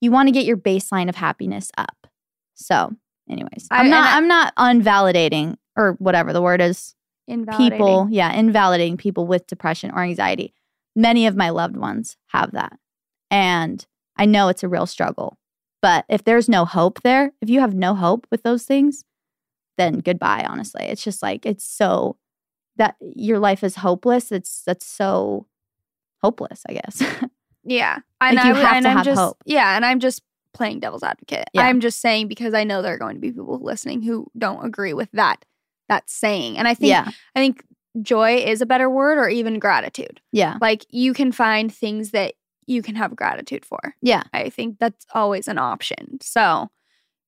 you 0.01 0.13
want 0.13 0.29
to 0.29 0.33
get 0.33 0.45
your 0.47 0.57
baseline 0.57 1.09
of 1.09 1.17
happiness 1.17 1.73
up. 1.77 2.07
So, 2.55 2.95
anyways, 3.29 3.67
I'm 3.73 3.91
not 3.91 4.05
I- 4.07 4.17
I'm 4.19 4.29
not 4.29 4.55
unvalidating 4.55 5.57
or 5.77 5.97
whatever 5.99 6.33
the 6.33 6.41
word 6.43 6.61
is. 6.61 6.95
invalidating. 7.29 7.79
People, 7.79 8.09
yeah, 8.11 8.31
invalidating 8.33 8.97
people 8.97 9.27
with 9.27 9.49
depression 9.49 9.91
or 9.91 10.03
anxiety. 10.03 10.55
Many 10.97 11.27
of 11.27 11.37
my 11.37 11.51
loved 11.51 11.77
ones 11.77 12.17
have 12.29 12.51
that. 12.53 12.79
And 13.31 13.87
I 14.17 14.25
know 14.27 14.49
it's 14.49 14.63
a 14.65 14.69
real 14.69 14.87
struggle. 14.87 15.37
But 15.83 16.05
if 16.09 16.25
there's 16.25 16.49
no 16.49 16.65
hope 16.65 17.03
there, 17.03 17.33
if 17.41 17.49
you 17.51 17.61
have 17.61 17.75
no 17.75 17.95
hope 17.95 18.27
with 18.31 18.43
those 18.43 18.65
things, 18.65 19.05
then 19.77 19.99
goodbye, 19.99 20.45
honestly. 20.49 20.85
It's 20.87 21.05
just 21.05 21.23
like 21.23 21.45
it's 21.47 21.65
so 21.65 22.17
that 22.77 22.97
your 23.01 23.39
life 23.39 23.63
is 23.63 23.77
hopeless. 23.77 24.33
It's 24.33 24.63
that's 24.67 24.87
so 24.87 25.47
hopeless, 26.23 26.63
I 26.69 26.73
guess. 26.75 27.03
Yeah, 27.69 27.99
and 28.21 28.37
Like, 28.37 28.45
I 28.45 28.49
you 28.49 28.55
would- 28.55 28.63
have 28.65 28.83
to 28.85 28.89
I'm 28.89 28.97
have 28.99 29.05
just, 29.05 29.21
hope. 29.21 29.39
Yeah, 29.45 29.75
and 29.75 29.85
I'm 29.85 29.99
just 29.99 30.23
playing 30.55 30.79
devil's 30.79 31.03
advocate. 31.03 31.49
Yeah. 31.53 31.63
I'm 31.63 31.81
just 31.81 32.01
saying 32.01 32.29
because 32.29 32.55
I 32.55 32.63
know 32.63 32.81
there 32.81 32.95
are 32.95 32.99
going 32.99 33.17
to 33.17 33.21
be 33.21 33.33
people 33.33 33.59
listening 33.61 34.03
who 34.03 34.29
don't 34.39 34.65
agree 34.65 34.93
with 34.93 35.11
that 35.15 35.45
that 35.89 36.09
saying, 36.09 36.59
and 36.59 36.69
I 36.69 36.75
think 36.75 36.91
yeah. 36.91 37.11
I 37.35 37.41
think 37.41 37.65
joy 38.03 38.37
is 38.39 38.61
a 38.61 38.67
better 38.67 38.89
word 38.91 39.19
or 39.19 39.29
even 39.29 39.59
gratitude. 39.59 40.21
Yeah. 40.33 40.59
Like 40.61 40.85
you 40.91 41.13
can 41.15 41.33
find 41.33 41.73
things 41.75 42.11
that 42.11 42.35
you 42.67 42.83
can 42.83 42.95
have 42.97 43.15
gratitude 43.17 43.65
for. 43.65 43.79
Yeah. 44.03 44.25
I 44.33 44.51
think 44.51 44.79
that's 44.79 45.07
always 45.15 45.47
an 45.49 45.59
option. 45.59 46.19
So, 46.21 46.69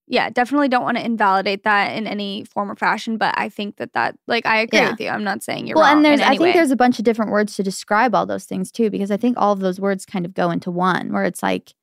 yeah, 0.08 0.30
definitely 0.30 0.68
don't 0.68 0.82
want 0.82 0.96
to 0.96 1.04
invalidate 1.04 1.64
that 1.64 1.96
in 1.96 2.06
any 2.06 2.44
form 2.44 2.70
or 2.70 2.76
fashion, 2.76 3.18
but 3.18 3.34
I 3.38 3.48
think 3.50 3.76
that 3.76 3.92
that 3.92 4.16
like 4.26 4.46
I 4.46 4.58
agree 4.60 4.78
Yeah. 4.80 4.90
with 4.92 5.00
you. 5.00 5.08
I'm 5.10 5.22
not 5.24 5.42
saying 5.42 5.66
you're 5.66 5.74
wrong. 5.76 5.82
well, 5.82 5.94
wrong. 5.94 5.96
and 5.98 6.04
there's 6.06 6.20
I 6.26 6.30
think 6.30 6.40
way. 6.40 6.52
there's 6.52 6.70
a 6.70 6.76
bunch 6.76 6.98
of 6.98 7.04
different 7.04 7.30
words 7.30 7.54
to 7.56 7.62
describe 7.62 8.14
all 8.14 8.26
those 8.26 8.44
things 8.44 8.72
too, 8.72 8.90
because 8.90 9.10
I 9.10 9.16
think 9.16 9.36
all 9.38 9.52
of 9.52 9.60
those 9.60 9.78
words 9.78 10.04
kind 10.06 10.24
of 10.24 10.34
go 10.34 10.50
into 10.50 10.70
one, 10.70 11.12
where 11.12 11.24
it's 11.24 11.42
like 11.42 11.74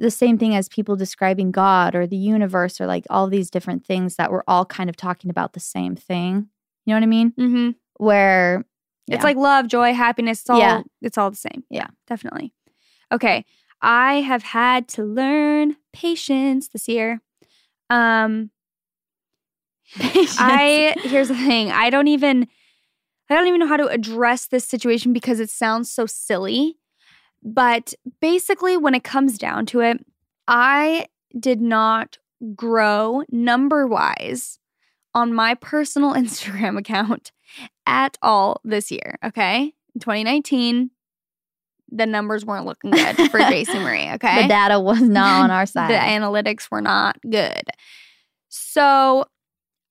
the 0.00 0.10
same 0.10 0.36
thing 0.36 0.56
as 0.56 0.68
people 0.68 0.96
describing 0.96 1.52
God 1.52 1.94
or 1.94 2.06
the 2.06 2.16
universe 2.16 2.80
or 2.80 2.86
like 2.88 3.06
all 3.08 3.28
these 3.28 3.48
different 3.50 3.86
things 3.86 4.16
that 4.16 4.32
we're 4.32 4.42
all 4.48 4.64
kind 4.64 4.90
of 4.90 4.96
talking 4.96 5.30
about 5.30 5.52
the 5.52 5.60
same 5.60 5.94
thing. 5.94 6.48
You 6.84 6.92
know 6.92 6.96
what 6.96 7.02
I 7.04 7.06
mean? 7.06 7.32
hmm 7.36 7.70
Where 7.98 8.64
It's 9.08 9.24
like 9.24 9.36
love, 9.36 9.68
joy, 9.68 9.92
happiness. 9.94 10.40
It's 10.40 10.50
all 10.50 10.58
Yeah. 10.58 10.82
it's 11.02 11.18
all 11.18 11.30
the 11.30 11.36
same. 11.36 11.64
Yeah. 11.70 11.88
Definitely. 12.06 12.52
Okay. 13.12 13.44
I 13.82 14.20
have 14.22 14.42
had 14.42 14.88
to 14.88 15.04
learn 15.04 15.76
patience 15.92 16.68
this 16.68 16.88
year. 16.88 17.20
Um 17.90 18.50
I 19.98 20.94
here's 21.02 21.28
the 21.28 21.34
thing. 21.34 21.70
I 21.70 21.90
don't 21.90 22.08
even 22.08 22.48
I 23.30 23.34
don't 23.34 23.46
even 23.46 23.60
know 23.60 23.66
how 23.66 23.76
to 23.76 23.86
address 23.88 24.46
this 24.46 24.66
situation 24.66 25.12
because 25.12 25.40
it 25.40 25.50
sounds 25.50 25.90
so 25.90 26.06
silly. 26.06 26.76
But 27.42 27.92
basically 28.20 28.76
when 28.76 28.94
it 28.94 29.04
comes 29.04 29.36
down 29.38 29.66
to 29.66 29.80
it, 29.80 30.04
I 30.48 31.06
did 31.38 31.60
not 31.60 32.18
grow 32.54 33.22
number-wise 33.30 34.58
on 35.14 35.32
my 35.32 35.54
personal 35.54 36.14
Instagram 36.14 36.78
account 36.78 37.32
at 37.86 38.18
all 38.22 38.60
this 38.64 38.90
year, 38.90 39.18
okay? 39.24 39.72
In 39.94 40.00
2019, 40.00 40.90
the 41.90 42.06
numbers 42.06 42.44
weren't 42.44 42.66
looking 42.66 42.90
good 42.90 43.16
for 43.30 43.38
Jaci 43.40 43.80
Marie, 43.80 44.10
okay? 44.14 44.42
the 44.42 44.48
data 44.48 44.80
was 44.80 45.00
not 45.00 45.44
on 45.44 45.50
our 45.50 45.66
side. 45.66 45.90
The 45.90 45.94
analytics 45.94 46.70
were 46.70 46.80
not 46.80 47.18
good. 47.30 47.62
So 48.48 49.24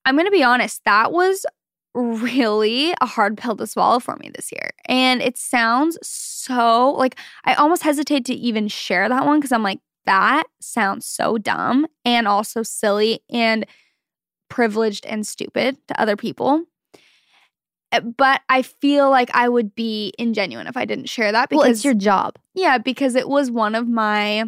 I'm 0.04 0.14
going 0.14 0.26
to 0.26 0.30
be 0.30 0.42
honest, 0.42 0.82
that 0.84 1.12
was 1.12 1.46
really 1.94 2.92
a 3.00 3.06
hard 3.06 3.38
pill 3.38 3.56
to 3.56 3.66
swallow 3.66 4.00
for 4.00 4.16
me 4.16 4.30
this 4.34 4.50
year. 4.52 4.70
And 4.86 5.22
it 5.22 5.38
sounds 5.38 5.96
so 6.02 6.92
like 6.92 7.16
I 7.44 7.54
almost 7.54 7.82
hesitate 7.82 8.24
to 8.26 8.34
even 8.34 8.68
share 8.68 9.08
that 9.08 9.24
one 9.24 9.38
because 9.38 9.52
I'm 9.52 9.62
like, 9.62 9.80
that 10.06 10.44
sounds 10.60 11.06
so 11.06 11.38
dumb 11.38 11.86
and 12.04 12.28
also 12.28 12.62
silly 12.62 13.20
and 13.30 13.64
privileged 14.54 15.04
and 15.06 15.26
stupid 15.26 15.76
to 15.88 16.00
other 16.00 16.16
people. 16.16 16.62
Uh, 17.92 18.00
But 18.00 18.42
I 18.48 18.62
feel 18.62 19.10
like 19.10 19.30
I 19.34 19.48
would 19.48 19.74
be 19.74 20.12
ingenuine 20.18 20.68
if 20.68 20.76
I 20.76 20.84
didn't 20.84 21.08
share 21.08 21.32
that 21.32 21.48
because 21.48 21.62
well, 21.64 21.70
it's 21.72 21.84
your 21.84 21.94
job. 21.94 22.36
yeah, 22.54 22.78
because 22.78 23.14
it 23.16 23.28
was 23.28 23.50
one 23.50 23.74
of 23.74 23.88
my 23.88 24.44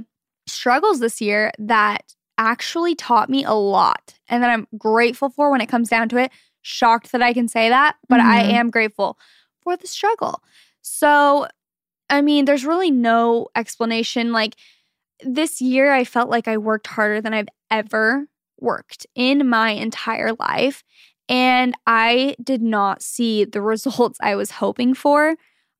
struggles 0.46 1.00
this 1.00 1.20
year 1.20 1.50
that 1.58 2.14
actually 2.38 2.94
taught 2.94 3.28
me 3.28 3.42
a 3.44 3.54
lot 3.54 4.14
and 4.28 4.42
that 4.42 4.50
I'm 4.50 4.68
grateful 4.78 5.28
for 5.30 5.50
when 5.50 5.60
it 5.60 5.68
comes 5.68 5.88
down 5.88 6.08
to 6.10 6.18
it. 6.18 6.30
Shocked 6.62 7.10
that 7.12 7.22
I 7.22 7.32
can 7.32 7.48
say 7.48 7.68
that, 7.68 7.96
but 8.08 8.20
I 8.20 8.42
Mhm. 8.44 8.50
am 8.60 8.70
grateful 8.70 9.18
for 9.62 9.76
the 9.76 9.86
struggle. 9.86 10.40
So, 10.82 11.48
I 12.10 12.20
mean, 12.22 12.44
there's 12.44 12.64
really 12.64 12.90
no 12.92 13.48
explanation. 13.56 14.32
Like 14.32 14.54
this 15.24 15.60
year, 15.60 15.92
I 15.92 16.04
felt 16.04 16.28
like 16.30 16.46
I 16.46 16.58
worked 16.58 16.86
harder 16.88 17.20
than 17.20 17.34
I've 17.34 17.48
ever 17.70 18.28
worked 18.58 19.06
in 19.14 19.48
my 19.48 19.70
entire 19.70 20.32
life. 20.38 20.82
And 21.28 21.74
I 21.86 22.36
did 22.42 22.62
not 22.62 23.02
see 23.02 23.44
the 23.44 23.62
results 23.72 24.18
I 24.20 24.36
was 24.36 24.52
hoping 24.52 24.94
for 24.94 25.36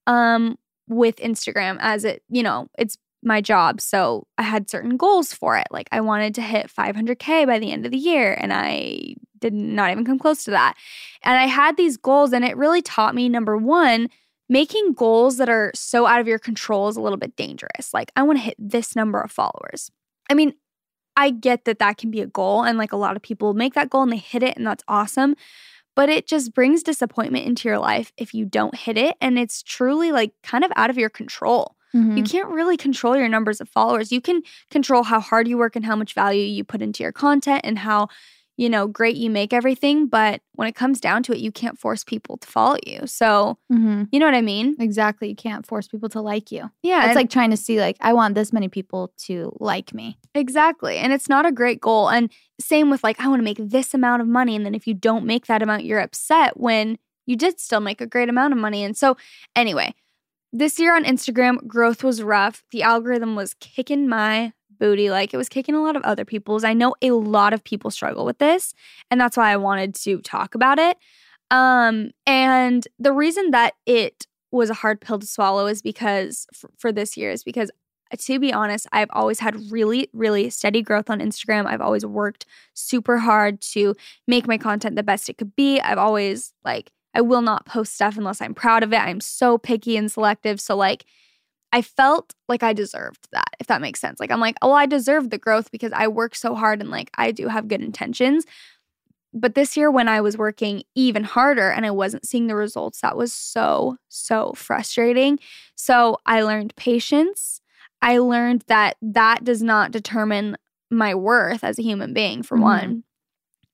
um, 0.07 0.57
with 0.89 1.17
Instagram 1.17 1.79
as 1.81 2.05
it, 2.05 2.23
you 2.29 2.43
know, 2.43 2.69
it's 2.79 2.97
my 3.23 3.41
job. 3.41 3.81
So 3.81 4.27
I 4.39 4.43
had 4.43 4.71
certain 4.71 4.97
goals 4.97 5.33
for 5.33 5.57
it. 5.59 5.67
Like 5.71 5.89
I 5.93 6.01
wanted 6.01 6.35
to 6.37 6.43
hit 6.43 6.71
500K 6.71 7.47
by 7.47 7.59
the 7.59 7.73
end 7.73 7.85
of 7.85 7.93
the 7.93 7.99
year, 7.99 8.37
and 8.41 8.53
I 8.53 9.17
did 9.39 9.53
not 9.53 9.91
even 9.91 10.05
come 10.05 10.19
close 10.19 10.45
to 10.45 10.51
that. 10.53 10.75
And 11.23 11.37
I 11.37 11.47
had 11.47 11.77
these 11.77 11.97
goals, 11.97 12.33
and 12.33 12.45
it 12.45 12.57
really 12.57 12.83
taught 12.83 13.15
me 13.15 13.29
number 13.29 13.57
one, 13.57 14.09
making 14.49 14.93
goals 14.93 15.39
that 15.39 15.49
are 15.49 15.73
so 15.75 16.07
out 16.07 16.21
of 16.21 16.29
your 16.29 16.39
control 16.39 16.89
is 16.89 16.97
a 16.97 17.01
little 17.01 17.19
bit 17.19 17.37
dangerous. 17.37 17.93
Like, 17.93 18.13
I 18.17 18.23
want 18.23 18.39
to 18.39 18.45
hit 18.45 18.57
this 18.59 18.95
number 18.95 19.21
of 19.21 19.33
followers. 19.33 19.91
I 20.31 20.35
mean, 20.35 20.55
I 21.17 21.31
get 21.31 21.65
that 21.65 21.79
that 21.79 21.97
can 21.99 22.11
be 22.11 22.21
a 22.21 22.27
goal, 22.27 22.63
and 22.65 22.79
like 22.79 22.93
a 22.93 22.97
lot 22.97 23.17
of 23.17 23.23
people 23.23 23.55
make 23.55 23.75
that 23.75 23.91
goal 23.91 24.03
and 24.03 24.13
they 24.13 24.17
hit 24.19 24.43
it, 24.43 24.57
and 24.57 24.67
that's 24.67 24.85
awesome. 24.89 25.35
But 25.95 26.11
it 26.11 26.27
just 26.27 26.53
brings 26.53 26.83
disappointment 26.83 27.47
into 27.47 27.69
your 27.69 27.79
life 27.79 28.13
if 28.19 28.35
you 28.35 28.45
don't 28.45 28.75
hit 28.77 28.99
it. 28.99 29.17
And 29.21 29.39
it's 29.39 29.63
truly 29.63 30.13
like 30.13 30.33
kind 30.43 30.63
of 30.63 30.71
out 30.77 30.91
of 30.91 30.99
your 30.99 31.09
control. 31.09 31.75
Mhm. 31.95 32.19
You 32.19 32.23
can't 32.23 32.49
really 32.51 32.77
control 32.77 33.17
your 33.17 33.29
numbers 33.31 33.63
of 33.63 33.69
followers. 33.71 34.13
You 34.13 34.21
can 34.21 34.43
control 34.71 35.05
how 35.05 35.21
hard 35.21 35.49
you 35.49 35.57
work 35.57 35.75
and 35.75 35.87
how 35.87 35.97
much 35.97 36.13
value 36.13 36.43
you 36.43 36.65
put 36.65 36.83
into 36.83 37.03
your 37.03 37.13
content 37.13 37.63
and 37.65 37.79
how, 37.79 38.09
you 38.57 38.69
know, 38.71 38.87
great 38.87 39.17
you 39.17 39.29
make 39.29 39.53
everything. 39.53 40.07
But 40.07 40.41
when 40.55 40.67
it 40.67 40.75
comes 40.75 41.01
down 41.01 41.23
to 41.25 41.33
it, 41.33 41.39
you 41.39 41.53
can't 41.53 41.79
force 41.79 42.05
people 42.05 42.39
to 42.39 42.49
follow 42.49 42.79
you. 42.87 43.07
So, 43.07 43.59
Mhm. 43.71 44.09
you 44.11 44.19
know 44.19 44.27
what 44.27 44.35
I 44.35 44.41
mean? 44.41 44.77
Exactly. 44.81 45.29
You 45.29 45.37
can't 45.37 45.67
force 45.67 45.89
people 45.89 46.09
to 46.11 46.21
like 46.21 46.51
you. 46.51 46.71
Yeah. 46.83 47.01
it's 47.01 47.09
and- 47.09 47.17
like 47.17 47.31
trying 47.31 47.51
to 47.51 47.57
see 47.57 47.79
like 47.81 47.97
I 48.01 48.13
want 48.15 48.35
this 48.35 48.53
many 48.53 48.69
people 48.69 49.13
to 49.27 49.55
like 49.61 49.93
me. 49.93 50.19
Exactly. 50.35 50.97
And 50.97 51.13
it's 51.13 51.29
not 51.29 51.45
a 51.47 51.53
great 51.53 51.81
goal. 51.81 52.09
And 52.09 52.31
same 52.61 52.91
with 52.91 53.05
like, 53.05 53.21
I 53.21 53.29
want 53.29 53.41
to 53.41 53.45
make 53.45 53.59
this 53.61 53.93
amount 53.93 54.23
of 54.23 54.29
money. 54.29 54.57
And 54.57 54.65
then 54.65 54.75
if 54.75 54.87
you 54.87 54.95
don't 54.95 55.27
make 55.27 55.47
that 55.47 55.63
amount, 55.63 55.85
you're 55.85 56.01
upset 56.01 56.59
when 56.59 56.97
you 57.27 57.37
did 57.37 57.61
still 57.61 57.81
make 57.81 58.01
a 58.01 58.07
great 58.07 58.29
amount 58.29 58.53
of 58.55 58.59
money. 58.59 58.85
And 58.85 58.97
so, 58.97 59.17
anyway, 59.55 59.95
this 60.53 60.79
year 60.79 60.95
on 60.97 61.05
Instagram, 61.05 61.67
growth 61.67 62.03
was 62.05 62.23
rough. 62.23 62.63
The 62.71 62.83
algorithm 62.83 63.35
was 63.37 63.53
kicking 63.55 64.09
my 64.09 64.53
booty 64.79 65.11
like 65.11 65.33
it 65.33 65.37
was 65.37 65.49
kicking 65.49 65.75
a 65.75 65.83
lot 65.83 65.97
of 65.97 66.03
other 66.03 66.25
people's. 66.25 66.65
I 66.65 66.73
know 66.73 66.95
a 67.03 67.11
lot 67.11 67.53
of 67.53 67.65
people 67.65 67.91
struggle 67.91 68.25
with 68.25 68.39
this. 68.39 68.75
And 69.11 69.21
that's 69.21 69.37
why 69.37 69.53
I 69.53 69.57
wanted 69.57 69.95
to 69.97 70.21
talk 70.21 70.55
about 70.55 70.79
it. 70.79 70.97
Um, 71.51 72.11
and 72.27 72.87
the 72.99 73.13
reason 73.13 73.51
that 73.53 73.75
it 73.87 74.27
was 74.51 74.71
a 74.71 74.75
hard 74.75 75.01
pill 75.01 75.19
to 75.19 75.27
swallow 75.27 75.67
is 75.67 75.83
because 75.83 76.47
for, 76.53 76.71
for 76.77 76.93
this 76.93 77.17
year 77.17 77.31
is 77.31 77.45
because 77.45 77.71
to 78.19 78.39
be 78.39 78.53
honest, 78.53 78.87
I've 78.93 79.11
always 79.13 79.41
had 79.41 79.71
really, 79.71 80.09
really 80.13 80.49
steady 80.51 80.81
growth 80.81 81.11
on 81.11 81.21
Instagram. 81.21 81.67
I've 81.67 81.81
always 81.81 82.07
worked 82.07 82.47
super 82.73 83.19
hard 83.19 83.61
to 83.73 83.97
make 84.29 84.47
my 84.47 84.59
content 84.59 84.97
the 84.97 85.03
best 85.03 85.29
it 85.29 85.39
could 85.39 85.57
be. 85.57 85.81
I've 85.81 85.99
always, 85.99 86.53
like, 86.65 86.93
I 87.15 87.21
will 87.21 87.43
not 87.43 87.67
post 87.67 87.95
stuff 87.95 88.17
unless 88.17 88.41
I'm 88.41 88.55
proud 88.55 88.83
of 88.83 88.93
it. 88.93 89.01
I'm 89.01 89.21
so 89.21 89.59
picky 89.59 89.97
and 89.97 90.11
selective. 90.11 90.61
So, 90.61 90.77
like, 90.77 91.05
I 91.77 91.83
felt 91.83 92.35
like 92.49 92.63
I 92.63 92.73
deserved 92.73 93.29
that, 93.33 93.51
if 93.61 93.67
that 93.67 93.83
makes 93.83 94.01
sense. 94.01 94.19
Like, 94.19 94.31
I'm 94.33 94.41
like, 94.41 94.57
oh, 94.63 94.73
I 94.73 94.87
deserve 94.87 95.29
the 95.29 95.37
growth 95.37 95.71
because 95.71 95.93
I 95.93 96.09
work 96.09 96.35
so 96.35 96.55
hard 96.55 96.81
and, 96.81 96.91
like, 96.91 97.11
I 97.17 97.33
do 97.33 97.49
have 97.49 97.69
good 97.69 97.83
intentions. 97.83 98.47
But 99.35 99.55
this 99.55 99.77
year, 99.77 99.91
when 99.91 100.09
I 100.09 100.23
was 100.23 100.39
working 100.39 100.85
even 100.95 101.25
harder 101.25 101.69
and 101.71 101.85
I 101.85 101.91
wasn't 101.91 102.27
seeing 102.27 102.47
the 102.47 102.57
results, 102.57 103.03
that 103.03 103.17
was 103.17 103.35
so, 103.35 103.99
so 104.09 104.55
frustrating. 104.57 105.39
So, 105.75 106.19
I 106.25 106.41
learned 106.41 106.75
patience. 106.77 107.61
I 108.01 108.19
learned 108.19 108.65
that 108.69 108.97
that 109.03 109.45
does 109.45 109.63
not 109.63 109.91
determine 109.91 110.57
my 110.91 111.15
worth 111.15 111.63
as 111.63 111.79
a 111.79 111.83
human 111.83 112.15
being, 112.15 112.43
for 112.43 112.57
Mhm. 112.57 112.63
one. 112.63 113.05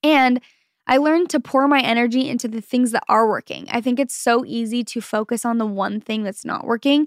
And 0.03 0.41
I 0.89 0.97
learned 0.97 1.31
to 1.31 1.41
pour 1.41 1.69
my 1.69 1.81
energy 1.81 2.29
into 2.29 2.49
the 2.49 2.61
things 2.61 2.91
that 2.93 3.05
are 3.09 3.29
working. 3.29 3.69
I 3.71 3.81
think 3.81 4.01
it's 4.01 4.15
so 4.17 4.45
easy 4.45 4.83
to 4.85 5.01
focus 5.01 5.45
on 5.45 5.59
the 5.59 5.67
one 5.67 6.01
thing 6.01 6.25
that's 6.25 6.45
not 6.45 6.67
working. 6.67 7.07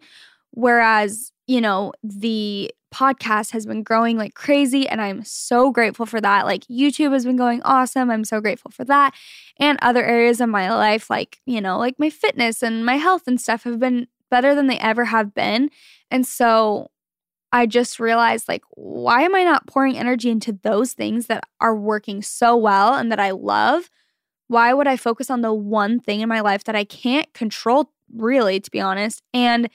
Whereas, 0.56 1.32
you 1.48 1.62
know, 1.62 1.94
the 2.02 2.72
podcast 2.94 3.52
has 3.52 3.66
been 3.66 3.84
growing 3.84 4.18
like 4.18 4.34
crazy, 4.36 4.88
and 4.88 5.02
I'm 5.02 5.24
so 5.26 5.70
grateful 5.70 6.06
for 6.06 6.22
that. 6.22 6.46
Like, 6.46 6.64
YouTube 6.68 7.12
has 7.12 7.26
been 7.26 7.36
going 7.36 7.62
awesome. 7.64 8.10
I'm 8.10 8.24
so 8.24 8.40
grateful 8.40 8.72
for 8.72 8.86
that. 8.86 9.14
And 9.60 9.78
other 9.82 10.04
areas 10.04 10.40
of 10.40 10.48
my 10.48 10.70
life, 10.74 11.10
like, 11.10 11.42
you 11.46 11.60
know, 11.60 11.78
like 11.78 11.96
my 12.00 12.10
fitness 12.10 12.64
and 12.64 12.86
my 12.86 12.96
health 12.96 13.24
and 13.28 13.40
stuff, 13.40 13.64
have 13.64 13.80
been 13.80 14.08
better 14.32 14.56
than 14.56 14.68
they 14.68 14.80
ever 14.80 15.06
have 15.06 15.34
been. 15.34 15.70
And 16.10 16.26
so 16.26 16.90
I 17.52 17.66
just 17.66 18.00
realized, 18.00 18.48
like, 18.48 18.64
why 18.72 19.24
am 19.24 19.36
I 19.36 19.44
not 19.44 19.68
pouring 19.68 19.98
energy 19.98 20.30
into 20.30 20.58
those 20.64 20.94
things 20.94 21.28
that 21.28 21.44
are 21.60 21.76
working 21.76 22.22
so 22.22 22.56
well 22.56 22.94
and 22.94 23.12
that 23.12 23.20
I 23.20 23.32
love? 23.32 23.90
Why 24.48 24.74
would 24.74 24.88
I 24.88 24.96
focus 24.96 25.30
on 25.30 25.42
the 25.42 25.54
one 25.54 26.00
thing 26.00 26.22
in 26.22 26.30
my 26.30 26.40
life 26.40 26.64
that 26.64 26.76
I 26.76 26.86
can't 26.86 27.32
control, 27.34 27.92
really, 28.14 28.60
to 28.62 28.72
be 28.72 28.80
honest, 28.80 29.22
and 29.34 29.70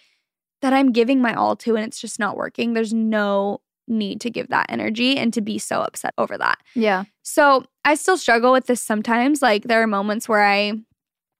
that 0.63 0.73
I'm 0.73 0.93
giving 0.93 1.21
my 1.21 1.35
all 1.35 1.57
to 1.57 1.77
and 1.77 1.85
it's 1.85 2.01
just 2.01 2.19
not 2.19 2.37
working? 2.37 2.73
There's 2.75 2.93
no 2.95 3.61
need 3.89 4.21
to 4.21 4.31
give 4.31 4.49
that 4.49 4.67
energy 4.69 5.17
and 5.17 5.33
to 5.35 5.41
be 5.41 5.59
so 5.59 5.81
upset 5.81 6.15
over 6.19 6.39
that. 6.39 6.59
Yeah. 6.75 7.05
So 7.23 7.65
I 7.85 7.95
still 7.95 8.17
struggle 8.17 8.53
with 8.53 8.67
this 8.67 8.81
sometimes. 8.81 9.43
Like, 9.43 9.65
there 9.65 9.83
are 9.83 9.87
moments 9.87 10.29
where 10.29 10.43
I 10.45 10.73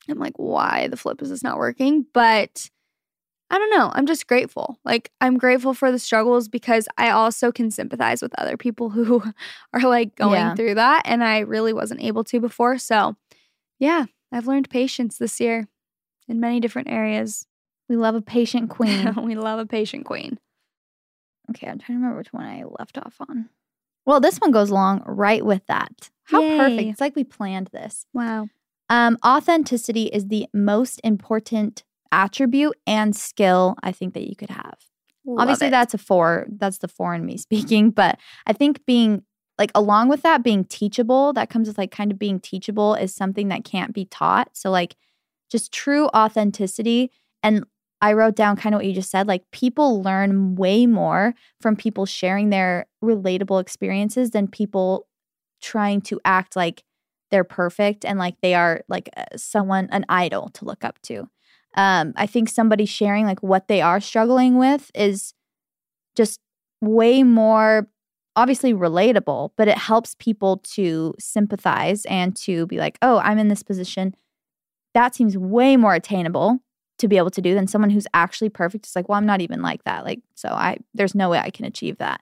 am 0.09 0.19
like, 0.19 0.37
why 0.37 0.89
the 0.89 0.97
flip 0.97 1.23
is 1.23 1.29
this 1.31 1.43
not 1.45 1.59
working? 1.59 2.07
But 2.13 2.69
I 3.53 3.59
don't 3.59 3.71
know. 3.77 3.91
I'm 3.95 4.07
just 4.07 4.27
grateful. 4.27 4.79
Like, 4.85 5.11
I'm 5.21 5.37
grateful 5.37 5.75
for 5.75 5.91
the 5.93 5.99
struggles 5.99 6.49
because 6.49 6.89
I 6.97 7.11
also 7.11 7.51
can 7.53 7.71
sympathize 7.71 8.23
with 8.23 8.33
other 8.39 8.57
people 8.57 8.91
who 8.91 9.23
are 9.73 9.83
like 9.83 10.15
going 10.17 10.35
Yeah. 10.41 10.55
through 10.55 10.75
that. 10.77 11.03
And 11.05 11.23
I 11.23 11.41
really 11.41 11.73
wasn't 11.73 12.03
able 12.03 12.25
to 12.25 12.41
before. 12.41 12.79
So, 12.79 13.17
yeah, 13.79 14.07
I've 14.33 14.47
learned 14.47 14.71
patience 14.71 15.19
this 15.19 15.41
year. 15.41 15.69
in 16.29 16.39
many 16.41 16.61
different 16.61 16.89
areas. 16.89 17.47
We 17.91 17.97
love 17.97 18.15
a 18.15 18.23
patient 18.23 18.71
queen. 18.71 19.13
we 19.25 19.35
love 19.35 19.59
a 19.59 19.67
patient 19.67 20.05
queen. 20.05 20.39
okay, 21.51 21.67
I'm 21.67 21.81
trying 21.81 21.99
to 21.99 22.03
remember 22.03 22.19
which 22.19 22.33
one 22.33 22.45
I 22.45 22.63
left 22.79 22.97
off 22.97 23.17
on. 23.29 23.49
Well, 24.07 24.21
this 24.21 24.39
one 24.39 24.53
goes 24.53 24.71
along 24.71 25.03
right 25.07 25.45
with 25.45 25.67
that. 25.67 26.09
How 26.23 26.41
perfect. 26.41 26.89
It's 26.89 27.01
like 27.01 27.17
we 27.17 27.25
planned 27.25 27.69
this. 27.73 28.07
Wow. 28.15 28.47
Um, 28.89 29.19
authenticity 29.27 30.05
is 30.05 30.29
the 30.29 30.47
most 30.55 31.01
important 31.03 31.83
attribute 32.13 32.77
and 32.87 33.15
skill 33.15 33.75
I 33.83 33.91
think 33.91 34.15
that 34.15 34.29
you 34.29 34.37
could 34.37 34.51
have. 34.51 34.79
Obviously, 35.37 35.69
that's 35.69 35.93
a 35.93 35.99
four. 35.99 36.47
That's 36.49 36.79
the 36.79 36.89
four 36.89 37.13
in 37.13 37.27
me 37.27 37.37
speaking. 37.39 37.91
But 37.91 38.21
I 38.47 38.53
think 38.53 38.87
being 38.87 39.25
like 39.59 39.73
along 39.75 40.11
with 40.11 40.23
that, 40.23 40.45
being 40.45 40.65
teachable, 40.65 41.33
that 41.33 41.51
comes 41.51 41.67
with 41.67 41.77
like 41.77 41.91
kind 41.91 42.13
of 42.13 42.21
being 42.21 42.39
teachable 42.39 42.95
is 42.95 43.13
something 43.13 43.49
that 43.49 43.65
can't 43.65 43.93
be 43.93 44.05
taught. 44.05 44.51
So 44.53 44.71
like 44.71 44.95
just 45.51 45.73
true 45.73 46.07
authenticity. 46.15 47.11
And 47.43 47.65
I 48.01 48.15
wrote 48.15 48.35
down 48.35 48.57
kind 48.57 48.75
of 48.75 48.79
what 48.79 48.87
you 48.87 48.95
just 48.95 49.11
said. 49.11 49.29
Like 49.29 49.51
people 49.51 50.03
learn 50.03 50.55
way 50.55 50.87
more 50.87 51.35
from 51.61 51.77
people 51.77 52.07
sharing 52.07 52.51
their 52.51 52.87
relatable 53.05 53.61
experiences 53.61 54.31
than 54.31 54.49
people 54.49 55.07
trying 55.61 56.01
to 56.01 56.21
act 56.25 56.57
like 56.57 56.83
they're 57.31 57.45
perfect 57.45 58.05
and 58.05 58.19
like 58.19 58.37
they 58.43 58.55
are 58.55 58.83
like 58.89 59.09
uh, 59.17 59.25
someone 59.37 59.89
an 59.93 60.05
idol 60.09 60.49
to 60.55 60.65
look 60.65 60.85
up 60.85 61.01
to 61.03 61.29
um, 61.75 62.13
I 62.17 62.27
think 62.27 62.49
somebody 62.49 62.85
sharing 62.85 63.27
like 63.27 63.43
what 63.43 63.69
they 63.69 63.81
are 63.81 64.01
struggling 64.01 64.59
with 64.59 64.91
is 64.95 65.35
just 66.17 66.41
way 66.81 67.23
more 67.23 67.89
obviously 68.37 68.73
relatable, 68.73 69.51
but 69.57 69.69
it 69.69 69.79
helps 69.79 70.17
people 70.19 70.59
to 70.59 71.15
sympathize 71.19 72.05
and 72.07 72.35
to 72.37 72.67
be 72.67 72.79
like, 72.79 72.99
oh, 73.03 73.19
I'm 73.19 73.39
in 73.39 73.49
this 73.49 73.63
position. 73.63 74.15
That 74.95 75.15
seems 75.15 75.37
way 75.37 75.77
more 75.77 75.95
attainable 75.95 76.59
to 77.01 77.09
be 77.09 77.17
able 77.17 77.31
to 77.31 77.43
do 77.43 77.55
than 77.55 77.67
someone 77.67 77.91
who's 77.91 78.07
actually 78.15 78.49
perfect. 78.49 78.87
is 78.87 78.97
like, 78.97 79.09
well, 79.09 79.19
I'm 79.19 79.27
not 79.27 79.41
even 79.41 79.63
like 79.63 79.85
that. 79.85 80.05
Like, 80.05 80.21
so 80.35 80.49
I, 80.49 80.79
there's 80.95 81.15
no 81.15 81.29
way 81.29 81.39
I 81.39 81.51
can 81.51 81.65
achieve 81.65 81.99
that. 81.99 82.21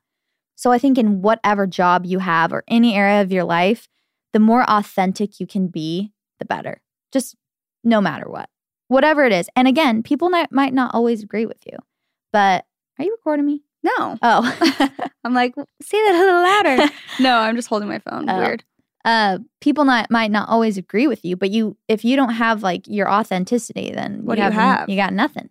So 0.56 0.72
I 0.72 0.78
think 0.78 0.98
in 0.98 1.22
whatever 1.22 1.66
job 1.66 2.04
you 2.04 2.18
have 2.18 2.52
or 2.52 2.64
any 2.66 2.94
area 2.94 3.22
of 3.22 3.30
your 3.30 3.44
life, 3.44 3.88
the 4.32 4.40
more 4.40 4.68
authentic 4.68 5.38
you 5.38 5.46
can 5.46 5.68
be, 5.68 6.12
the 6.38 6.44
better. 6.44 6.80
Just 7.12 7.36
no 7.84 8.00
matter 8.00 8.28
what 8.28 8.48
whatever 8.88 9.24
it 9.24 9.32
is. 9.32 9.48
And 9.54 9.68
again, 9.68 10.02
people 10.02 10.30
not, 10.30 10.50
might 10.50 10.74
not 10.74 10.94
always 10.94 11.22
agree 11.22 11.46
with 11.46 11.64
you, 11.70 11.78
but 12.32 12.64
are 12.98 13.04
you 13.04 13.12
recording 13.12 13.46
me? 13.46 13.62
No. 13.82 14.18
Oh, 14.20 14.88
I'm 15.24 15.34
like, 15.34 15.54
say 15.80 15.98
that 16.08 16.14
a 16.14 16.18
little 16.18 16.42
louder. 16.42 16.92
no, 17.20 17.38
I'm 17.38 17.54
just 17.54 17.68
holding 17.68 17.88
my 17.88 18.00
phone. 18.00 18.28
Oh. 18.28 18.38
Weird. 18.38 18.64
Uh, 19.04 19.38
people 19.60 19.84
not 19.84 20.10
might 20.10 20.30
not 20.30 20.48
always 20.48 20.76
agree 20.76 21.06
with 21.06 21.24
you, 21.24 21.36
but 21.36 21.50
you 21.50 21.76
if 21.88 22.04
you 22.04 22.16
don't 22.16 22.34
have 22.34 22.62
like 22.62 22.86
your 22.86 23.10
authenticity, 23.10 23.92
then 23.92 24.24
What 24.24 24.36
do 24.36 24.42
you 24.42 24.50
have? 24.50 24.88
You 24.88 24.96
got 24.96 25.12
nothing. 25.12 25.50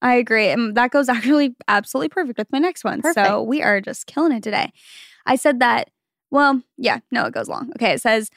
I 0.00 0.14
agree. 0.14 0.48
And 0.48 0.76
that 0.76 0.90
goes 0.90 1.08
actually 1.08 1.56
absolutely 1.66 2.08
perfect 2.08 2.38
with 2.38 2.52
my 2.52 2.58
next 2.58 2.84
one. 2.84 3.02
So 3.14 3.42
we 3.42 3.62
are 3.62 3.80
just 3.80 4.06
killing 4.06 4.32
it 4.32 4.42
today. 4.42 4.72
I 5.26 5.36
said 5.36 5.60
that, 5.60 5.90
well, 6.30 6.62
yeah, 6.76 6.98
no, 7.10 7.26
it 7.26 7.34
goes 7.34 7.48
long. 7.48 7.70
Okay, 7.76 7.92
it 7.92 8.00
says 8.00 8.30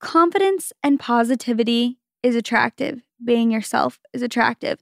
confidence 0.00 0.72
and 0.82 0.98
positivity 0.98 1.98
is 2.22 2.34
attractive. 2.36 3.02
Being 3.24 3.50
yourself 3.50 3.98
is 4.12 4.22
attractive. 4.22 4.78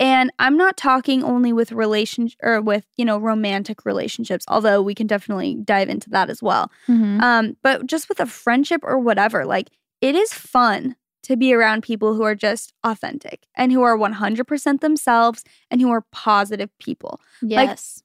And 0.00 0.30
I'm 0.38 0.56
not 0.56 0.76
talking 0.76 1.24
only 1.24 1.52
with 1.52 1.72
relation 1.72 2.30
or 2.42 2.60
with, 2.60 2.86
you 2.96 3.04
know, 3.04 3.18
romantic 3.18 3.84
relationships, 3.84 4.44
although 4.48 4.80
we 4.80 4.94
can 4.94 5.06
definitely 5.06 5.56
dive 5.64 5.88
into 5.88 6.08
that 6.10 6.30
as 6.30 6.42
well. 6.42 6.70
Mhm. 6.86 7.20
Um, 7.20 7.56
but 7.62 7.86
just 7.86 8.08
with 8.08 8.20
a 8.20 8.26
friendship 8.26 8.80
or 8.84 8.98
whatever, 8.98 9.44
like 9.44 9.70
it 10.00 10.14
is 10.14 10.32
fun 10.32 10.94
to 11.24 11.36
be 11.36 11.52
around 11.52 11.82
people 11.82 12.14
who 12.14 12.22
are 12.22 12.36
just 12.36 12.72
authentic 12.84 13.46
and 13.56 13.72
who 13.72 13.82
are 13.82 13.96
100% 13.96 14.80
themselves 14.80 15.42
and 15.70 15.80
who 15.80 15.90
are 15.90 16.04
positive 16.12 16.70
people. 16.78 17.20
Yes. 17.42 18.02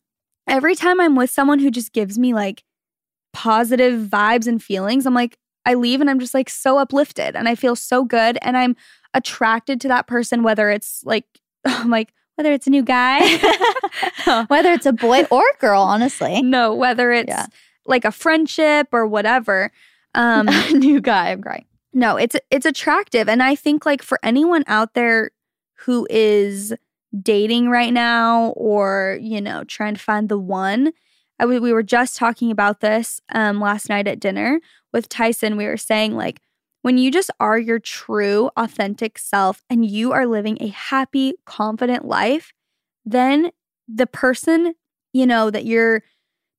Every 0.48 0.76
time 0.76 1.00
I'm 1.00 1.16
with 1.16 1.30
someone 1.30 1.60
who 1.60 1.72
just 1.72 1.94
gives 1.94 2.18
me 2.18 2.34
like 2.34 2.64
positive 3.34 4.08
vibes 4.08 4.48
and 4.48 4.62
feelings, 4.62 5.06
I'm 5.06 5.14
like, 5.14 5.38
I 5.66 5.76
leave 5.76 6.02
and 6.02 6.10
I'm 6.10 6.20
just 6.20 6.34
like 6.34 6.50
so 6.50 6.78
uplifted 6.78 7.36
and 7.36 7.48
I 7.48 7.56
feel 7.56 7.76
so 7.76 8.04
good 8.04 8.38
and 8.42 8.58
I'm 8.58 8.76
attracted 9.14 9.80
to 9.82 9.88
that 9.90 10.08
person, 10.08 10.44
whether 10.44 10.70
it's 10.70 11.02
like, 11.06 11.26
I'm 11.84 11.90
like, 11.90 12.14
whether 12.36 12.52
it's 12.52 12.68
a 12.68 12.70
new 12.70 12.84
guy. 12.84 13.20
Whether 14.48 14.72
it's 14.72 14.86
a 14.86 14.94
boy 14.94 15.24
or 15.32 15.44
girl, 15.60 15.82
honestly. 15.82 16.42
no, 16.42 16.74
whether 16.74 17.12
it's 17.12 17.28
Yeah. 17.30 17.46
like 17.86 18.06
a 18.06 18.12
friendship 18.12 18.88
or 18.92 19.06
whatever. 19.06 19.72
Um, 20.16 20.48
New 20.72 21.02
guy, 21.02 21.32
I'm 21.32 21.42
crying. 21.42 21.66
no 21.94 22.18
it's 22.18 22.36
it's 22.52 22.66
attractive 22.66 23.28
and 23.30 23.42
i 23.44 23.54
think 23.56 23.86
like 23.86 24.02
for 24.02 24.20
anyone 24.24 24.64
out 24.68 24.94
there 24.96 25.30
who 25.86 26.08
is 26.10 26.74
dating 27.22 27.70
right 27.70 27.94
now 27.94 28.48
or 28.56 29.18
you 29.22 29.40
know 29.42 29.64
trying 29.66 29.94
to 29.96 30.00
find 30.00 30.30
the 30.30 30.40
one 30.40 30.92
I, 31.40 31.46
we 31.46 31.60
we 31.60 31.72
were 31.74 31.84
just 31.84 32.16
talking 32.18 32.50
about 32.52 32.80
this 32.80 33.22
um, 33.34 33.60
last 33.60 33.90
night 33.90 34.08
at 34.08 34.20
dinner 34.20 34.60
with 34.92 35.10
tyson 35.10 35.58
we 35.58 35.66
were 35.68 35.78
saying 35.78 36.16
like 36.16 36.40
when 36.84 36.98
you 37.00 37.10
just 37.12 37.32
are 37.40 37.58
your 37.58 37.80
true 37.80 38.50
authentic 38.56 39.18
self 39.18 39.64
and 39.70 39.86
you 39.86 40.12
are 40.12 40.26
living 40.28 40.58
a 40.62 40.68
happy 40.68 41.34
confident 41.46 42.06
life 42.06 42.54
then 43.06 43.50
the 43.88 44.08
person 44.08 44.76
you 45.12 45.26
know 45.26 45.50
that 45.50 45.66
you're 45.66 46.04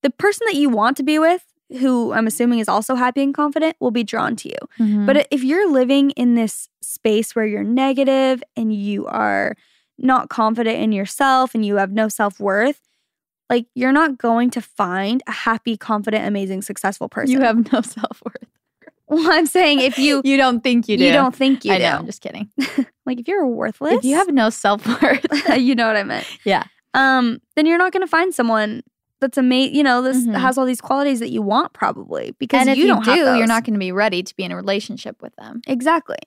the 0.02 0.10
person 0.10 0.44
that 0.50 0.56
you 0.56 0.68
want 0.68 0.96
to 0.96 1.02
be 1.02 1.18
with 1.18 1.44
who 1.80 2.12
i'm 2.12 2.26
assuming 2.26 2.58
is 2.58 2.68
also 2.68 2.94
happy 2.94 3.22
and 3.22 3.34
confident 3.34 3.74
will 3.80 3.90
be 3.90 4.04
drawn 4.04 4.34
to 4.36 4.48
you 4.48 4.58
Mhm. 4.78 5.06
but 5.06 5.26
if 5.30 5.42
you're 5.42 5.70
living 5.70 6.10
in 6.12 6.34
this 6.34 6.68
space 6.82 7.34
where 7.34 7.46
you're 7.46 7.64
negative 7.64 8.42
and 8.56 8.74
you 8.74 9.06
are 9.06 9.56
not 9.98 10.28
confident 10.28 10.78
in 10.78 10.92
yourself 10.92 11.54
and 11.54 11.64
you 11.64 11.76
have 11.76 11.92
no 11.92 12.08
self 12.08 12.40
worth, 12.40 12.80
like 13.48 13.66
you're 13.74 13.92
not 13.92 14.18
going 14.18 14.50
to 14.50 14.60
find 14.60 15.22
a 15.28 15.32
happy, 15.32 15.76
confident, 15.76 16.26
amazing, 16.26 16.62
successful 16.62 17.08
person. 17.08 17.30
you 17.32 17.40
have 17.40 17.72
no 17.72 17.80
self 17.98 18.20
worth. 18.24 18.48
Well, 19.08 19.30
I'm 19.30 19.46
saying 19.46 19.80
if 19.80 19.98
you 19.98 20.22
You 20.24 20.36
don't 20.38 20.62
think 20.62 20.88
you 20.88 20.96
do. 20.96 21.04
you 21.04 21.12
don't 21.12 21.34
think 21.34 21.64
you 21.64 21.72
I 21.72 21.78
do, 21.78 21.84
know. 21.84 21.90
I'm 21.98 22.06
just 22.06 22.22
kidding. 22.22 22.48
like 23.06 23.20
if 23.20 23.28
you're 23.28 23.46
worthless, 23.46 23.98
If 23.98 24.04
you 24.04 24.14
have 24.16 24.28
no 24.32 24.48
self 24.50 24.86
worth, 24.86 25.26
you 25.58 25.74
know 25.74 25.86
what 25.86 25.96
I 25.96 26.04
meant. 26.04 26.26
Yeah. 26.44 26.64
Um, 26.94 27.40
then 27.54 27.66
you're 27.66 27.76
not 27.78 27.92
going 27.92 28.00
to 28.02 28.06
find 28.10 28.34
someone 28.34 28.82
that's 29.20 29.36
amazing. 29.36 29.74
You 29.76 29.82
know, 29.82 30.00
this 30.00 30.26
Mhm. 30.26 30.34
has 30.38 30.56
all 30.56 30.64
these 30.64 30.80
qualities 30.80 31.20
that 31.20 31.30
you 31.30 31.42
want 31.42 31.74
probably 31.74 32.34
because 32.38 32.62
and 32.62 32.70
if 32.70 32.76
you 32.78 32.84
you, 32.84 32.94
don't 32.94 33.04
do, 33.04 33.10
have 33.10 33.36
you're 33.36 33.46
not 33.46 33.64
going 33.64 33.74
to 33.74 33.78
be 33.78 33.92
ready 33.92 34.22
to 34.22 34.34
be 34.36 34.42
in 34.44 34.52
a 34.52 34.56
relationship 34.56 35.20
with 35.20 35.34
them. 35.36 35.60
Exactly. 35.66 36.18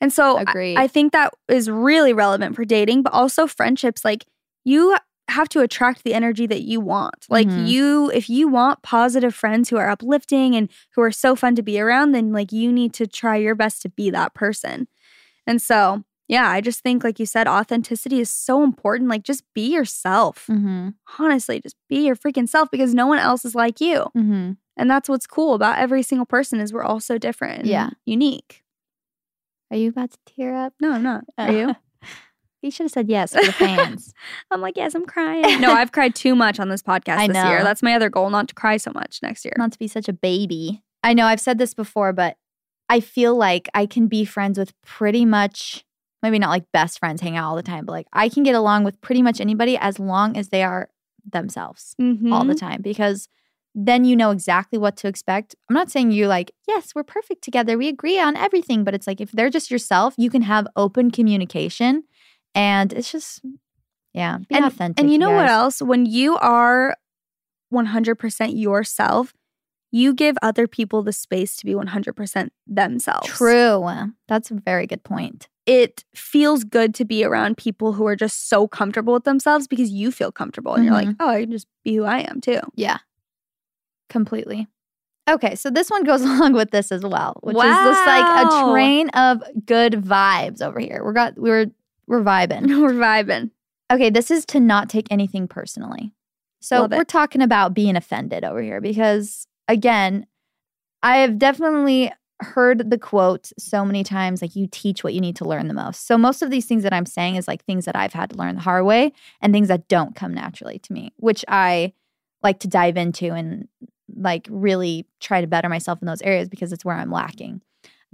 And 0.00 0.12
so 0.12 0.38
I-. 0.38 0.74
I, 0.78 0.86
think 0.86 1.12
that 1.12 1.32
is 1.48 1.68
really 1.70 2.12
relevant 2.12 2.54
for 2.54 2.64
dating, 2.64 3.02
but 3.02 3.12
also 3.12 3.46
friendships. 3.46 4.04
Like 4.04 4.24
you 4.64 4.96
have 5.28 5.48
to 5.50 5.60
attract 5.60 6.04
the 6.04 6.12
energy 6.14 6.46
that 6.46 6.62
you 6.62 6.80
want. 6.80 7.26
Like 7.30 7.48
Mhm. 7.48 7.66
you, 7.68 8.10
if 8.12 8.28
you 8.28 8.46
want 8.48 8.82
positive 8.82 9.34
friends 9.34 9.70
who 9.70 9.76
are 9.76 9.88
uplifting 9.88 10.54
and 10.54 10.68
who 10.94 11.00
are 11.02 11.10
so 11.12 11.34
fun 11.34 11.54
to 11.56 11.62
be 11.62 11.80
around, 11.80 12.12
then 12.12 12.32
like 12.32 12.52
you 12.52 12.70
need 12.72 12.92
to 12.94 13.06
try 13.06 13.36
your 13.36 13.54
best 13.54 13.80
to 13.82 13.88
be 13.88 14.10
that 14.10 14.34
person. 14.34 14.86
And 15.46 15.60
so, 15.62 16.04
yeah, 16.28 16.48
I 16.50 16.60
just 16.60 16.80
think, 16.82 17.04
like 17.04 17.18
you 17.18 17.26
said, 17.26 17.46
authenticity 17.48 18.20
is 18.20 18.30
so 18.30 18.62
important. 18.62 19.08
Like 19.10 19.22
just 19.24 19.44
be 19.54 19.72
yourself. 19.72 20.46
Mm-hmm. 20.50 20.90
Honestly, 21.18 21.60
just 21.60 21.76
be 21.88 22.04
your 22.06 22.16
freaking 22.16 22.48
self 22.48 22.70
because 22.70 22.94
no 22.94 23.06
one 23.06 23.18
else 23.18 23.44
is 23.44 23.54
like 23.54 23.80
you. 23.80 24.06
Mm-hmm. 24.16 24.52
And 24.76 24.90
that's 24.90 25.08
what's 25.08 25.26
cool 25.26 25.54
about 25.54 25.78
every 25.78 26.02
single 26.02 26.26
person 26.26 26.60
is 26.60 26.72
we're 26.72 26.82
all 26.82 27.00
so 27.00 27.16
different 27.18 27.60
and 27.60 27.66
Yeah. 27.68 27.90
unique. 28.04 28.62
Are 29.70 29.76
you 29.76 29.88
about 29.90 30.10
to 30.12 30.18
tear 30.26 30.54
up? 30.54 30.74
No, 30.80 30.92
I'm 30.92 31.02
not. 31.02 31.24
Are 31.38 31.52
you? 31.52 31.76
you 32.64 32.70
should 32.70 32.84
have 32.84 32.90
said 32.92 33.08
yes 33.08 33.34
for 33.34 33.44
the 33.44 33.52
fans. 33.52 34.12
I'm 34.50 34.60
like, 34.60 34.76
yes, 34.76 34.94
I'm 34.94 35.06
crying. 35.06 35.60
No, 35.60 35.72
I've 35.72 35.92
cried 35.92 36.14
too 36.14 36.34
much 36.34 36.58
on 36.58 36.68
this 36.68 36.82
podcast 36.90 37.18
I 37.18 37.26
this 37.28 37.36
year. 37.44 37.62
That's 37.62 37.82
my 37.82 37.94
other 37.94 38.08
goal, 38.10 38.30
not 38.30 38.48
to 38.48 38.54
cry 38.54 38.76
so 38.78 38.90
much 38.92 39.20
next 39.22 39.44
year. 39.44 39.52
Not 39.56 39.70
to 39.72 39.78
be 39.78 39.86
such 39.88 40.08
a 40.08 40.12
baby. 40.12 40.82
I 41.02 41.14
know 41.14 41.26
I've 41.26 41.40
said 41.40 41.58
this 41.58 41.74
before, 41.74 42.12
but 42.12 42.36
I 42.88 43.00
feel 43.00 43.36
like 43.36 43.68
I 43.74 43.86
can 43.86 44.08
be 44.08 44.24
friends 44.24 44.58
with 44.58 44.72
pretty 44.82 45.24
much, 45.24 45.84
maybe 46.22 46.38
not 46.38 46.50
like 46.50 46.64
best 46.72 46.98
friends 46.98 47.20
hang 47.20 47.36
out 47.36 47.48
all 47.48 47.56
the 47.56 47.62
time, 47.62 47.84
but 47.84 47.92
like 47.92 48.06
I 48.12 48.28
can 48.28 48.42
get 48.42 48.54
along 48.54 48.84
with 48.84 49.00
pretty 49.00 49.22
much 49.22 49.40
anybody 49.40 49.76
as 49.78 49.98
long 49.98 50.36
as 50.36 50.48
they 50.48 50.62
are 50.62 50.88
themselves 51.30 51.94
all 51.98 52.44
the 52.44 52.54
Mhm. 52.54 52.58
time 52.60 52.82
because 52.82 53.28
then 53.74 54.04
you 54.04 54.14
know 54.14 54.30
exactly 54.30 54.78
what 54.78 54.96
to 54.98 55.08
expect. 55.08 55.56
I'm 55.68 55.74
not 55.74 55.90
saying 55.90 56.12
you're 56.12 56.28
like, 56.28 56.52
yes, 56.68 56.94
we're 56.94 57.02
perfect 57.02 57.42
together. 57.42 57.76
We 57.76 57.88
agree 57.88 58.20
on 58.20 58.36
everything. 58.36 58.84
But 58.84 58.94
it's 58.94 59.06
like 59.06 59.20
if 59.20 59.32
they're 59.32 59.50
just 59.50 59.70
yourself, 59.70 60.14
you 60.16 60.30
can 60.30 60.42
have 60.42 60.66
open 60.76 61.10
communication. 61.10 62.04
And 62.54 62.92
it's 62.92 63.10
just, 63.10 63.40
yeah, 64.12 64.38
be 64.38 64.54
and, 64.54 64.64
authentic. 64.64 65.02
and 65.02 65.12
you 65.12 65.18
know 65.18 65.30
what 65.32 65.48
else? 65.48 65.80
When 65.82 66.06
you 66.06 66.36
are 66.36 66.96
100% 67.72 68.58
yourself, 68.60 69.32
you 69.90 70.12
give 70.14 70.36
other 70.42 70.66
people 70.66 71.02
the 71.02 71.12
space 71.12 71.56
to 71.56 71.64
be 71.66 71.72
100% 71.74 72.48
themselves. 72.66 73.28
True. 73.28 73.88
That's 74.28 74.50
a 74.50 74.54
very 74.54 74.86
good 74.86 75.04
point. 75.04 75.48
It 75.66 76.04
feels 76.14 76.62
good 76.64 76.94
to 76.96 77.04
be 77.04 77.24
around 77.24 77.56
people 77.56 77.94
who 77.94 78.06
are 78.06 78.16
just 78.16 78.48
so 78.48 78.68
comfortable 78.68 79.14
with 79.14 79.24
themselves 79.24 79.66
because 79.66 79.90
you 79.90 80.10
feel 80.12 80.30
comfortable 80.30 80.74
and 80.74 80.84
you're 80.84 80.92
like, 80.92 81.08
Mhm. 81.08 81.16
oh, 81.20 81.28
I 81.28 81.40
can 81.42 81.52
just 81.52 81.68
be 81.84 81.94
who 81.96 82.04
I 82.04 82.18
am 82.20 82.40
too. 82.40 82.60
Yeah. 82.74 82.98
Completely. 84.08 84.68
Okay, 85.28 85.54
so 85.54 85.70
this 85.70 85.88
one 85.90 86.04
goes 86.04 86.20
along 86.22 86.52
with 86.52 86.70
this 86.70 86.92
as 86.92 87.02
well, 87.02 87.38
which 87.42 87.56
is 87.56 87.62
just 87.62 88.06
like 88.06 88.46
a 88.46 88.70
train 88.72 89.08
of 89.10 89.42
good 89.64 89.94
vibes 89.94 90.60
over 90.60 90.78
here. 90.78 91.02
We're 91.02 91.12
got 91.14 91.38
we're 91.38 91.66
we're 92.06 92.22
vibing. 92.22 92.66
We're 92.82 92.92
vibing. 92.92 93.50
Okay, 93.92 94.10
this 94.10 94.30
is 94.30 94.44
to 94.46 94.60
not 94.60 94.88
take 94.88 95.06
anything 95.10 95.46
personally. 95.46 96.12
So 96.60 96.86
we're 96.86 97.04
talking 97.04 97.42
about 97.42 97.74
being 97.74 97.94
offended 97.94 98.42
over 98.42 98.62
here 98.62 98.80
because 98.80 99.46
again, 99.68 100.26
I 101.02 101.18
have 101.18 101.38
definitely 101.38 102.10
heard 102.40 102.90
the 102.90 102.98
quote 102.98 103.52
so 103.58 103.84
many 103.84 104.02
times 104.02 104.40
like 104.40 104.56
you 104.56 104.66
teach 104.70 105.04
what 105.04 105.12
you 105.12 105.20
need 105.20 105.36
to 105.36 105.44
learn 105.44 105.68
the 105.68 105.74
most. 105.74 106.06
So 106.06 106.16
most 106.16 106.40
of 106.40 106.50
these 106.50 106.64
things 106.64 106.82
that 106.82 106.92
I'm 106.92 107.06
saying 107.06 107.36
is 107.36 107.46
like 107.46 107.64
things 107.64 107.84
that 107.84 107.94
I've 107.94 108.14
had 108.14 108.30
to 108.30 108.36
learn 108.36 108.54
the 108.54 108.62
hard 108.62 108.86
way 108.86 109.12
and 109.42 109.52
things 109.52 109.68
that 109.68 109.88
don't 109.88 110.16
come 110.16 110.32
naturally 110.32 110.78
to 110.78 110.92
me, 110.92 111.12
which 111.16 111.44
I 111.48 111.92
like 112.42 112.60
to 112.60 112.68
dive 112.68 112.96
into 112.96 113.32
and 113.32 113.68
like 114.16 114.46
really 114.50 115.06
try 115.20 115.40
to 115.40 115.46
better 115.46 115.68
myself 115.68 116.00
in 116.00 116.06
those 116.06 116.22
areas 116.22 116.48
because 116.48 116.72
it's 116.72 116.84
where 116.84 116.96
I'm 116.96 117.10
lacking. 117.10 117.60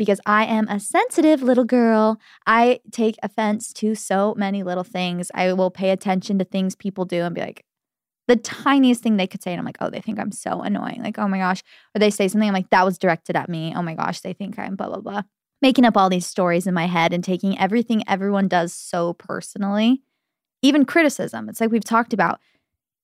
Because 0.01 0.19
I 0.25 0.47
am 0.47 0.67
a 0.69 0.81
sensitive 0.81 1.43
little 1.43 1.67
girl. 1.67 2.19
I 2.47 2.81
take 2.91 3.19
offense 3.23 3.71
to 3.75 3.95
so 3.95 4.35
many 4.35 4.63
little 4.63 4.83
things. 4.83 5.31
I 5.35 5.53
will 5.53 5.71
pay 5.71 5.91
attention 5.91 6.39
to 6.39 6.47
things 6.47 6.75
people 6.75 7.05
do 7.05 7.21
and 7.21 7.35
be 7.35 7.43
like, 7.43 7.67
the 8.27 8.37
tiniest 8.37 9.03
thing 9.03 9.19
they 9.19 9.27
could 9.27 9.43
say, 9.43 9.53
and 9.53 9.59
I'm 9.59 9.67
like, 9.67 9.77
oh, 9.79 9.91
they 9.91 10.01
think 10.01 10.19
I'm 10.19 10.33
so 10.33 10.63
annoying. 10.63 11.03
Like, 11.03 11.19
oh 11.19 11.29
my 11.29 11.37
gosh. 11.37 11.63
Or 11.95 11.99
they 11.99 12.09
say 12.09 12.29
something, 12.29 12.49
I'm 12.49 12.55
like, 12.55 12.71
that 12.71 12.87
was 12.87 12.97
directed 12.97 13.37
at 13.37 13.51
me. 13.51 13.75
Oh 13.77 13.83
my 13.83 13.93
gosh, 13.93 14.21
they 14.21 14.33
think 14.33 14.59
I'm 14.59 14.75
blah, 14.75 14.89
blah, 14.89 15.03
blah. 15.03 15.23
Making 15.61 15.85
up 15.85 15.99
all 15.99 16.09
these 16.09 16.27
stories 16.27 16.67
in 16.67 16.73
my 16.73 16.87
head 16.87 17.13
and 17.13 17.23
taking 17.23 17.59
everything 17.59 18.03
everyone 18.09 18.49
does 18.49 18.73
so 18.73 19.13
personally. 19.13 20.01
Even 20.63 20.87
criticism. 20.87 21.51
It's 21.51 21.61
like 21.61 21.71
we've 21.71 21.85
talked 21.85 22.15
about 22.15 22.41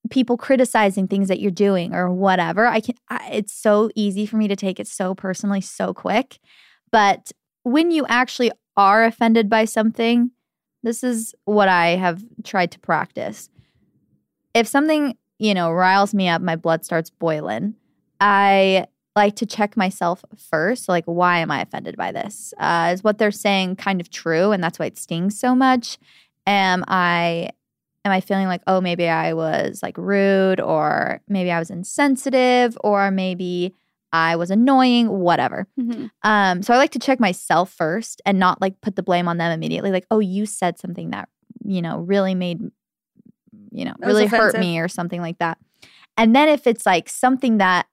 people 0.09 0.35
criticizing 0.35 1.07
things 1.07 1.27
that 1.27 1.39
you're 1.39 1.51
doing 1.51 1.93
or 1.93 2.11
whatever. 2.11 2.65
I 2.65 2.79
can, 2.79 2.95
I, 3.07 3.29
it's 3.33 3.53
so 3.53 3.91
easy 3.93 4.25
for 4.25 4.37
me 4.37 4.47
to 4.47 4.55
take 4.55 4.79
it 4.79 4.87
so 4.87 5.13
personally, 5.13 5.61
so 5.61 5.93
quick. 5.93 6.39
But 6.91 7.31
when 7.63 7.91
you 7.91 8.05
actually 8.07 8.51
are 8.75 9.03
offended 9.03 9.49
by 9.49 9.65
something, 9.65 10.31
this 10.83 11.03
is 11.03 11.35
what 11.45 11.67
I 11.67 11.89
have 11.89 12.23
tried 12.43 12.71
to 12.71 12.79
practice. 12.79 13.49
If 14.53 14.67
something, 14.67 15.17
you 15.39 15.53
know, 15.53 15.71
riles 15.71 16.13
me 16.13 16.29
up, 16.29 16.41
my 16.41 16.55
blood 16.55 16.85
starts 16.85 17.09
boiling, 17.09 17.75
I 18.19 18.85
like 19.15 19.35
to 19.37 19.45
check 19.45 19.75
myself 19.75 20.23
first. 20.37 20.87
Like, 20.87 21.05
why 21.05 21.39
am 21.39 21.51
I 21.51 21.61
offended 21.61 21.97
by 21.97 22.11
this? 22.11 22.53
Uh, 22.59 22.91
is 22.93 23.03
what 23.03 23.17
they're 23.17 23.31
saying 23.31 23.75
kind 23.75 23.99
of 23.99 24.09
true? 24.09 24.51
And 24.51 24.63
that's 24.63 24.79
why 24.79 24.85
it 24.85 24.97
stings 24.97 25.37
so 25.37 25.55
much? 25.55 25.97
Am 26.45 26.85
I 26.87 27.49
am 28.05 28.11
I 28.13 28.21
feeling 28.21 28.47
like, 28.47 28.61
oh, 28.67 28.79
maybe 28.79 29.07
I 29.09 29.33
was 29.33 29.83
like 29.83 29.97
rude 29.97 30.61
or 30.61 31.19
maybe 31.27 31.51
I 31.51 31.59
was 31.59 31.69
insensitive 31.69 32.77
or 32.81 33.11
maybe 33.11 33.75
I 34.13 34.35
was 34.35 34.49
annoying, 34.51 35.09
whatever. 35.09 35.67
Mhm. 35.79 36.09
Um, 36.23 36.61
so 36.63 36.73
I 36.73 36.77
like 36.77 36.91
to 36.91 36.99
check 36.99 37.19
myself 37.19 37.71
first 37.71 38.21
and 38.25 38.39
not 38.39 38.61
like 38.61 38.79
put 38.81 38.95
the 38.95 39.03
blame 39.03 39.27
on 39.27 39.37
them 39.37 39.51
immediately. 39.51 39.91
Like, 39.91 40.05
oh, 40.11 40.19
you 40.19 40.45
said 40.45 40.79
something 40.79 41.09
that, 41.09 41.29
you 41.63 41.81
know, 41.81 41.99
really 41.99 42.33
made, 42.35 42.61
you 43.71 43.85
know, 43.85 43.93
That 43.99 44.07
really 44.07 44.27
hurt 44.27 44.57
me 44.59 44.79
or 44.79 44.87
something 44.87 45.21
like 45.21 45.39
that. 45.39 45.57
And 46.15 46.35
then 46.35 46.47
if 46.49 46.65
it's 46.67 46.85
like 46.85 47.09
something 47.09 47.57
that 47.57 47.87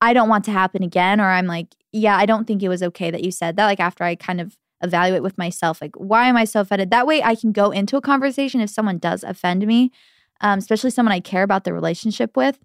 I 0.00 0.12
don't 0.12 0.28
want 0.28 0.44
to 0.46 0.50
happen 0.50 0.82
again, 0.82 1.20
or 1.20 1.28
I'm 1.28 1.46
like, 1.46 1.74
yeah, 1.92 2.16
I 2.16 2.26
don't 2.26 2.46
think 2.46 2.62
it 2.62 2.68
was 2.68 2.82
okay 2.82 3.10
that 3.10 3.22
you 3.22 3.30
said 3.30 3.56
that. 3.56 3.66
Like 3.66 3.80
after 3.80 4.02
I 4.04 4.14
kind 4.14 4.40
of 4.40 4.56
evaluate 4.82 5.22
with 5.22 5.36
myself, 5.38 5.80
like, 5.80 5.94
why 5.96 6.26
am 6.26 6.36
I 6.36 6.44
so 6.44 6.60
offended? 6.60 6.90
That 6.90 7.06
way 7.06 7.22
I 7.22 7.34
can 7.34 7.52
go 7.52 7.70
into 7.70 7.96
a 7.96 8.00
conversation 8.00 8.60
if 8.60 8.70
someone 8.70 8.98
does 8.98 9.22
offend 9.22 9.66
me, 9.66 9.92
um, 10.40 10.58
especially 10.58 10.90
someone 10.90 11.12
I 11.12 11.20
care 11.20 11.42
about 11.42 11.64
the 11.64 11.72
relationship 11.72 12.36
with. 12.36 12.58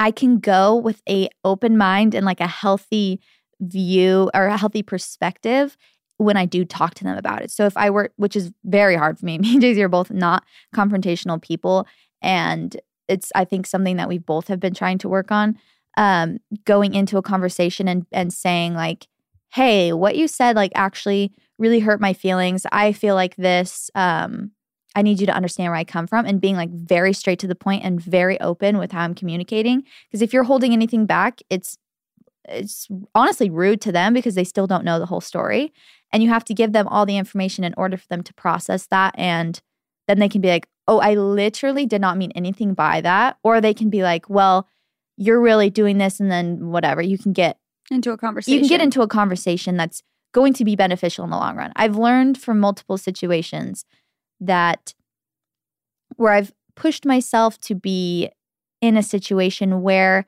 I 0.00 0.10
can 0.10 0.38
go 0.38 0.74
with 0.74 1.02
a 1.06 1.28
open 1.44 1.76
mind 1.76 2.14
and 2.14 2.24
like 2.24 2.40
a 2.40 2.46
healthy 2.46 3.20
view 3.60 4.30
or 4.32 4.46
a 4.46 4.56
healthy 4.56 4.82
perspective 4.82 5.76
when 6.16 6.38
I 6.38 6.46
do 6.46 6.64
talk 6.64 6.94
to 6.94 7.04
them 7.04 7.18
about 7.18 7.42
it. 7.42 7.50
So 7.50 7.66
if 7.66 7.76
I 7.76 7.90
were, 7.90 8.10
which 8.16 8.34
is 8.34 8.50
very 8.64 8.96
hard 8.96 9.18
for 9.18 9.26
me, 9.26 9.36
me 9.38 9.52
and 9.52 9.60
Daisy 9.60 9.82
are 9.82 9.88
both 9.88 10.10
not 10.10 10.44
confrontational 10.74 11.40
people, 11.40 11.86
and 12.22 12.74
it's 13.08 13.30
I 13.34 13.44
think 13.44 13.66
something 13.66 13.96
that 13.98 14.08
we 14.08 14.16
both 14.16 14.48
have 14.48 14.58
been 14.58 14.72
trying 14.72 14.96
to 14.98 15.08
work 15.08 15.30
on. 15.30 15.58
Um, 15.98 16.38
going 16.64 16.94
into 16.94 17.18
a 17.18 17.22
conversation 17.22 17.86
and 17.86 18.06
and 18.10 18.32
saying 18.32 18.72
like, 18.72 19.06
"Hey, 19.52 19.92
what 19.92 20.16
you 20.16 20.28
said 20.28 20.56
like 20.56 20.72
actually 20.74 21.34
really 21.58 21.80
hurt 21.80 22.00
my 22.00 22.14
feelings. 22.14 22.64
I 22.72 22.92
feel 22.92 23.14
like 23.14 23.36
this. 23.36 23.90
Um, 23.94 24.52
I 24.94 25.02
need 25.02 25.20
you 25.20 25.26
to 25.26 25.34
understand 25.34 25.70
where 25.70 25.78
I 25.78 25.84
come 25.84 26.06
from 26.06 26.26
and 26.26 26.40
being 26.40 26.56
like 26.56 26.70
very 26.70 27.12
straight 27.12 27.38
to 27.40 27.46
the 27.46 27.54
point 27.54 27.84
and 27.84 28.00
very 28.00 28.40
open 28.40 28.78
with 28.78 28.92
how 28.92 29.02
I'm 29.02 29.14
communicating. 29.14 29.84
Because 30.08 30.22
if 30.22 30.32
you're 30.32 30.44
holding 30.44 30.72
anything 30.72 31.06
back, 31.06 31.40
it's 31.48 31.76
it's 32.48 32.88
honestly 33.14 33.48
rude 33.50 33.80
to 33.82 33.92
them 33.92 34.12
because 34.12 34.34
they 34.34 34.44
still 34.44 34.66
don't 34.66 34.84
know 34.84 34.98
the 34.98 35.06
whole 35.06 35.20
story. 35.20 35.72
And 36.12 36.22
you 36.22 36.28
have 36.30 36.44
to 36.46 36.54
give 36.54 36.72
them 36.72 36.88
all 36.88 37.06
the 37.06 37.16
information 37.16 37.62
in 37.62 37.74
order 37.76 37.96
for 37.96 38.06
them 38.08 38.22
to 38.24 38.34
process 38.34 38.86
that. 38.88 39.14
And 39.16 39.60
then 40.08 40.18
they 40.18 40.28
can 40.28 40.40
be 40.40 40.48
like, 40.48 40.66
oh, 40.88 40.98
I 40.98 41.14
literally 41.14 41.86
did 41.86 42.00
not 42.00 42.16
mean 42.16 42.32
anything 42.34 42.74
by 42.74 43.00
that. 43.02 43.38
Or 43.44 43.60
they 43.60 43.74
can 43.74 43.90
be 43.90 44.02
like, 44.02 44.28
well, 44.28 44.66
you're 45.16 45.40
really 45.40 45.70
doing 45.70 45.98
this. 45.98 46.18
And 46.18 46.30
then 46.30 46.70
whatever, 46.70 47.00
you 47.00 47.18
can 47.18 47.32
get 47.32 47.58
Into 47.90 48.10
a 48.10 48.16
conversation. 48.16 48.54
you 48.54 48.60
can 48.60 48.68
get 48.68 48.80
into 48.80 49.02
a 49.02 49.06
conversation 49.06 49.76
that's 49.76 50.02
going 50.32 50.54
to 50.54 50.64
be 50.64 50.74
beneficial 50.74 51.24
in 51.24 51.30
the 51.30 51.36
long 51.36 51.56
run. 51.56 51.72
I've 51.76 51.96
learned 51.96 52.38
from 52.38 52.58
multiple 52.58 52.98
situations 52.98 53.84
that 54.40 54.94
where 56.16 56.32
I've 56.32 56.52
pushed 56.74 57.04
myself 57.04 57.58
to 57.62 57.74
be 57.74 58.30
in 58.80 58.96
a 58.96 59.02
situation 59.02 59.82
where 59.82 60.26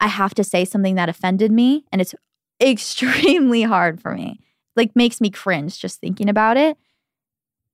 I 0.00 0.08
have 0.08 0.34
to 0.34 0.44
say 0.44 0.64
something 0.64 0.96
that 0.96 1.08
offended 1.08 1.52
me 1.52 1.84
and 1.92 2.00
it's 2.00 2.14
extremely 2.60 3.62
hard 3.62 4.00
for 4.00 4.14
me. 4.14 4.40
Like 4.76 4.94
makes 4.94 5.20
me 5.20 5.30
cringe 5.30 5.78
just 5.78 6.00
thinking 6.00 6.28
about 6.28 6.56
it. 6.56 6.76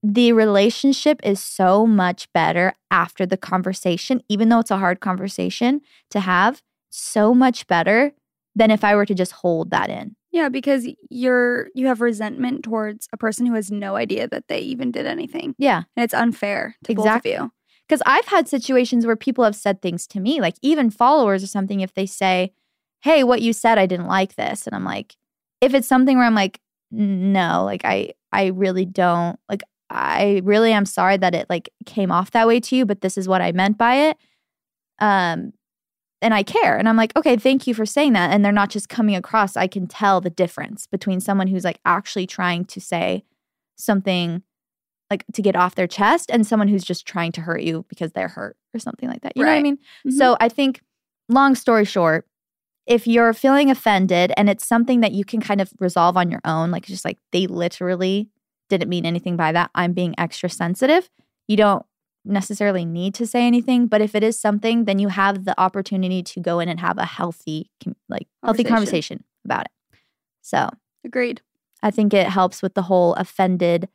The 0.03 0.33
relationship 0.33 1.21
is 1.23 1.43
so 1.43 1.87
much 1.87 2.31
better 2.35 2.75
after 2.91 3.25
the 3.25 3.39
conversation, 3.39 4.23
even 4.29 4.51
though 4.51 4.59
it's 4.61 4.71
a 4.71 4.77
hard 4.77 5.01
conversation 5.01 5.81
to 6.11 6.21
have, 6.21 6.63
so 6.91 7.35
much 7.35 7.67
better 7.67 8.13
than 8.55 8.71
if 8.71 8.85
I 8.85 8.95
were 8.95 9.07
to 9.07 9.15
just 9.15 9.33
hold 9.33 9.71
that 9.71 9.91
in. 9.91 10.15
Yeah, 10.35 10.49
because 10.49 10.85
you're 11.11 11.69
you 11.77 11.87
have 11.87 12.01
resentment 12.01 12.65
towards 12.65 13.09
a 13.13 13.17
person 13.17 13.47
who 13.47 13.55
has 13.55 13.71
no 13.71 13.95
idea 13.95 14.27
that 14.27 14.49
they 14.49 14.59
even 14.59 14.91
did 14.91 15.07
anything. 15.07 15.55
Yeah. 15.59 15.85
And 15.97 16.03
it's 16.03 16.13
unfair 16.13 16.75
to 16.83 16.91
Exactly. 16.93 17.31
both 17.31 17.41
of 17.41 17.45
you. 17.47 17.53
Because 17.89 18.03
I've 18.05 18.27
had 18.27 18.49
situations 18.49 19.07
where 19.07 19.15
people 19.15 19.45
have 19.45 19.55
said 19.55 19.81
things 19.81 20.09
to 20.09 20.19
me, 20.19 20.41
like 20.41 20.57
even 20.61 20.91
followers 20.91 21.45
or 21.45 21.47
something, 21.47 21.79
if 21.81 21.95
they 21.95 22.05
say, 22.05 22.53
Hey, 23.03 23.23
what 23.23 23.43
you 23.43 23.53
said, 23.53 23.79
I 23.79 23.87
didn't 23.87 24.09
like 24.09 24.35
this. 24.35 24.67
And 24.67 24.75
I'm 24.75 24.83
like, 24.85 25.15
if 25.61 25.73
it's 25.73 25.87
something 25.87 26.17
where 26.17 26.27
I'm 26.27 26.35
like, 26.35 26.59
no, 26.91 27.63
like 27.65 27.85
I 27.85 28.15
I 28.33 28.47
really 28.47 28.87
don't 28.87 29.39
like 29.49 29.63
I 29.89 30.41
really 30.43 30.73
am 30.73 30.85
sorry 30.85 31.17
that 31.17 31.37
it 31.37 31.47
like 31.49 31.71
came 31.87 32.11
off 32.11 32.33
that 32.33 32.49
way 32.49 32.59
to 32.59 32.75
you, 32.75 32.85
but 32.85 33.03
this 33.03 33.17
is 33.17 33.29
what 33.29 33.41
I 33.41 33.53
meant 33.53 33.79
by 33.79 34.09
it. 34.09 34.17
Um 34.99 35.53
and 36.25 36.35
I 36.35 36.43
care. 36.43 36.77
And 36.77 36.89
I'm 36.89 36.97
like, 36.97 37.15
okay, 37.17 37.37
thank 37.37 37.67
you 37.67 37.75
for 37.75 37.87
saying 37.87 38.15
that. 38.15 38.33
And 38.33 38.45
they're 38.45 38.51
not 38.53 38.71
just 38.71 38.89
coming 38.89 39.15
across. 39.15 39.57
I 39.57 39.67
can 39.69 39.87
tell 39.87 40.21
the 40.21 40.31
difference 40.31 40.87
between 40.89 41.21
someone 41.21 41.47
who's 41.47 41.65
like 41.65 41.79
actually 41.85 42.27
trying 42.27 42.65
to 42.67 42.81
say 42.81 43.25
something 43.77 44.43
like 45.11 45.25
to 45.35 45.43
get 45.43 45.55
off 45.55 45.75
their 45.75 45.87
chest 45.87 46.31
and 46.33 46.47
someone 46.47 46.69
who's 46.69 46.83
just 46.85 47.07
trying 47.07 47.31
to 47.33 47.43
hurt 47.43 47.63
you 47.63 47.85
because 47.89 48.13
they're 48.13 48.29
hurt 48.29 48.57
or 48.75 48.81
something 48.81 49.09
like 49.09 49.21
that. 49.23 49.37
You 49.37 49.43
know 49.45 49.51
what 49.51 49.53
I 49.53 49.57
Right. 49.57 49.63
mean? 49.63 49.79
Mhm. 50.07 50.13
So 50.13 50.37
I 50.41 50.49
think, 50.49 50.81
long 51.29 51.55
story 51.55 51.85
short, 51.85 52.27
if 52.87 53.07
you're 53.07 53.33
feeling 53.33 53.71
offended 53.71 54.33
and 54.37 54.49
it's 54.51 54.67
something 54.67 55.01
that 55.01 55.13
you 55.13 55.25
can 55.25 55.41
kind 55.41 55.61
of 55.61 55.73
resolve 55.79 56.17
on 56.17 56.31
your 56.31 56.41
own, 56.45 56.71
like 56.71 56.85
just 56.87 57.05
like 57.05 57.19
they 57.33 57.47
literally 57.47 58.29
didn't 58.71 58.89
mean 58.89 59.07
anything 59.07 59.37
by 59.37 59.53
that, 59.53 59.71
I'm 59.75 59.93
being 59.93 60.15
extra 60.19 60.49
sensitive, 60.49 61.09
you 61.49 61.57
don't 61.57 61.85
necessarily 62.25 62.85
need 62.85 63.15
to 63.15 63.27
say 63.27 63.47
anything. 63.47 63.87
But 63.87 64.01
if 64.01 64.15
it 64.15 64.23
is 64.23 64.39
something, 64.39 64.85
then 64.85 64.99
you 64.99 65.09
have 65.09 65.45
the 65.45 65.59
opportunity 65.61 66.23
to 66.23 66.41
go 66.41 66.59
in 66.61 66.69
and 66.69 66.81
have 66.81 66.99
a 66.99 67.05
healthy, 67.05 67.71
like 68.09 68.27
healthy 68.43 68.65
Conversation. 68.65 68.75
conversation 68.75 69.25
about 69.45 69.67
it. 69.67 69.99
So 70.43 70.69
Agreed. 71.05 71.41
I 71.83 71.91
think 71.91 72.15
it 72.15 72.27
helps 72.29 72.63
with 72.63 72.75
the 72.75 72.83
whole 72.83 73.15
offended 73.15 73.89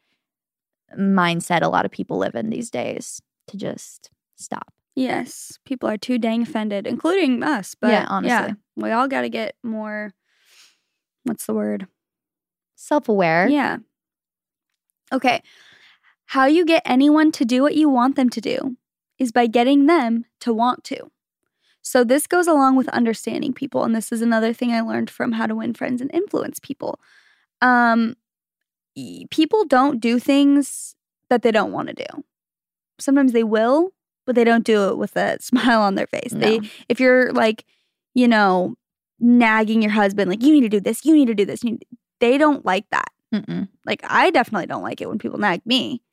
mindset 0.98 1.62
a 1.62 1.68
lot 1.68 1.86
of 1.86 1.92
people 1.92 2.18
live 2.18 2.36
in 2.36 2.50
these 2.50 2.70
days 2.70 3.22
to 3.48 3.58
just 3.58 4.10
stop. 4.36 4.74
Yes. 4.96 5.58
People 5.66 5.90
are 5.90 5.98
too 5.98 6.18
dang 6.18 6.42
offended, 6.44 6.86
including 6.86 7.42
us. 7.44 7.76
But 7.80 7.92
Yeah, 7.92 8.06
honestly. 8.10 8.56
we 8.76 8.92
all 8.92 9.08
gotta 9.08 9.30
get 9.30 9.56
more 9.64 10.14
what's 11.24 11.46
the 11.46 11.54
word? 11.54 11.88
Self 12.76 13.10
aware. 13.10 13.48
Yeah. 13.48 13.78
Okay. 15.12 15.42
How 16.30 16.46
you 16.46 16.64
get 16.64 16.84
anyone 16.86 17.32
to 17.32 17.44
do 17.44 17.64
what 17.64 17.74
you 17.74 17.90
want 17.90 18.16
them 18.16 18.30
to 18.30 18.40
do 18.40 18.78
is 19.18 19.32
by 19.32 19.48
getting 19.48 19.88
them 19.88 20.26
to 20.42 20.54
want 20.54 20.84
to. 20.84 21.10
So, 21.82 22.04
this 22.04 22.28
goes 22.28 22.46
along 22.46 22.76
with 22.76 22.88
understanding 22.90 23.52
people. 23.52 23.84
And 23.84 23.96
this 23.96 24.12
is 24.12 24.22
another 24.22 24.54
thing 24.54 24.72
I 24.72 24.82
learned 24.82 25.10
from 25.10 25.32
How 25.32 25.48
to 25.48 25.56
Win 25.56 25.74
Friends 25.74 26.02
and 26.02 26.14
Influence 26.14 26.60
People. 26.60 27.00
Um, 27.62 28.16
people 29.32 29.66
don't 29.66 30.00
do 30.00 30.20
things 30.20 30.96
that 31.32 31.42
they 31.42 31.50
don't 31.50 31.72
want 31.72 31.88
to 31.88 31.96
do. 31.96 32.24
Sometimes 33.00 33.32
they 33.32 33.44
will, 33.44 33.90
but 34.28 34.36
they 34.36 34.44
don't 34.44 34.64
do 34.64 34.90
it 34.90 35.00
with 35.00 35.16
a 35.16 35.38
smile 35.42 35.82
on 35.82 35.96
their 35.96 36.06
face. 36.06 36.32
They, 36.32 36.62
if 36.90 37.00
you're 37.00 37.34
like, 37.34 37.66
you 38.14 38.28
know, 38.28 38.76
nagging 39.20 39.82
your 39.82 39.94
husband, 39.94 40.30
like, 40.30 40.44
you 40.44 40.54
need 40.54 40.62
to 40.62 40.70
do 40.70 40.80
this, 40.80 41.06
you 41.06 41.16
need 41.16 41.26
to 41.26 41.34
do 41.34 41.46
this. 41.46 41.64
They 42.20 42.38
don't 42.38 42.64
like 42.64 42.86
that. 42.92 43.10
Mm-mm. 43.34 43.68
Like, 43.84 44.02
I 44.04 44.30
definitely 44.30 44.68
don't 44.68 44.84
like 44.84 45.02
it 45.02 45.10
when 45.10 45.18
people 45.18 45.40
nag 45.40 45.66
me. 45.66 46.04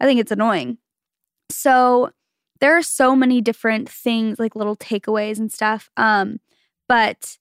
I 0.00 0.06
think 0.06 0.20
it's 0.20 0.32
annoying. 0.32 0.78
So, 1.50 2.10
there 2.60 2.76
are 2.76 2.82
so 2.82 3.14
many 3.14 3.40
different 3.40 3.88
things, 3.88 4.38
like 4.38 4.56
little 4.56 4.76
takeaways 4.76 5.38
and 5.38 5.52
stuff. 5.52 5.90
Um, 5.96 6.40
but 6.88 7.36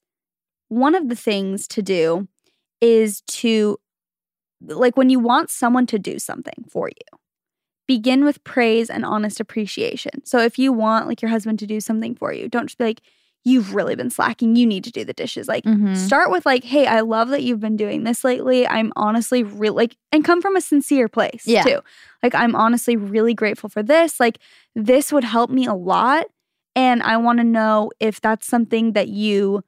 one 0.70 0.96
of 0.96 1.08
the 1.08 1.16
things 1.16 1.68
to 1.70 1.82
do 1.82 2.28
is 2.82 3.22
to, 3.28 3.80
like, 4.62 4.98
when 4.98 5.10
you 5.10 5.20
want 5.20 5.50
someone 5.50 5.86
to 5.88 6.00
do 6.00 6.20
something 6.20 6.66
for 6.70 6.90
you, 6.90 7.20
begin 7.88 8.26
with 8.26 8.44
praise 8.44 8.90
and 8.90 9.06
honest 9.06 9.40
appreciation. 9.40 10.26
So, 10.26 10.40
if 10.40 10.58
you 10.60 10.74
want, 10.74 11.08
like, 11.08 11.22
your 11.22 11.30
husband 11.30 11.60
to 11.60 11.68
do 11.68 11.80
something 11.80 12.16
for 12.16 12.34
you, 12.34 12.50
don't 12.50 12.68
just 12.68 12.78
be 12.78 12.86
like, 12.86 13.02
you've 13.46 13.76
really 13.76 13.96
been 13.96 14.10
slacking. 14.10 14.56
You 14.56 14.66
need 14.66 14.84
to 14.86 14.92
do 14.92 15.04
the 15.04 15.14
dishes. 15.14 15.48
Like, 15.48 15.66
Mhm. 15.66 15.96
start 15.98 16.32
with 16.32 16.46
like, 16.46 16.64
hey, 16.64 16.86
I 16.88 17.02
love 17.02 17.30
that 17.30 17.44
you've 17.44 17.60
been 17.60 17.76
doing 17.76 18.04
this 18.04 18.24
lately. 18.24 18.68
I'm 18.68 18.94
honestly 18.96 19.44
really 19.44 19.76
like, 19.76 19.98
and 20.12 20.24
come 20.24 20.42
from 20.42 20.56
a 20.56 20.62
sincere 20.62 21.08
place 21.10 21.44
Yeah. 21.46 21.64
too. 21.64 21.80
Like, 22.22 22.34
I'm 22.36 22.56
honestly 22.56 22.96
really 22.96 23.34
grateful 23.34 23.70
for 23.70 23.84
this. 23.84 24.20
Like, 24.20 24.40
this 24.76 25.12
would 25.12 25.24
help 25.26 25.50
me 25.50 25.66
a 25.66 25.74
lot. 25.74 26.26
And 26.76 27.04
I 27.04 27.18
want 27.18 27.40
to 27.40 27.44
know 27.44 27.92
if 28.00 28.22
that's 28.22 28.48
something 28.48 28.94
that 28.94 29.10
you 29.10 29.64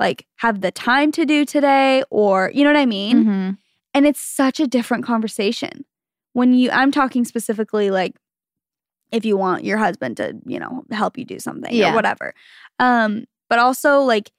like 0.00 0.26
have 0.36 0.60
the 0.60 0.70
time 0.70 1.10
to 1.12 1.26
do 1.26 1.44
today 1.44 2.02
or, 2.10 2.50
you 2.54 2.64
know 2.64 2.70
what 2.72 2.78
I 2.80 2.86
mean? 2.86 3.24
Mhm. 3.24 3.58
And 3.94 4.06
it's 4.06 4.20
such 4.20 4.60
a 4.60 4.66
different 4.66 5.04
conversation. 5.04 5.84
When 6.34 6.52
you, 6.52 6.70
I'm 6.70 6.92
talking 6.92 7.24
specifically 7.24 7.90
like 7.90 8.14
if 9.12 9.24
you 9.24 9.36
want 9.36 9.64
your 9.64 9.78
husband 9.78 10.16
to, 10.18 10.34
you 10.46 10.58
know, 10.60 10.84
help 10.90 11.16
you 11.18 11.24
do 11.24 11.38
something 11.38 11.74
Yeah. 11.74 11.92
or 11.92 11.94
whatever. 11.94 12.34
Um, 12.78 13.24
but 13.48 13.58
also 13.58 14.00
like 14.00 14.30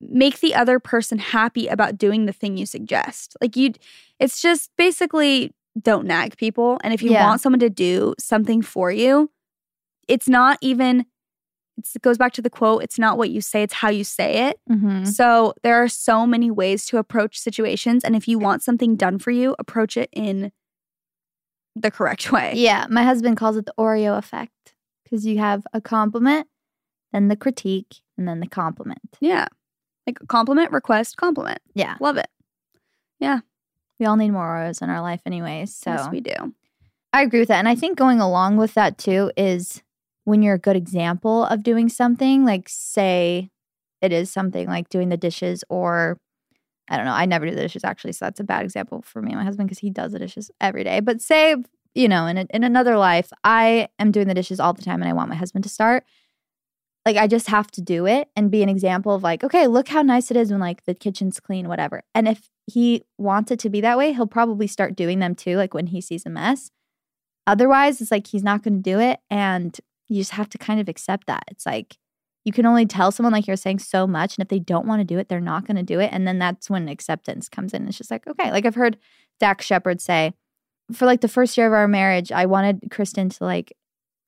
make 0.00 0.40
the 0.40 0.54
other 0.54 0.78
person 0.78 1.18
happy 1.18 1.66
about 1.68 1.96
doing 1.96 2.26
the 2.26 2.32
thing 2.32 2.56
you 2.56 2.66
suggest. 2.66 3.36
Like 3.40 3.56
you, 3.56 3.72
it's 4.20 4.42
just 4.42 4.70
basically 4.76 5.52
don't 5.80 6.06
nag 6.06 6.36
people. 6.36 6.78
And 6.84 6.92
if 6.92 7.02
you 7.02 7.12
Yeah. 7.12 7.24
want 7.24 7.40
someone 7.40 7.60
to 7.60 7.70
do 7.70 8.14
something 8.18 8.60
for 8.62 8.90
you, 8.92 9.30
it's 10.06 10.28
not 10.28 10.58
even, 10.60 11.06
it 11.78 12.02
goes 12.02 12.18
back 12.18 12.32
to 12.34 12.42
the 12.42 12.50
quote, 12.50 12.82
it's 12.82 12.98
not 12.98 13.16
what 13.16 13.30
you 13.30 13.40
say, 13.40 13.62
it's 13.62 13.74
how 13.74 13.88
you 13.88 14.04
say 14.04 14.48
it. 14.48 14.60
Mhm. 14.70 15.06
So 15.06 15.54
there 15.62 15.82
are 15.82 15.88
so 15.88 16.26
many 16.26 16.50
ways 16.50 16.84
to 16.86 16.98
approach 16.98 17.38
situations. 17.40 18.04
And 18.04 18.14
if 18.14 18.28
you 18.28 18.38
want 18.38 18.62
something 18.62 18.96
done 18.96 19.18
for 19.18 19.30
you, 19.30 19.56
approach 19.58 19.96
it 19.96 20.10
in 20.12 20.52
the 21.76 21.90
correct 21.90 22.32
way. 22.32 22.52
Yeah, 22.56 22.86
my 22.90 23.02
husband 23.02 23.36
calls 23.36 23.56
it 23.56 23.66
the 23.66 23.74
Oreo 23.78 24.18
effect 24.18 24.74
because 25.02 25.26
you 25.26 25.38
have 25.38 25.66
a 25.72 25.80
compliment, 25.80 26.46
then 27.12 27.28
the 27.28 27.36
critique, 27.36 27.96
and 28.16 28.26
then 28.28 28.40
the 28.40 28.46
compliment. 28.46 29.00
Yeah. 29.20 29.46
Like 30.06 30.18
compliment, 30.28 30.72
request, 30.72 31.16
compliment. 31.16 31.60
Yeah, 31.74 31.96
Love 32.00 32.16
it. 32.16 32.28
Yeah. 33.18 33.40
We 33.98 34.06
all 34.06 34.16
need 34.16 34.30
more 34.30 34.44
Oreos 34.44 34.82
in 34.82 34.90
our 34.90 35.00
life, 35.00 35.22
anyways. 35.24 35.74
So 35.74 35.90
Yes, 35.92 36.08
we 36.10 36.20
do. 36.20 36.54
I 37.12 37.22
agree 37.22 37.40
with 37.40 37.48
that. 37.48 37.60
And 37.60 37.68
I 37.68 37.74
think 37.76 37.96
going 37.96 38.20
along 38.20 38.56
with 38.56 38.74
that 38.74 38.98
too 38.98 39.30
is 39.36 39.82
when 40.24 40.42
you're 40.42 40.54
a 40.54 40.58
good 40.58 40.76
example 40.76 41.44
of 41.44 41.62
doing 41.62 41.88
something, 41.88 42.44
like 42.44 42.68
say 42.68 43.50
it 44.02 44.12
is 44.12 44.30
something 44.30 44.66
like 44.66 44.88
doing 44.88 45.08
the 45.10 45.16
dishes 45.16 45.64
or 45.68 46.18
I 46.88 46.96
don't 46.96 47.06
know, 47.06 47.12
I 47.12 47.26
never 47.26 47.46
do 47.46 47.54
the 47.54 47.62
dishes 47.62 47.84
actually, 47.84 48.12
so 48.12 48.26
that's 48.26 48.40
a 48.40 48.44
bad 48.44 48.64
example 48.64 49.02
for 49.02 49.22
me 49.22 49.30
and 49.32 49.38
my 49.38 49.44
husband 49.44 49.68
because 49.68 49.78
he 49.78 49.90
does 49.90 50.12
the 50.12 50.18
dishes 50.18 50.50
every 50.60 50.84
day. 50.84 51.00
But 51.00 51.20
say, 51.20 51.56
you 51.94 52.08
know, 52.08 52.26
in 52.26 52.38
a, 52.38 52.46
in 52.50 52.64
another 52.64 52.96
life, 52.96 53.30
I 53.42 53.88
am 53.98 54.10
doing 54.10 54.28
the 54.28 54.34
dishes 54.34 54.60
all 54.60 54.72
the 54.72 54.82
time 54.82 55.00
and 55.00 55.08
I 55.08 55.14
want 55.14 55.30
my 55.30 55.36
husband 55.36 55.62
to 55.64 55.70
start. 55.70 56.04
Like 57.06 57.16
I 57.16 57.26
just 57.26 57.48
have 57.48 57.70
to 57.72 57.82
do 57.82 58.06
it 58.06 58.28
and 58.34 58.50
be 58.50 58.62
an 58.62 58.68
example 58.68 59.14
of 59.14 59.22
like, 59.22 59.44
okay, 59.44 59.66
look 59.66 59.88
how 59.88 60.02
nice 60.02 60.30
it 60.30 60.36
is 60.36 60.50
when 60.50 60.60
like 60.60 60.84
the 60.84 60.94
kitchen's 60.94 61.38
clean, 61.38 61.68
whatever. 61.68 62.02
And 62.14 62.26
if 62.26 62.50
he 62.66 63.04
wants 63.18 63.50
it 63.50 63.58
to 63.60 63.70
be 63.70 63.80
that 63.82 63.98
way, 63.98 64.12
he'll 64.12 64.26
probably 64.26 64.66
start 64.66 64.96
doing 64.96 65.18
them 65.18 65.34
too, 65.34 65.56
like 65.56 65.74
when 65.74 65.88
he 65.88 66.00
sees 66.00 66.24
a 66.26 66.30
mess. 66.30 66.70
Otherwise, 67.46 68.00
it's 68.00 68.10
like 68.10 68.26
he's 68.26 68.42
not 68.42 68.62
going 68.62 68.82
to 68.82 68.90
do 68.90 68.98
it. 68.98 69.20
And 69.30 69.78
you 70.08 70.20
just 70.20 70.32
have 70.32 70.48
to 70.50 70.58
kind 70.58 70.80
of 70.80 70.88
accept 70.88 71.26
that. 71.26 71.44
It's 71.50 71.66
like 71.66 71.98
you 72.44 72.52
can 72.52 72.66
only 72.66 72.86
tell 72.86 73.10
someone, 73.10 73.32
like 73.32 73.46
you're 73.46 73.56
saying, 73.56 73.78
so 73.78 74.06
much. 74.06 74.36
And 74.36 74.42
if 74.42 74.48
they 74.48 74.58
don't 74.58 74.86
want 74.86 75.00
to 75.00 75.04
do 75.04 75.18
it, 75.18 75.28
they're 75.28 75.40
not 75.40 75.66
going 75.66 75.76
to 75.76 75.82
do 75.82 75.98
it. 75.98 76.10
And 76.12 76.26
then 76.28 76.38
that's 76.38 76.68
when 76.68 76.88
acceptance 76.88 77.48
comes 77.48 77.72
in. 77.72 77.88
It's 77.88 77.98
just 77.98 78.10
like, 78.10 78.26
okay. 78.26 78.50
Like 78.50 78.66
I've 78.66 78.74
heard 78.74 78.98
Dax 79.40 79.64
Shepard 79.64 80.00
say, 80.00 80.34
for 80.92 81.06
like 81.06 81.22
the 81.22 81.28
first 81.28 81.56
year 81.56 81.66
of 81.66 81.72
our 81.72 81.88
marriage, 81.88 82.30
I 82.30 82.46
wanted 82.46 82.90
Kristen 82.90 83.30
to 83.30 83.44
like 83.44 83.72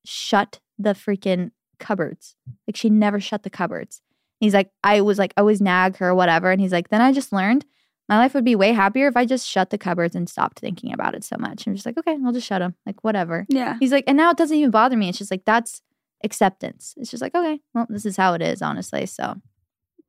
shut 0.05 0.61
the 0.79 0.95
freaking 0.95 1.51
cupboards. 1.79 2.35
Like 2.67 2.77
she 2.77 2.89
never 2.89 3.21
shut 3.21 3.43
the 3.43 3.51
cupboards. 3.51 4.01
He's 4.41 4.55
like, 4.55 4.71
I 4.83 5.03
was 5.03 5.19
like, 5.19 5.35
always 5.37 5.61
nag 5.61 5.97
her 5.99 6.09
or 6.09 6.15
whatever. 6.15 6.51
And 6.51 6.61
he's 6.61 6.73
like, 6.73 6.89
then 6.89 7.03
I 7.03 7.13
just 7.13 7.33
learned 7.33 7.67
my 8.09 8.19
life 8.19 8.35
would 8.35 8.45
be 8.45 8.55
way 8.55 8.73
happier 8.73 9.09
if 9.09 9.17
I 9.17 9.25
just 9.25 9.49
shut 9.49 9.71
the 9.71 9.79
cupboards 9.79 10.15
and 10.15 10.29
stopped 10.29 10.61
thinking 10.61 10.93
about 10.93 11.15
it 11.15 11.25
so 11.25 11.37
much. 11.39 11.67
I'm 11.67 11.75
just 11.75 11.87
like, 11.87 11.99
okay, 11.99 12.17
I'll 12.25 12.33
just 12.33 12.47
shut 12.47 12.61
them. 12.61 12.77
Like, 12.87 13.03
whatever. 13.03 13.47
Yeah. 13.49 13.77
He's 13.81 13.91
like, 13.91 14.05
and 14.07 14.17
now 14.17 14.31
it 14.31 14.37
doesn't 14.37 14.57
even 14.57 14.71
bother 14.71 14.97
me. 14.97 15.09
It's 15.09 15.19
just 15.19 15.31
like, 15.31 15.45
that's 15.45 15.83
acceptance. 16.25 16.95
It's 16.97 17.11
just 17.11 17.23
like, 17.23 17.35
okay, 17.35 17.61
well, 17.75 17.87
this 17.89 18.07
is 18.07 18.17
how 18.17 18.35
it 18.35 18.43
is, 18.43 18.63
honestly. 18.63 19.07
So, 19.07 19.37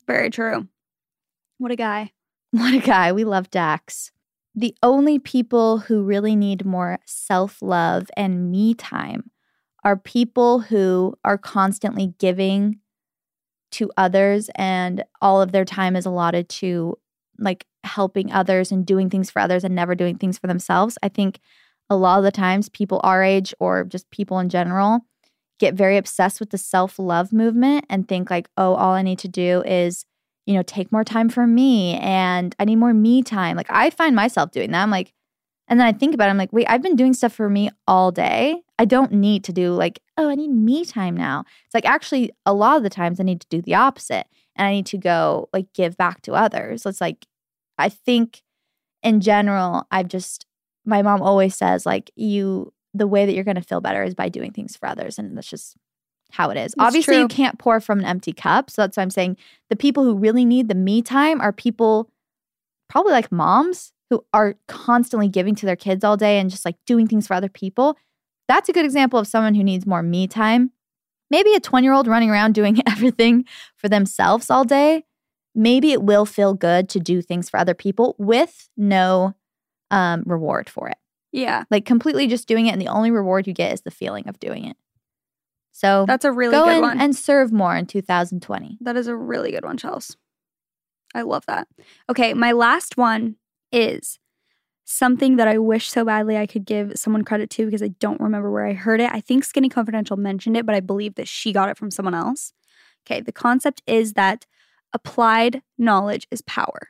Very 0.05 0.29
true. 0.29 0.67
What 1.57 1.71
a 1.71 1.75
guy. 1.75 2.11
what 2.51 2.73
a 2.73 2.79
guy. 2.79 3.11
We 3.11 3.23
love 3.23 3.49
Dax. 3.49 4.11
The 4.55 4.75
only 4.81 5.19
people 5.19 5.79
who 5.79 6.01
really 6.01 6.35
need 6.35 6.65
more 6.65 6.97
self 7.05 7.61
love 7.61 8.09
and 8.17 8.49
me 8.49 8.73
time 8.73 9.29
are 9.83 9.95
people 9.95 10.59
who 10.59 11.15
are 11.23 11.37
constantly 11.37 12.13
giving 12.19 12.79
to 13.71 13.91
others 13.97 14.49
and 14.55 15.03
all 15.21 15.41
of 15.41 15.51
their 15.51 15.65
time 15.65 15.95
is 15.95 16.05
allotted 16.05 16.49
to 16.49 16.97
like 17.37 17.65
helping 17.83 18.31
others 18.31 18.71
and 18.71 18.85
doing 18.85 19.09
things 19.09 19.29
for 19.29 19.39
others 19.39 19.63
and 19.63 19.75
never 19.75 19.93
doing 19.93 20.17
things 20.17 20.37
for 20.37 20.47
themselves. 20.47 20.97
I 21.03 21.09
think 21.09 21.39
a 21.89 21.95
lot 21.95 22.17
of 22.17 22.23
the 22.23 22.31
times 22.31 22.69
people 22.69 22.99
our 23.03 23.23
age 23.23 23.53
or 23.59 23.83
just 23.83 24.09
people 24.09 24.39
in 24.39 24.49
general 24.49 25.01
get 25.59 25.73
very 25.73 25.97
obsessed 25.97 26.39
with 26.39 26.51
the 26.51 26.57
self-love 26.57 27.33
movement 27.33 27.85
and 27.89 28.07
think 28.07 28.29
like, 28.29 28.49
"Oh, 28.57 28.75
all 28.75 28.93
I 28.93 29.01
need 29.01 29.19
to 29.19 29.27
do 29.27 29.63
is, 29.65 30.05
you 30.45 30.53
know, 30.53 30.63
take 30.63 30.91
more 30.91 31.03
time 31.03 31.29
for 31.29 31.47
me 31.47 31.95
and 31.97 32.55
I 32.59 32.65
need 32.65 32.77
more 32.77 32.93
me 32.93 33.23
time." 33.23 33.57
Like 33.57 33.67
I 33.69 33.89
find 33.89 34.15
myself 34.15 34.51
doing 34.51 34.71
that. 34.71 34.83
I'm 34.83 34.91
like 34.91 35.13
and 35.69 35.79
then 35.79 35.87
I 35.87 35.91
think 35.91 36.13
about 36.13 36.27
it, 36.27 36.31
I'm 36.31 36.37
like, 36.37 36.53
"Wait, 36.53 36.67
I've 36.69 36.81
been 36.81 36.95
doing 36.95 37.13
stuff 37.13 37.33
for 37.33 37.49
me 37.49 37.69
all 37.87 38.11
day. 38.11 38.63
I 38.79 38.85
don't 38.85 39.11
need 39.11 39.43
to 39.45 39.53
do 39.53 39.73
like, 39.73 40.01
oh, 40.17 40.29
I 40.29 40.35
need 40.35 40.49
me 40.51 40.85
time 40.85 41.15
now." 41.17 41.43
It's 41.65 41.73
like 41.73 41.85
actually 41.85 42.31
a 42.45 42.53
lot 42.53 42.77
of 42.77 42.83
the 42.83 42.89
times 42.89 43.19
I 43.19 43.23
need 43.23 43.41
to 43.41 43.47
do 43.49 43.61
the 43.61 43.75
opposite 43.75 44.27
and 44.55 44.67
I 44.67 44.71
need 44.71 44.85
to 44.87 44.97
go 44.97 45.49
like 45.53 45.73
give 45.73 45.97
back 45.97 46.21
to 46.23 46.33
others. 46.33 46.83
So 46.83 46.89
it's 46.89 47.01
like 47.01 47.25
I 47.77 47.89
think 47.89 48.43
in 49.03 49.21
general, 49.21 49.87
I've 49.91 50.07
just 50.07 50.45
my 50.85 51.01
mom 51.01 51.21
always 51.21 51.55
says 51.55 51.85
like 51.85 52.11
you 52.15 52.73
the 52.93 53.07
way 53.07 53.25
that 53.25 53.33
you're 53.33 53.43
going 53.43 53.55
to 53.55 53.61
feel 53.61 53.81
better 53.81 54.03
is 54.03 54.15
by 54.15 54.29
doing 54.29 54.51
things 54.51 54.75
for 54.75 54.88
others 54.88 55.19
and 55.19 55.38
that's 55.38 55.47
just 55.47 55.75
how 56.31 56.49
it 56.49 56.57
is. 56.57 56.73
That's 56.77 56.88
Obviously 56.88 57.19
you 57.19 57.27
can't 57.27 57.57
pour 57.57 57.79
from 57.79 57.99
an 57.99 58.05
empty 58.05 58.33
cup, 58.33 58.69
so 58.69 58.81
that's 58.81 58.97
why 58.97 59.03
I'm 59.03 59.09
saying 59.09 59.38
the 59.69 59.75
people 59.75 60.03
who 60.03 60.15
really 60.15 60.45
need 60.45 60.67
the 60.67 60.75
me 60.75 61.01
time 61.01 61.39
are 61.41 61.53
people 61.53 62.09
probably 62.89 63.11
like 63.11 63.31
moms 63.31 63.93
who 64.09 64.25
are 64.33 64.55
constantly 64.67 65.27
giving 65.27 65.55
to 65.55 65.65
their 65.65 65.75
kids 65.75 66.03
all 66.03 66.17
day 66.17 66.39
and 66.39 66.49
just 66.49 66.65
like 66.65 66.75
doing 66.85 67.07
things 67.07 67.27
for 67.27 67.33
other 67.33 67.49
people. 67.49 67.97
That's 68.47 68.69
a 68.69 68.73
good 68.73 68.85
example 68.85 69.19
of 69.19 69.27
someone 69.27 69.55
who 69.55 69.63
needs 69.63 69.85
more 69.85 70.01
me 70.01 70.27
time. 70.27 70.71
Maybe 71.29 71.53
a 71.53 71.59
20 71.59 71.85
year 71.85 71.93
old 71.93 72.07
running 72.07 72.29
around 72.29 72.55
doing 72.55 72.81
everything 72.88 73.45
for 73.75 73.89
themselves 73.89 74.49
all 74.49 74.63
day. 74.63 75.03
Maybe 75.53 75.91
it 75.91 76.03
will 76.03 76.25
feel 76.25 76.53
good 76.53 76.88
to 76.89 76.99
do 76.99 77.21
things 77.21 77.49
for 77.49 77.57
other 77.57 77.73
people 77.73 78.15
with 78.17 78.69
no 78.77 79.35
um, 79.91 80.23
reward 80.25 80.69
for 80.69 80.88
it. 80.88 80.97
Yeah. 81.38 81.63
Like 81.69 81.85
completely 81.85 82.27
just 82.27 82.47
doing 82.47 82.65
it, 82.67 82.71
and 82.71 82.81
the 82.81 82.88
only 82.88 83.11
reward 83.11 83.45
you 83.47 83.53
get 83.53 83.71
is 83.73 83.81
the 83.81 83.91
feeling 83.91 84.27
of 84.27 84.39
doing 84.39 84.65
it. 84.65 84.75
So 85.71 86.05
That's 86.07 86.25
a 86.25 86.31
really 86.31 86.51
go 86.57 86.65
good 86.65 86.81
one. 86.81 86.99
and 86.99 87.15
serve 87.15 87.51
more 87.51 87.75
in 87.75 87.85
2020. 87.85 88.79
that 88.81 88.97
is 88.97 89.05
a 89.07 89.15
really 89.15 89.51
good 89.51 89.63
one, 89.63 89.77
Chels. 89.77 90.15
I 91.13 91.21
love 91.21 91.45
that. 91.45 91.67
Okay, 92.09 92.33
my 92.33 92.51
last 92.51 92.97
one 92.97 93.35
is 93.71 94.17
something 94.85 95.35
that 95.35 95.47
I 95.47 95.59
wish 95.59 95.89
so 95.89 96.03
badly 96.03 96.35
I 96.38 96.47
could 96.47 96.65
give 96.65 96.93
someone 96.95 97.23
credit 97.23 97.49
to 97.51 97.65
because 97.65 97.83
I 97.83 97.89
don't 97.89 98.19
remember 98.19 98.49
where 98.51 98.65
I 98.65 98.73
heard 98.73 98.99
it. 98.99 99.11
I 99.13 99.21
think 99.21 99.43
Skinny 99.43 99.69
Confidential 99.69 100.17
mentioned 100.17 100.57
it, 100.57 100.65
but 100.65 100.73
I 100.73 100.79
believe 100.79 101.13
that 101.15 101.27
she 101.27 101.53
got 101.53 101.69
it 101.69 101.77
from 101.77 101.91
someone 101.91 102.15
else. 102.15 102.53
Okay, 103.05 103.21
the 103.21 103.31
concept 103.31 103.83
is 103.85 104.13
that 104.13 104.47
applied 104.93 105.61
knowledge 105.77 106.27
is 106.31 106.41
power. 106.41 106.89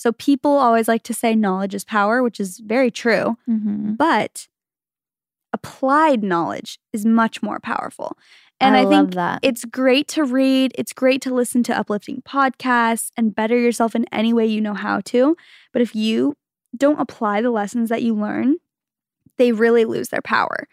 So 0.00 0.12
people 0.12 0.52
always 0.52 0.88
like 0.88 1.02
to 1.02 1.12
say 1.12 1.34
knowledge 1.34 1.74
is 1.74 1.84
power, 1.84 2.22
which 2.22 2.40
is 2.40 2.58
very 2.58 2.90
true, 2.90 3.36
Mm-hmm. 3.46 3.96
but 3.96 4.48
applied 5.52 6.22
knowledge 6.22 6.78
is 6.94 7.04
much 7.04 7.42
more 7.42 7.60
powerful. 7.60 8.16
And 8.62 8.76
I, 8.78 8.84
love 8.84 8.90
think 8.90 9.14
that. 9.16 9.40
it's 9.42 9.66
great 9.66 10.08
to 10.08 10.24
read, 10.24 10.72
it's 10.74 10.94
great 10.94 11.20
to 11.22 11.34
listen 11.34 11.62
to 11.64 11.76
uplifting 11.76 12.22
podcasts 12.22 13.10
and 13.14 13.34
better 13.34 13.58
yourself 13.58 13.94
in 13.94 14.06
any 14.10 14.32
way 14.32 14.46
you 14.46 14.62
know 14.62 14.72
how 14.72 15.00
to. 15.06 15.36
But 15.74 15.82
if 15.82 15.94
you 15.94 16.34
don't 16.74 16.98
apply 16.98 17.42
the 17.42 17.50
lessons 17.50 17.90
that 17.90 18.02
you 18.02 18.14
learn, 18.14 18.56
they 19.36 19.52
really 19.52 19.84
lose 19.84 20.08
their 20.08 20.22
power. 20.22 20.66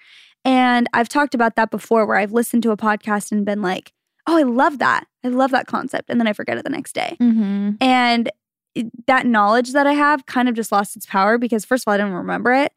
And 0.46 0.88
I've 0.94 1.10
talked 1.10 1.36
about 1.36 1.58
that 1.58 1.70
before 1.70 2.06
where 2.06 2.16
I've 2.16 2.32
listened 2.32 2.64
to 2.64 2.72
a 2.72 2.78
podcast 2.78 3.34
and 3.34 3.46
been 3.46 3.62
like, 3.62 3.92
oh, 4.26 4.38
I 4.38 4.44
love 4.44 4.80
that. 4.80 5.06
I 5.26 5.28
love 5.28 5.52
that 5.52 5.68
concept. 5.68 6.10
And 6.10 6.18
then 6.18 6.28
I 6.28 6.34
forget 6.34 6.58
it 6.58 6.64
the 6.64 6.70
next 6.70 6.94
day. 6.94 7.18
Mm-hmm. 7.20 7.72
And 7.82 8.32
that 9.08 9.26
knowledge 9.26 9.72
that 9.74 9.88
I 9.88 9.94
have 9.94 10.26
kind 10.26 10.48
of 10.50 10.56
just 10.56 10.72
lost 10.72 10.96
its 10.96 11.06
power 11.06 11.38
because, 11.38 11.66
first 11.66 11.84
of 11.84 11.88
all, 11.88 11.94
I 11.94 11.98
didn't 11.98 12.14
remember 12.14 12.54
it 12.54 12.74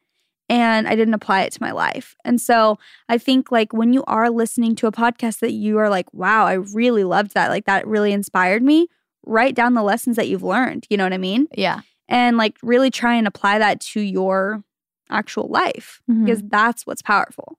and 0.48 0.88
I 0.88 0.96
didn't 0.96 1.14
apply 1.14 1.42
it 1.42 1.52
to 1.52 1.62
my 1.62 1.70
life. 1.72 2.14
And 2.24 2.40
so 2.40 2.78
I 3.08 3.18
think, 3.18 3.52
like, 3.52 3.72
when 3.72 3.92
you 3.92 4.02
are 4.06 4.30
listening 4.30 4.74
to 4.76 4.86
a 4.86 4.92
podcast 4.92 5.38
that 5.40 5.52
you 5.52 5.78
are 5.78 5.88
like, 5.88 6.12
wow, 6.12 6.44
I 6.46 6.54
really 6.54 7.04
loved 7.04 7.34
that, 7.34 7.50
like, 7.50 7.66
that 7.66 7.86
really 7.86 8.12
inspired 8.12 8.62
me, 8.62 8.88
write 9.24 9.54
down 9.54 9.74
the 9.74 9.82
lessons 9.82 10.16
that 10.16 10.28
you've 10.28 10.42
learned. 10.42 10.86
You 10.90 10.96
know 10.96 11.04
what 11.04 11.12
I 11.12 11.18
mean? 11.18 11.46
Yeah. 11.56 11.80
And 12.08 12.36
like, 12.36 12.56
really 12.62 12.90
try 12.90 13.14
and 13.14 13.26
apply 13.28 13.58
that 13.60 13.80
to 13.92 14.00
your 14.00 14.64
actual 15.08 15.48
life 15.48 16.00
Mhm. 16.10 16.24
because 16.24 16.42
that's 16.42 16.86
what's 16.86 17.02
powerful. 17.02 17.58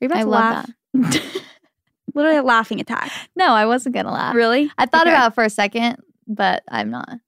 Are 0.00 0.04
you 0.04 0.06
about 0.06 0.18
I 0.18 0.22
to 0.22 0.28
love 0.28 0.40
laugh? 0.54 0.70
that. 0.94 1.42
Literally 2.14 2.38
a 2.38 2.42
laughing 2.42 2.80
attack. 2.80 3.10
no, 3.36 3.48
I 3.52 3.66
wasn't 3.66 3.94
gonna 3.94 4.12
laugh. 4.12 4.34
Really? 4.34 4.70
I 4.78 4.86
thought 4.86 5.06
Okay. 5.06 5.14
about 5.14 5.32
it 5.32 5.34
for 5.34 5.44
a 5.44 5.50
second, 5.50 5.98
but 6.26 6.62
I'm 6.68 6.90
not. 6.90 7.18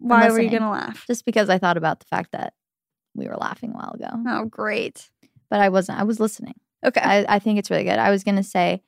Why 0.00 0.30
were 0.30 0.40
you 0.40 0.50
going 0.50 0.62
to 0.62 0.68
laugh? 0.70 1.04
Just 1.06 1.24
because 1.24 1.48
I 1.48 1.58
thought 1.58 1.76
about 1.76 2.00
the 2.00 2.06
fact 2.06 2.32
that 2.32 2.54
we 3.14 3.26
were 3.28 3.36
laughing 3.36 3.70
a 3.70 3.74
while 3.74 3.92
ago. 3.94 4.08
Oh, 4.28 4.44
great. 4.46 5.10
But 5.50 5.60
I 5.60 5.68
wasn't. 5.68 5.98
I 6.00 6.04
was 6.04 6.18
listening. 6.20 6.54
Okay. 6.84 7.00
I, 7.00 7.26
I 7.28 7.38
think 7.38 7.58
it's 7.58 7.70
really 7.70 7.84
good. 7.84 7.98
I 7.98 8.10
was 8.10 8.24
gonna 8.24 8.42
say 8.42 8.82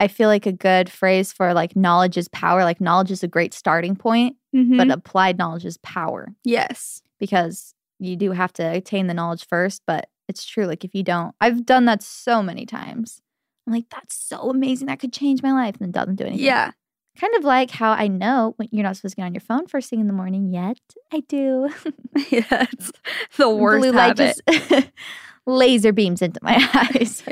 I 0.00 0.08
feel 0.08 0.28
like 0.28 0.44
a 0.44 0.52
good 0.52 0.90
phrase 0.90 1.32
for 1.32 1.54
like 1.54 1.74
knowledge 1.76 2.16
is 2.18 2.28
power. 2.28 2.64
Like 2.64 2.80
knowledge 2.80 3.10
is 3.10 3.22
a 3.22 3.28
great 3.28 3.54
starting 3.54 3.96
point, 3.96 4.36
Mhm. 4.54 4.76
but 4.76 4.90
applied 4.90 5.38
knowledge 5.38 5.64
is 5.64 5.78
power 5.78 6.34
yes. 6.44 7.00
because 7.18 7.74
you 8.00 8.16
do 8.16 8.32
have 8.32 8.52
to 8.54 8.62
attain 8.64 9.06
the 9.06 9.14
knowledge 9.14 9.46
first. 9.46 9.82
But 9.86 10.08
it's 10.28 10.44
true. 10.44 10.66
Like 10.66 10.84
if 10.84 10.94
you 10.94 11.02
don't, 11.04 11.34
I've 11.40 11.64
done 11.64 11.84
that 11.86 12.02
so 12.02 12.42
many 12.42 12.66
times. 12.66 13.22
I'm 13.66 13.72
like, 13.72 13.88
that's 13.88 14.14
so 14.16 14.50
amazing. 14.50 14.88
That 14.88 14.98
could 14.98 15.12
change 15.12 15.42
my 15.42 15.52
life. 15.52 15.76
And 15.80 15.88
it 15.88 15.92
doesn't 15.92 16.16
do 16.16 16.24
anything. 16.24 16.44
Yeah. 16.44 16.72
Kind 17.18 17.34
of 17.36 17.44
like 17.44 17.70
how 17.70 17.92
I 17.92 18.08
know 18.08 18.54
when 18.56 18.68
you're 18.72 18.82
not 18.82 18.96
supposed 18.96 19.14
to 19.14 19.20
get 19.20 19.26
on 19.26 19.34
your 19.34 19.40
phone 19.40 19.66
first 19.66 19.88
thing 19.88 20.00
in 20.00 20.08
the 20.08 20.12
morning 20.12 20.52
yet. 20.52 20.78
I 21.12 21.20
do. 21.20 21.68
yeah. 22.30 22.66
It's 22.72 22.92
the 23.36 23.48
worst 23.50 23.82
Blue 23.82 23.92
light 23.92 24.18
habit. 24.18 24.40
just 24.50 24.88
laser 25.46 25.92
beams 25.92 26.22
into 26.22 26.40
my 26.42 26.56
eyes. 26.74 27.22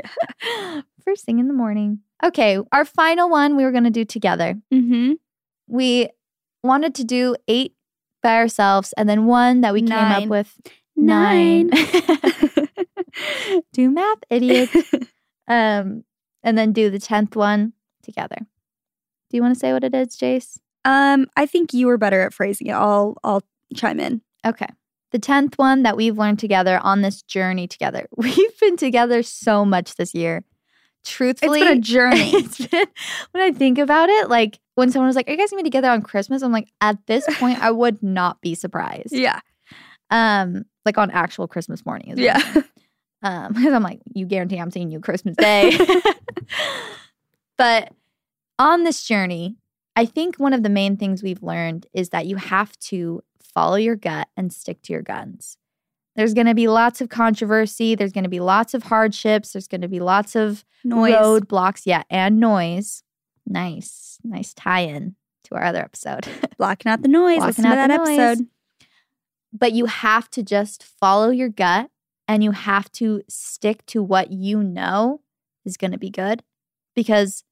First 1.03 1.25
thing 1.25 1.39
in 1.39 1.47
the 1.47 1.53
morning. 1.53 1.99
Okay, 2.23 2.57
our 2.71 2.85
final 2.85 3.29
one 3.29 3.57
we 3.57 3.63
were 3.65 3.71
going 3.71 3.83
to 3.83 3.89
do 3.89 4.05
together. 4.05 4.55
mm-hmm. 4.73 5.13
We 5.67 6.09
wanted 6.63 6.95
to 6.95 7.03
do 7.03 7.35
eight 7.49 7.73
by 8.21 8.35
ourselves 8.35 8.93
and 8.95 9.09
then 9.09 9.25
one 9.25 9.61
that 9.61 9.73
we 9.73 9.81
came 9.81 9.91
up 9.91 10.27
with 10.27 10.57
Nine. 10.95 11.71
do 13.73 13.89
math, 13.91 14.19
idiot. 14.29 14.69
um, 15.47 16.03
and 16.43 16.57
then 16.57 16.71
do 16.71 16.89
the 16.89 16.99
10th 16.99 17.35
one 17.35 17.73
together. 18.03 18.37
Do 19.33 19.37
you 19.37 19.41
want 19.41 19.55
to 19.55 19.59
say 19.59 19.73
what 19.73 19.83
it 19.83 19.95
is, 19.95 20.15
Jace? 20.15 20.59
um, 20.85 21.25
I 21.35 21.47
think 21.47 21.73
you 21.73 21.87
were 21.87 21.97
better 21.97 22.21
at 22.21 22.35
phrasing 22.35 22.67
it. 22.67 22.73
I'll 22.73 23.17
I'll 23.23 23.41
chime 23.75 23.99
in. 23.99 24.21
Okay. 24.45 24.67
The 25.11 25.17
10th 25.17 25.55
one 25.57 25.81
that 25.83 25.97
we've 25.97 26.17
learned 26.19 26.37
together 26.37 26.79
on 26.83 27.01
this 27.01 27.23
journey 27.23 27.67
together. 27.67 28.07
We've 28.15 28.59
been 28.59 28.77
together 28.77 29.21
so 29.23 29.63
much 29.65 29.95
this 29.95 30.13
year. 30.13 30.43
Truthfully, 31.03 31.61
It's 31.61 31.67
been 31.69 31.77
a 31.77 31.81
journey. 31.81 32.29
it's 32.35 32.65
been- 32.67 32.87
when 33.31 33.43
I 33.43 33.51
think 33.51 33.77
about 33.79 34.09
it, 34.09 34.29
like 34.29 34.59
when 34.75 34.91
someone 34.91 35.07
was 35.07 35.15
like, 35.15 35.27
Are 35.27 35.31
you 35.31 35.37
guys 35.37 35.49
gonna 35.49 35.63
be 35.63 35.69
together 35.69 35.89
on 35.89 36.03
Christmas? 36.03 36.43
I'm 36.43 36.51
like, 36.51 36.69
at 36.79 36.97
this 37.07 37.25
point, 37.39 37.59
I 37.59 37.71
would 37.71 38.03
not 38.03 38.39
be 38.41 38.53
surprised. 38.53 39.13
yeah. 39.13 39.39
Um, 40.11 40.65
like 40.85 40.99
on 40.99 41.09
actual 41.09 41.47
Christmas 41.47 41.83
morning. 41.85 42.11
Is 42.11 42.19
Yeah. 42.19 42.39
Um, 43.25 43.53
because 43.53 43.71
I'm 43.71 43.83
like, 43.83 44.01
you 44.13 44.25
guarantee 44.25 44.57
I'm 44.57 44.69
seeing 44.69 44.91
you 44.91 44.99
Christmas 44.99 45.37
Day. 45.37 45.77
but 47.57 47.93
on 48.59 48.83
this 48.83 49.03
journey, 49.03 49.57
I 49.95 50.05
think 50.05 50.37
one 50.37 50.53
of 50.53 50.63
the 50.63 50.69
main 50.69 50.97
things 50.97 51.21
we've 51.23 51.43
learned 51.43 51.87
is 51.93 52.09
that 52.09 52.25
you 52.25 52.37
have 52.37 52.77
to 52.79 53.21
follow 53.41 53.75
your 53.75 53.95
gut 53.95 54.27
and 54.35 54.51
stick 54.51 54.81
to 54.83 54.93
your 54.93 55.01
guns. 55.01 55.57
There's 56.15 56.33
going 56.33 56.47
to 56.47 56.53
be 56.55 56.67
lots 56.67 57.01
of 57.01 57.09
controversy. 57.09 57.95
There's 57.95 58.11
going 58.11 58.23
to 58.23 58.29
be 58.29 58.39
lots 58.39 58.73
of 58.73 58.83
hardships. 58.83 59.53
There's 59.53 59.67
going 59.67 59.81
to 59.81 59.87
be 59.87 59.99
lots 59.99 60.35
of 60.35 60.63
Noise. 60.83 61.13
roadblocks. 61.15 61.81
Yeah, 61.85 62.03
and 62.09 62.39
noise. 62.39 63.03
Nice, 63.47 64.19
nice 64.23 64.53
tie-in 64.53 65.15
to 65.45 65.55
our 65.55 65.63
other 65.63 65.79
episode. 65.81 66.27
Blocking 66.57 66.91
out 66.91 67.01
the 67.01 67.07
noise. 67.07 67.37
Blocking 67.37 67.47
Listen 67.47 67.63
to 67.65 67.69
out 67.71 67.75
that 67.75 67.87
the 67.89 67.97
noise. 67.97 68.19
episode. 68.19 68.47
but 69.51 69.73
you 69.73 69.85
have 69.87 70.29
to 70.31 70.43
just 70.43 70.83
follow 70.83 71.29
your 71.29 71.49
gut 71.49 71.89
and 72.27 72.43
you 72.43 72.51
have 72.51 72.91
to 72.93 73.21
stick 73.27 73.85
to 73.87 74.01
what 74.03 74.31
you 74.31 74.63
know 74.63 75.21
is 75.65 75.77
going 75.77 75.91
to 75.91 75.97
be 75.97 76.09
good 76.09 76.43
because 76.95 77.43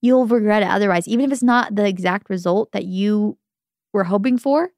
you'll 0.00 0.26
regret 0.26 0.62
it 0.62 0.68
otherwise 0.68 1.06
even 1.08 1.24
if 1.26 1.32
it's 1.32 1.42
not 1.42 1.74
the 1.74 1.86
exact 1.86 2.28
result 2.30 2.72
that 2.72 2.84
you 2.84 3.36
were 3.92 4.04
hoping 4.04 4.38
for 4.38 4.70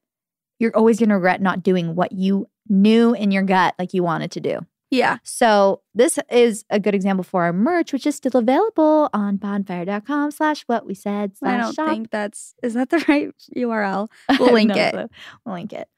you're 0.58 0.76
always 0.76 0.98
going 0.98 1.08
to 1.08 1.14
regret 1.14 1.40
not 1.40 1.62
doing 1.62 1.94
what 1.94 2.12
you 2.12 2.46
knew 2.68 3.12
in 3.14 3.30
your 3.30 3.42
gut 3.42 3.74
like 3.78 3.92
you 3.94 4.02
wanted 4.02 4.30
to 4.30 4.40
do 4.40 4.58
Yeah. 4.90 5.18
so 5.22 5.82
this 5.94 6.18
is 6.30 6.64
a 6.70 6.78
good 6.80 6.94
example 6.94 7.24
for 7.24 7.42
our 7.44 7.52
merch 7.52 7.92
which 7.92 8.06
is 8.06 8.14
still 8.14 8.36
available 8.36 9.08
on 9.12 9.36
bonfire.com 9.36 10.30
slash 10.30 10.62
what 10.62 10.86
we 10.86 10.94
said 10.94 11.32
I 11.42 11.56
don't 11.58 11.74
shop 11.74 11.88
think 11.88 12.10
that's 12.10 12.54
is 12.62 12.74
that 12.74 12.90
the 12.90 13.04
right 13.08 13.32
URL? 13.56 14.08
We'll 14.38 14.52
link 14.52 14.68
No 14.74 14.76
it. 14.76 15.10
We'll 15.44 15.54
link 15.54 15.72
it. 15.72 15.88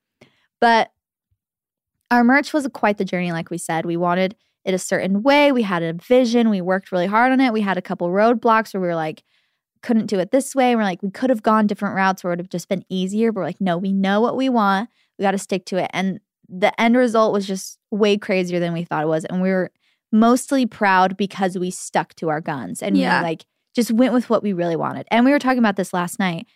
But 0.61 0.91
our 2.11 2.23
merch 2.25 2.53
was 2.53 2.69
quite 2.73 2.99
the 2.99 3.05
journey, 3.05 3.33
like 3.33 3.51
we 3.51 3.59
said. 3.59 3.85
We 3.87 3.97
wanted 3.97 4.37
it 4.65 4.75
a 4.75 4.79
certain 4.79 5.23
way. 5.23 5.53
We 5.53 5.63
had 5.63 5.83
a 5.83 5.93
vision. 5.93 6.51
We 6.51 6.61
worked 6.61 6.93
really 6.93 7.07
hard 7.07 7.33
on 7.33 7.41
it. 7.41 7.53
We 7.53 7.61
had 7.63 7.77
a 7.77 7.83
couple 7.83 8.09
roadblocks 8.09 8.73
where 8.73 8.81
we 8.81 8.87
were 8.87 8.95
like, 8.95 9.23
couldn't 9.83 10.07
do 10.07 10.19
it 10.21 10.31
this 10.31 10.55
way. 10.55 10.71
And 10.71 10.79
we're 10.79 10.85
like, 10.85 11.03
we 11.03 11.11
could 11.11 11.31
have 11.31 11.43
gone 11.43 11.67
different 11.67 11.97
routes 11.97 12.23
where 12.23 12.33
it 12.33 12.35
would 12.35 12.41
have 12.45 12.49
just 12.51 12.69
been 12.69 12.85
easier. 12.89 13.33
But 13.33 13.41
we're 13.41 13.47
like, 13.47 13.61
no, 13.61 13.77
we 13.77 13.93
know 13.93 14.21
what 14.21 14.37
we 14.37 14.49
want. 14.49 14.89
We 15.19 15.25
got 15.25 15.33
to 15.33 15.39
stick 15.39 15.65
to 15.67 15.79
it. 15.79 15.91
And 15.93 16.21
the 16.49 16.79
end 16.81 16.97
result 16.97 17.33
was 17.33 17.47
just 17.47 17.79
way 17.91 18.17
crazier 18.17 18.61
than 18.61 18.73
we 18.73 18.85
thought 18.85 19.03
it 19.03 19.09
was. 19.09 19.25
And 19.25 19.43
we 19.43 19.51
were 19.51 19.73
mostly 20.13 20.67
proud 20.67 21.17
because 21.17 21.59
we 21.59 21.71
stuck 21.71 22.15
to 22.17 22.29
our 22.29 22.41
guns 22.41 22.83
and 22.83 22.97
Yeah. 22.97 23.21
we 23.21 23.25
like 23.25 23.47
just 23.75 23.91
went 23.91 24.13
with 24.13 24.29
what 24.31 24.43
we 24.43 24.53
really 24.53 24.77
wanted. 24.77 25.07
And 25.11 25.25
we 25.25 25.33
were 25.33 25.39
talking 25.39 25.59
about 25.59 25.77
this 25.77 25.93
last 25.93 26.19
night 26.19 26.47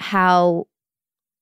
how 0.00 0.66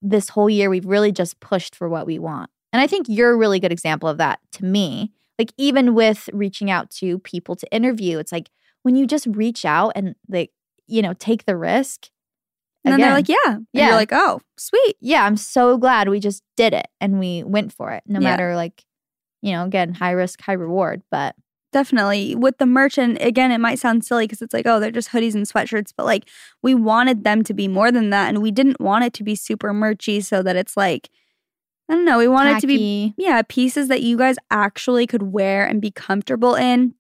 this 0.03 0.29
whole 0.29 0.51
year 0.51 0.69
we've 0.69 0.87
really 0.87 1.13
just 1.13 1.39
pushed 1.41 1.75
for 1.75 1.89
what 1.89 2.07
we 2.07 2.19
want. 2.19 2.51
And 2.73 2.83
I 2.83 2.87
think 2.87 3.07
you're 3.09 3.31
a 3.33 3.37
really 3.37 3.61
good 3.61 3.73
example 3.73 4.09
of 4.09 4.19
that 4.19 4.41
to 4.53 4.65
me. 4.65 5.13
Like 5.39 5.53
even 5.59 5.95
with 5.95 6.29
reaching 6.33 6.71
out 6.71 6.91
to 6.93 7.19
people 7.21 7.57
to 7.57 7.71
interview, 7.73 8.19
it's 8.19 8.33
like 8.33 8.51
when 8.83 8.97
you 8.97 9.07
just 9.07 9.27
reach 9.27 9.65
out 9.65 9.93
and 9.97 10.15
like, 10.29 10.51
you 10.87 11.03
know, 11.03 11.13
take 11.15 11.45
the 11.45 11.57
risk. 11.57 12.09
And 12.85 12.93
then 12.93 13.01
they're 13.01 13.13
like, 13.13 13.29
yeah. 13.29 13.37
And 13.57 13.67
Yeah. 13.73 13.87
you're 13.89 13.97
like, 13.97 14.13
oh, 14.13 14.41
sweet. 14.57 14.97
yeah, 15.01 15.25
I'm 15.25 15.37
so 15.37 15.77
glad 15.77 16.09
we 16.09 16.21
just 16.21 16.43
did 16.57 16.73
it 16.73 16.87
and 17.01 17.19
we 17.19 17.43
went 17.43 17.73
for 17.73 17.91
it. 17.93 18.05
No 18.07 18.21
Yeah. 18.21 18.31
matter 18.31 18.55
like, 18.55 18.85
you 19.43 19.53
know, 19.53 19.65
again, 19.65 19.93
high 19.95 20.13
risk, 20.13 20.41
high 20.41 20.53
reward. 20.55 21.03
But 21.11 21.35
Definitely. 21.73 22.35
With 22.35 22.57
the 22.57 22.65
merch, 22.65 22.97
and 22.97 23.21
again, 23.21 23.51
it 23.51 23.59
might 23.59 23.79
sound 23.79 24.03
silly 24.03 24.25
because 24.25 24.41
it's 24.41 24.55
like, 24.55 24.67
oh, 24.67 24.81
they're 24.81 24.91
just 24.91 25.11
hoodies 25.11 25.35
and 25.35 25.45
sweatshirts, 25.47 25.93
but 25.95 26.07
like 26.07 26.27
we 26.63 26.75
wanted 26.75 27.23
them 27.25 27.43
to 27.45 27.53
be 27.53 27.69
more 27.69 27.93
than 27.93 28.09
that. 28.11 28.29
And 28.31 28.41
we 28.41 28.51
didn't 28.51 28.81
want 28.81 29.05
it 29.05 29.13
to 29.15 29.25
be 29.25 29.35
super 29.35 29.75
merchy 29.75 30.25
so 30.25 30.43
that 30.43 30.57
it's 30.57 30.75
like, 30.77 31.11
I 31.89 31.95
don't 31.95 32.05
know, 32.05 32.19
we 32.19 32.29
want 32.29 32.49
it 32.49 32.61
to 32.63 32.67
be 32.67 33.15
yeah, 33.17 33.43
pieces 33.49 33.89
that 33.89 34.03
you 34.03 34.17
guys 34.17 34.37
actually 34.51 35.07
could 35.07 35.23
wear 35.23 35.65
and 35.67 35.81
be 35.81 35.91
comfortable 35.91 36.55
in. 36.55 36.95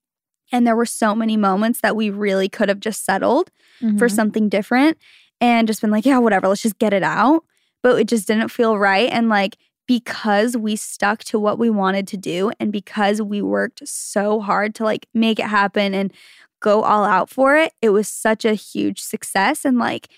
And 0.52 0.64
there 0.66 0.76
were 0.76 0.86
so 0.86 1.14
many 1.14 1.36
moments 1.36 1.80
that 1.80 1.96
we 1.96 2.08
really 2.10 2.48
could 2.48 2.68
have 2.68 2.78
just 2.80 3.04
settled 3.04 3.50
for 3.98 4.06
Mhm. 4.06 4.10
something 4.10 4.48
different 4.48 4.96
and 5.40 5.66
just 5.66 5.80
been 5.80 5.90
like, 5.90 6.06
yeah, 6.06 6.18
whatever, 6.18 6.46
let's 6.48 6.62
just 6.62 6.78
get 6.78 6.92
it 6.94 7.02
out. 7.02 7.44
But 7.82 7.98
it 8.00 8.06
just 8.06 8.26
didn't 8.28 8.48
feel 8.50 8.78
right. 8.78 9.10
And 9.10 9.28
like, 9.28 9.56
because 9.88 10.56
we 10.56 10.76
stuck 10.76 11.22
to 11.24 11.38
what 11.38 11.58
we 11.58 11.68
wanted 11.70 12.06
to 12.08 12.16
do 12.16 12.50
and 12.58 12.72
because 12.72 13.20
we 13.22 13.42
worked 13.42 13.86
so 13.88 14.40
hard 14.40 14.74
to 14.76 14.84
like 14.84 15.06
make 15.14 15.38
it 15.38 15.46
happen 15.46 15.94
and 15.94 16.12
go 16.60 16.82
all 16.82 17.04
out 17.04 17.28
for 17.28 17.56
it, 17.56 17.72
it 17.82 17.90
was 17.90 18.08
such 18.08 18.44
a 18.44 18.54
huge 18.54 19.00
success. 19.02 19.64
And 19.64 19.78
like, 19.78 20.08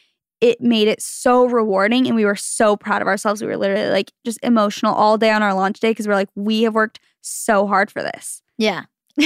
it 0.41 0.61
made 0.61 0.89
it 0.89 1.03
so 1.03 1.47
rewarding 1.47 2.07
and 2.07 2.15
we 2.15 2.25
were 2.25 2.37
so 2.37 2.77
proud 2.77 3.03
of 3.03 3.09
ourselves. 3.09 3.41
We 3.43 3.49
were 3.49 3.57
literally 3.57 3.91
like 3.91 4.13
just 4.25 4.39
emotional 4.43 4.95
all 4.95 5.19
day 5.19 5.31
on 5.31 5.43
our 5.43 5.53
launch 5.55 5.81
day 5.81 5.91
because 5.91 6.07
we're 6.07 6.15
like, 6.15 6.29
we 6.37 6.63
have 6.63 6.75
worked 6.75 7.01
so 7.21 7.67
hard 7.67 7.91
for 7.91 8.03
this. 8.03 8.43
Yeah. 8.57 8.85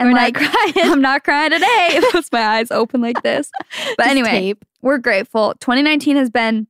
And 0.00 0.08
We're 0.08 0.12
like, 0.12 0.34
not 0.34 0.50
crying. 0.52 0.90
I'm 0.92 1.00
not 1.00 1.22
crying 1.22 1.52
today. 1.52 2.00
With 2.14 2.32
my 2.32 2.42
eyes 2.42 2.72
open 2.72 3.00
like 3.00 3.22
this. 3.22 3.48
But 3.96 4.08
anyway, 4.08 4.30
tape. 4.30 4.64
we're 4.82 4.98
grateful. 4.98 5.54
2019 5.60 6.16
has 6.16 6.30
been 6.30 6.66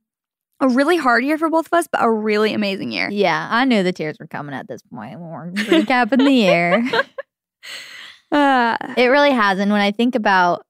a 0.59 0.69
really 0.69 0.95
hard 0.97 1.25
year 1.25 1.39
for 1.39 1.49
both 1.49 1.65
of 1.65 1.73
us, 1.73 1.87
but 1.91 2.03
a 2.03 2.11
really 2.11 2.53
amazing 2.53 2.91
year. 2.91 3.09
Yeah, 3.11 3.47
I 3.49 3.65
knew 3.65 3.81
the 3.81 3.91
tears 3.91 4.17
were 4.19 4.27
coming 4.27 4.53
at 4.53 4.67
this 4.67 4.81
point 4.83 5.19
when 5.19 5.29
we're 5.31 5.51
recapping 5.53 6.19
the 6.23 6.31
year. 6.31 6.83
Uh, 8.31 8.77
It 8.97 9.07
really 9.07 9.31
has. 9.31 9.59
And 9.59 9.71
when 9.71 9.81
I 9.81 9.91
think 9.91 10.13
about 10.15 10.64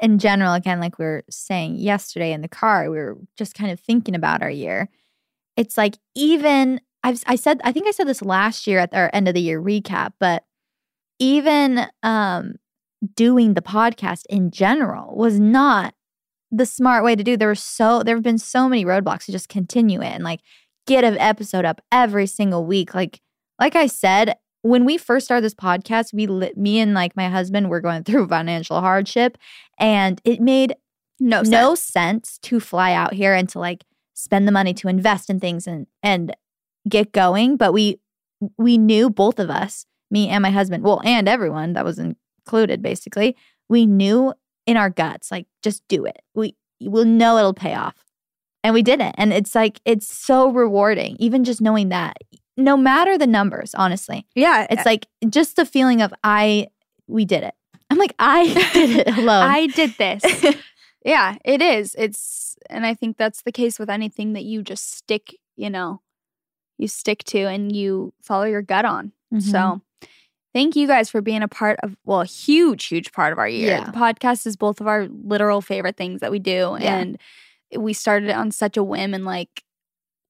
in 0.00 0.18
general, 0.18 0.54
again, 0.54 0.80
like 0.80 0.98
we 0.98 1.04
were 1.04 1.24
saying 1.30 1.76
yesterday 1.76 2.32
in 2.32 2.42
the 2.42 2.48
car, 2.48 2.90
we 2.90 2.96
were 2.96 3.18
just 3.36 3.54
kind 3.54 3.70
of 3.70 3.80
thinking 3.80 4.14
about 4.14 4.42
our 4.42 4.50
year. 4.50 4.88
It's 5.56 5.76
like 5.76 5.96
even 6.14 6.80
I've 7.02 7.22
I 7.26 7.36
said 7.36 7.60
I 7.64 7.72
think 7.72 7.86
I 7.86 7.92
said 7.92 8.08
this 8.08 8.22
last 8.22 8.66
year 8.66 8.78
at 8.78 8.94
our 8.94 9.10
end 9.12 9.28
of 9.28 9.34
the 9.34 9.40
year 9.40 9.60
recap, 9.60 10.12
but 10.18 10.44
even 11.18 11.86
um 12.02 12.54
doing 13.14 13.54
the 13.54 13.62
podcast 13.62 14.22
in 14.28 14.50
general 14.50 15.14
was 15.16 15.38
not 15.38 15.94
the 16.50 16.66
smart 16.66 17.04
way 17.04 17.14
to 17.14 17.24
do. 17.24 17.36
There 17.36 17.48
were 17.48 17.54
so 17.54 18.02
there 18.02 18.16
have 18.16 18.22
been 18.22 18.38
so 18.38 18.68
many 18.68 18.84
roadblocks 18.84 19.26
to 19.26 19.32
just 19.32 19.48
continue 19.48 20.00
it 20.00 20.06
and 20.06 20.24
like 20.24 20.40
get 20.86 21.04
an 21.04 21.18
episode 21.18 21.64
up 21.64 21.80
every 21.92 22.26
single 22.26 22.64
week. 22.64 22.94
Like 22.94 23.20
like 23.60 23.76
I 23.76 23.86
said, 23.86 24.36
when 24.64 24.84
we 24.86 24.96
first 24.96 25.26
started 25.26 25.44
this 25.44 25.54
podcast, 25.54 26.14
we 26.14 26.26
me 26.56 26.80
and 26.80 26.94
like 26.94 27.14
my 27.16 27.28
husband 27.28 27.68
were 27.68 27.80
going 27.82 28.02
through 28.02 28.26
financial 28.38 28.80
hardship 28.80 29.36
and 29.78 30.20
it 30.24 30.40
made 30.40 30.74
No, 31.20 31.42
no 31.42 31.74
sense. 31.74 32.38
to 32.42 32.58
fly 32.60 32.92
out 32.94 33.12
here 33.12 33.34
and 33.34 33.48
to 33.50 33.58
like 33.58 33.84
spend 34.14 34.48
the 34.48 34.52
money 34.52 34.72
to 34.74 34.88
invest 34.88 35.28
in 35.28 35.38
things 35.38 35.66
and 35.66 35.86
and 36.02 36.34
get 36.88 37.12
going 37.12 37.56
but 37.56 37.72
we 37.72 37.98
we 38.58 38.78
knew 38.78 39.10
both 39.10 39.38
of 39.38 39.50
us 39.50 39.86
me 40.10 40.28
and 40.28 40.42
my 40.42 40.50
husband 40.50 40.82
well 40.82 41.00
and 41.04 41.28
everyone 41.28 41.72
that 41.74 41.84
was 41.84 41.98
included 41.98 42.80
basically 42.80 43.36
we 43.68 43.84
knew 43.86 44.32
in 44.66 44.76
our 44.78 44.88
guts 44.90 45.30
like 45.30 45.46
just 45.62 45.82
do 45.88 46.04
it. 46.06 46.20
We 46.34 46.56
we 46.80 46.88
will 46.88 47.04
know 47.04 47.36
it'll 47.38 47.54
pay 47.54 47.74
off. 47.74 47.96
And 48.62 48.72
we 48.72 48.82
did 48.82 49.00
it 49.00 49.14
and 49.18 49.30
it's 49.32 49.54
like 49.54 49.78
it's 49.84 50.08
so 50.08 50.50
rewarding 50.50 51.16
even 51.18 51.44
just 51.44 51.60
knowing 51.60 51.90
that 51.90 52.16
no 52.56 52.76
matter 52.76 53.18
the 53.18 53.26
numbers 53.26 53.74
honestly 53.74 54.26
Yeah, 54.34 54.66
it's 54.70 54.86
like 54.86 55.06
just 55.28 55.56
the 55.56 55.66
feeling 55.66 56.02
of 56.02 56.12
i 56.22 56.68
we 57.06 57.24
did 57.24 57.42
it 57.42 57.54
i'm 57.90 57.98
like 57.98 58.14
i 58.18 58.46
did 58.72 59.06
it 59.06 59.18
alone 59.18 59.50
I 59.50 59.66
did 59.66 59.94
this. 59.98 60.22
yeah, 61.04 61.36
it 61.44 61.60
is. 61.60 61.94
It's 61.98 62.56
and 62.70 62.86
I 62.86 62.94
think 62.94 63.16
that's 63.18 63.42
the 63.42 63.52
case 63.52 63.78
with 63.78 63.90
anything 63.90 64.32
that 64.32 64.44
you 64.44 64.62
just 64.62 64.92
stick, 64.96 65.36
you 65.56 65.68
know, 65.68 66.00
you 66.78 66.88
stick 66.88 67.24
to 67.24 67.40
and 67.40 67.74
you 67.74 68.14
follow 68.22 68.44
your 68.44 68.62
gut 68.62 68.84
on. 68.84 69.12
Mhm. 69.32 69.42
So 69.42 69.80
thank 70.54 70.76
you 70.76 70.86
guys 70.86 71.10
for 71.10 71.20
being 71.20 71.42
a 71.42 71.48
part 71.48 71.78
of 71.82 71.96
well, 72.04 72.22
a 72.22 72.26
huge, 72.26 72.86
huge 72.86 73.12
part 73.12 73.32
of 73.32 73.38
our 73.38 73.48
year. 73.48 73.72
Yeah. 73.72 73.84
The 73.84 73.92
podcast 73.92 74.46
is 74.46 74.56
both 74.56 74.80
of 74.80 74.86
our 74.86 75.08
literal 75.08 75.60
favorite 75.60 75.96
things 75.96 76.20
that 76.20 76.30
we 76.30 76.38
do. 76.38 76.76
Yeah. 76.80 76.96
And 76.96 77.18
we 77.76 77.92
started 77.92 78.30
it 78.30 78.36
on 78.36 78.50
such 78.50 78.76
a 78.76 78.82
whim 78.84 79.12
and 79.14 79.24
like 79.24 79.63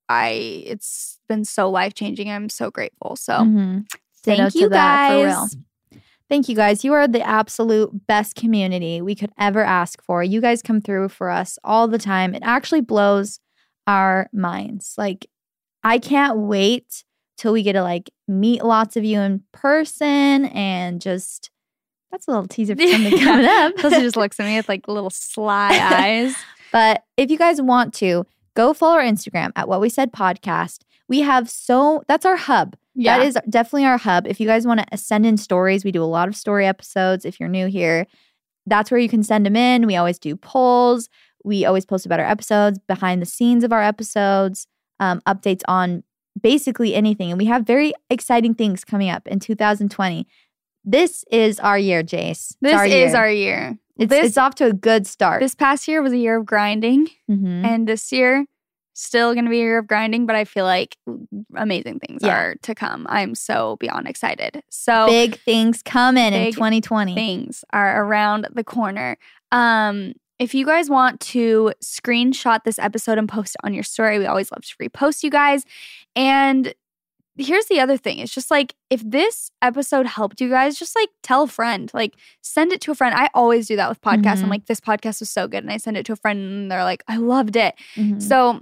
I 0.08 0.62
it's 0.66 1.18
been 1.28 1.44
so 1.44 1.70
life 1.70 1.94
changing. 1.94 2.30
I'm 2.30 2.48
so 2.48 2.70
grateful. 2.70 3.16
So 3.16 3.32
Mhm. 3.34 3.86
Thank 4.22 4.54
you 4.54 4.68
that, 4.70 5.10
for 5.10 5.16
real. 5.16 5.26
guys. 5.34 5.56
Thank 6.30 6.48
you 6.48 6.56
guys. 6.56 6.84
You 6.84 6.94
are 6.94 7.06
the 7.06 7.20
absolute 7.20 8.06
best 8.06 8.34
community 8.34 9.02
we 9.02 9.14
could 9.14 9.30
ever 9.38 9.62
ask 9.62 10.02
for. 10.02 10.24
You 10.24 10.40
guys 10.40 10.62
come 10.62 10.80
through 10.80 11.10
for 11.10 11.28
us 11.28 11.58
all 11.62 11.86
the 11.88 11.98
time. 11.98 12.34
It 12.34 12.42
actually 12.44 12.80
blows 12.80 13.40
our 13.86 14.28
minds. 14.32 14.94
Like, 14.96 15.26
I 15.82 15.98
can't 15.98 16.38
wait 16.38 17.04
till 17.36 17.52
we 17.52 17.62
get 17.62 17.74
to 17.74 17.82
like 17.82 18.08
meet 18.26 18.64
lots 18.64 18.96
of 18.96 19.04
you 19.04 19.20
in 19.20 19.42
person 19.52 20.46
and 20.46 21.00
just 21.02 21.50
that's 22.10 22.26
a 22.26 22.30
little 22.30 22.46
teaser 22.46 22.74
for 22.76 22.86
something 22.86 23.18
coming 23.22 23.44
up. 23.46 23.76
Chelsey 23.76 24.00
just 24.00 24.16
looks 24.22 24.40
at 24.40 24.46
me 24.46 24.56
with 24.56 24.68
like 24.68 24.88
little 24.88 25.10
sly 25.10 25.70
eyes. 25.78 26.34
But 26.72 27.04
if 27.16 27.30
you 27.30 27.38
guys 27.38 27.62
want 27.62 27.94
to, 27.94 28.26
go 28.54 28.72
follow 28.72 28.94
our 28.94 29.02
Instagram 29.02 29.50
at 29.56 29.68
What 29.68 29.80
We 29.80 29.88
Said 29.88 30.12
Podcast. 30.12 30.80
We 31.08 31.20
have 31.20 31.50
so 31.50 32.02
that's 32.08 32.24
our 32.24 32.36
hub. 32.36 32.76
Yeah. 32.94 33.18
That 33.18 33.26
is 33.26 33.38
definitely 33.50 33.84
our 33.86 33.98
hub. 33.98 34.26
If 34.26 34.40
you 34.40 34.46
guys 34.46 34.66
want 34.66 34.80
to 34.90 34.96
send 34.96 35.26
in 35.26 35.36
stories, 35.36 35.84
we 35.84 35.90
do 35.92 36.02
a 36.02 36.06
lot 36.06 36.28
of 36.28 36.36
story 36.36 36.66
episodes. 36.66 37.24
If 37.24 37.40
you're 37.40 37.48
new 37.48 37.66
here, 37.66 38.06
that's 38.66 38.90
where 38.90 39.00
you 39.00 39.08
can 39.08 39.22
send 39.22 39.44
them 39.44 39.56
in. 39.56 39.86
We 39.86 39.96
always 39.96 40.18
do 40.18 40.36
polls. 40.36 41.08
We 41.44 41.64
always 41.64 41.84
post 41.84 42.06
about 42.06 42.20
our 42.20 42.26
episodes, 42.26 42.78
behind 42.86 43.20
the 43.20 43.26
scenes 43.26 43.64
of 43.64 43.72
our 43.72 43.82
episodes, 43.82 44.66
um, 45.00 45.20
updates 45.26 45.60
on 45.68 46.04
basically 46.40 46.94
anything. 46.94 47.30
And 47.30 47.38
we 47.38 47.44
have 47.46 47.66
very 47.66 47.92
exciting 48.08 48.54
things 48.54 48.84
coming 48.84 49.10
up 49.10 49.26
in 49.28 49.40
2020. 49.40 50.26
This 50.84 51.24
is 51.30 51.58
our 51.60 51.78
year, 51.78 52.02
Jace. 52.02 52.30
It's 52.30 52.56
This 52.60 52.74
our 52.74 52.86
is 52.86 52.92
year. 52.92 53.16
our 53.16 53.30
year. 53.30 53.78
It's, 53.98 54.10
this- 54.10 54.26
it's 54.28 54.38
off 54.38 54.54
to 54.56 54.66
a 54.66 54.72
good 54.72 55.06
start. 55.06 55.40
This 55.40 55.54
past 55.54 55.86
year 55.88 56.02
was 56.02 56.12
a 56.12 56.18
year 56.18 56.36
of 56.38 56.46
grinding, 56.46 57.08
Mhm. 57.30 57.64
and 57.64 57.86
this 57.88 58.10
year 58.12 58.46
still 58.96 59.34
going 59.34 59.44
to 59.44 59.50
be 59.50 59.58
a 59.58 59.64
year 59.64 59.78
of 59.78 59.86
grinding. 59.88 60.24
But 60.26 60.36
I 60.36 60.44
feel 60.44 60.64
like 60.64 60.96
amazing 61.56 61.98
things 62.00 62.22
Yeah. 62.22 62.36
are 62.36 62.54
to 62.62 62.74
come. 62.74 63.06
I'm 63.08 63.34
so 63.34 63.76
beyond 63.80 64.06
excited. 64.06 64.62
So 64.70 65.06
big 65.08 65.36
things 65.40 65.82
coming 65.82 66.32
in 66.32 66.52
2020. 66.52 67.14
things 67.14 67.64
are 67.72 68.04
around 68.04 68.46
the 68.52 68.62
corner. 68.64 69.16
Um, 69.50 70.12
if 70.38 70.54
you 70.54 70.64
guys 70.66 70.90
want 70.90 71.20
to 71.20 71.72
screenshot 71.82 72.64
this 72.64 72.78
episode 72.78 73.18
and 73.18 73.28
post 73.28 73.54
it 73.56 73.64
on 73.66 73.74
your 73.74 73.82
story, 73.84 74.18
we 74.18 74.26
always 74.26 74.50
love 74.52 74.62
to 74.64 74.76
repost 74.76 75.22
you 75.22 75.30
guys. 75.30 75.64
And 76.16 76.72
here's 77.36 77.66
the 77.66 77.80
other 77.80 77.96
thing 77.96 78.18
it's 78.18 78.32
just 78.34 78.50
like 78.50 78.74
if 78.90 79.02
this 79.08 79.50
episode 79.62 80.06
helped 80.06 80.40
you 80.40 80.48
guys, 80.48 80.78
just 80.78 80.94
like 80.94 81.08
tell 81.22 81.42
a 81.42 81.48
friend, 81.48 81.90
like 81.94 82.14
send 82.42 82.72
it 82.72 82.80
to 82.82 82.92
a 82.92 82.94
friend. 82.94 83.14
I 83.14 83.28
always 83.34 83.66
do 83.66 83.76
that 83.76 83.88
with 83.88 84.00
podcasts. 84.00 84.38
I'm 84.40 84.46
Mhm. 84.46 84.50
like, 84.50 84.66
this 84.66 84.80
podcast 84.80 85.20
was 85.20 85.30
so 85.30 85.48
good. 85.48 85.64
And 85.64 85.72
I 85.72 85.76
send 85.78 85.96
it 85.96 86.06
to 86.06 86.12
a 86.12 86.16
friend 86.16 86.38
and 86.38 86.70
they're 86.70 86.84
like, 86.84 87.02
I 87.08 87.16
loved 87.16 87.56
it. 87.56 87.74
Mhm. 87.96 88.22
So, 88.22 88.60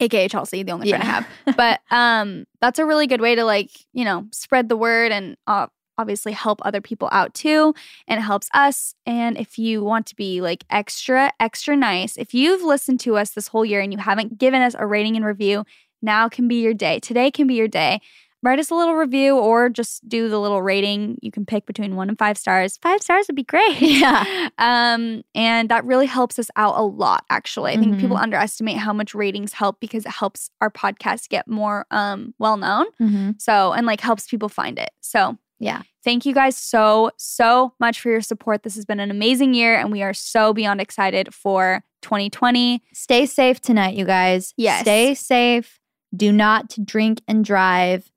aka 0.00 0.28
Chelsey, 0.28 0.62
the 0.62 0.72
only 0.72 0.88
friend 0.90 1.02
I 1.02 1.06
have. 1.06 1.26
But 1.56 1.80
um, 1.90 2.44
that's 2.60 2.78
a 2.78 2.84
really 2.84 3.06
good 3.06 3.20
way 3.20 3.34
to 3.34 3.44
like 3.44 3.70
you 3.92 4.04
know 4.04 4.26
spread 4.32 4.68
the 4.68 4.76
word 4.76 5.10
and 5.12 5.36
uh, 5.46 5.66
obviously 5.98 6.32
help 6.32 6.60
other 6.62 6.82
people 6.82 7.08
out 7.12 7.32
too, 7.32 7.74
and 8.06 8.18
it 8.18 8.22
helps 8.22 8.50
us. 8.52 8.94
And 9.06 9.38
if 9.38 9.58
you 9.58 9.82
want 9.82 10.04
to 10.08 10.14
be 10.16 10.42
like 10.42 10.64
extra 10.68 11.32
extra 11.40 11.74
nice, 11.76 12.16
if 12.18 12.34
you've 12.34 12.62
listened 12.62 13.00
to 13.00 13.16
us 13.16 13.30
this 13.30 13.48
whole 13.48 13.64
year 13.64 13.80
and 13.80 13.92
you 13.92 13.98
haven't 13.98 14.36
given 14.38 14.60
us 14.60 14.74
a 14.78 14.86
rating 14.86 15.16
and 15.16 15.24
review, 15.24 15.64
now 16.02 16.28
can 16.28 16.48
be 16.48 16.60
your 16.62 16.74
day. 16.74 17.00
Today 17.00 17.30
can 17.30 17.46
be 17.46 17.54
your 17.54 17.68
day. 17.68 18.00
Write 18.42 18.58
us 18.60 18.70
a 18.70 18.74
little 18.74 18.94
review 18.94 19.36
or 19.36 19.68
just 19.68 20.06
do 20.08 20.28
the 20.28 20.38
little 20.38 20.62
rating. 20.62 21.18
You 21.20 21.32
can 21.32 21.44
pick 21.46 21.66
between 21.66 21.96
one 21.96 22.08
and 22.08 22.18
five 22.18 22.38
stars. 22.38 22.76
Five 22.76 23.00
stars 23.02 23.26
would 23.26 23.34
be 23.34 23.42
great. 23.42 23.76
Yeah. 23.80 24.24
Um, 24.58 25.22
and 25.34 25.68
that 25.68 25.84
really 25.84 26.06
helps 26.06 26.38
us 26.38 26.48
out 26.56 26.78
a 26.78 26.82
lot, 26.82 27.24
actually. 27.28 27.72
I 27.72 27.76
think 27.76 27.96
Mhm. 27.96 28.00
people 28.00 28.16
underestimate 28.16 28.76
how 28.78 28.92
much 28.92 29.14
ratings 29.14 29.52
help 29.52 29.80
because 29.80 30.06
it 30.06 30.12
helps 30.12 30.48
our 30.60 30.70
podcast 30.70 31.28
get 31.28 31.46
more 31.48 31.86
um 31.90 32.34
well 32.38 32.56
known. 32.56 32.86
Mhm. 33.00 33.40
So 33.40 33.72
and 33.72 33.86
like 33.86 34.00
helps 34.00 34.26
people 34.26 34.48
find 34.48 34.78
it. 34.78 34.90
So 35.00 35.36
Yeah. 35.58 35.82
thank 36.04 36.24
you 36.24 36.32
guys 36.34 36.56
so, 36.56 37.10
so 37.18 37.72
much 37.80 38.00
for 38.00 38.10
your 38.10 38.20
support. 38.22 38.62
This 38.62 38.76
has 38.76 38.84
been 38.84 39.00
an 39.00 39.10
amazing 39.10 39.54
year, 39.54 39.76
and 39.76 39.90
we 39.92 40.02
are 40.02 40.14
so 40.14 40.52
beyond 40.54 40.80
excited 40.80 41.34
for 41.34 41.82
2020. 42.02 42.82
Stay 42.94 43.26
safe 43.26 43.60
tonight, 43.60 43.94
you 43.96 44.04
guys. 44.04 44.54
Yes. 44.56 44.82
Stay 44.82 45.14
safe. 45.14 45.80
Do 46.14 46.32
not 46.32 46.74
drink 46.84 47.20
and 47.28 47.44
drive. 47.44 48.10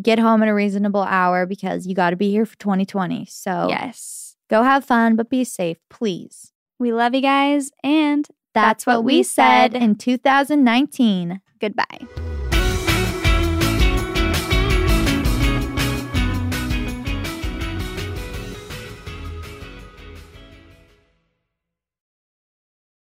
Get 0.00 0.18
home 0.18 0.42
at 0.42 0.48
a 0.48 0.54
reasonable 0.54 1.02
hour 1.02 1.44
because 1.46 1.86
you 1.86 1.94
got 1.94 2.10
to 2.10 2.16
be 2.16 2.30
here 2.30 2.46
for 2.46 2.56
2020. 2.58 3.26
So 3.26 3.66
Yes. 3.68 4.36
go 4.48 4.62
have 4.62 4.84
fun, 4.84 5.16
but 5.16 5.28
be 5.28 5.44
safe, 5.44 5.78
please. 5.90 6.52
We 6.78 6.92
love 6.92 7.14
you 7.14 7.20
guys, 7.20 7.70
and 7.84 8.26
That's, 8.54 8.86
what, 8.86 9.04
we 9.04 9.22
said 9.22 9.74
in 9.74 9.94
2019. 9.96 11.40
goodbye. 11.60 12.51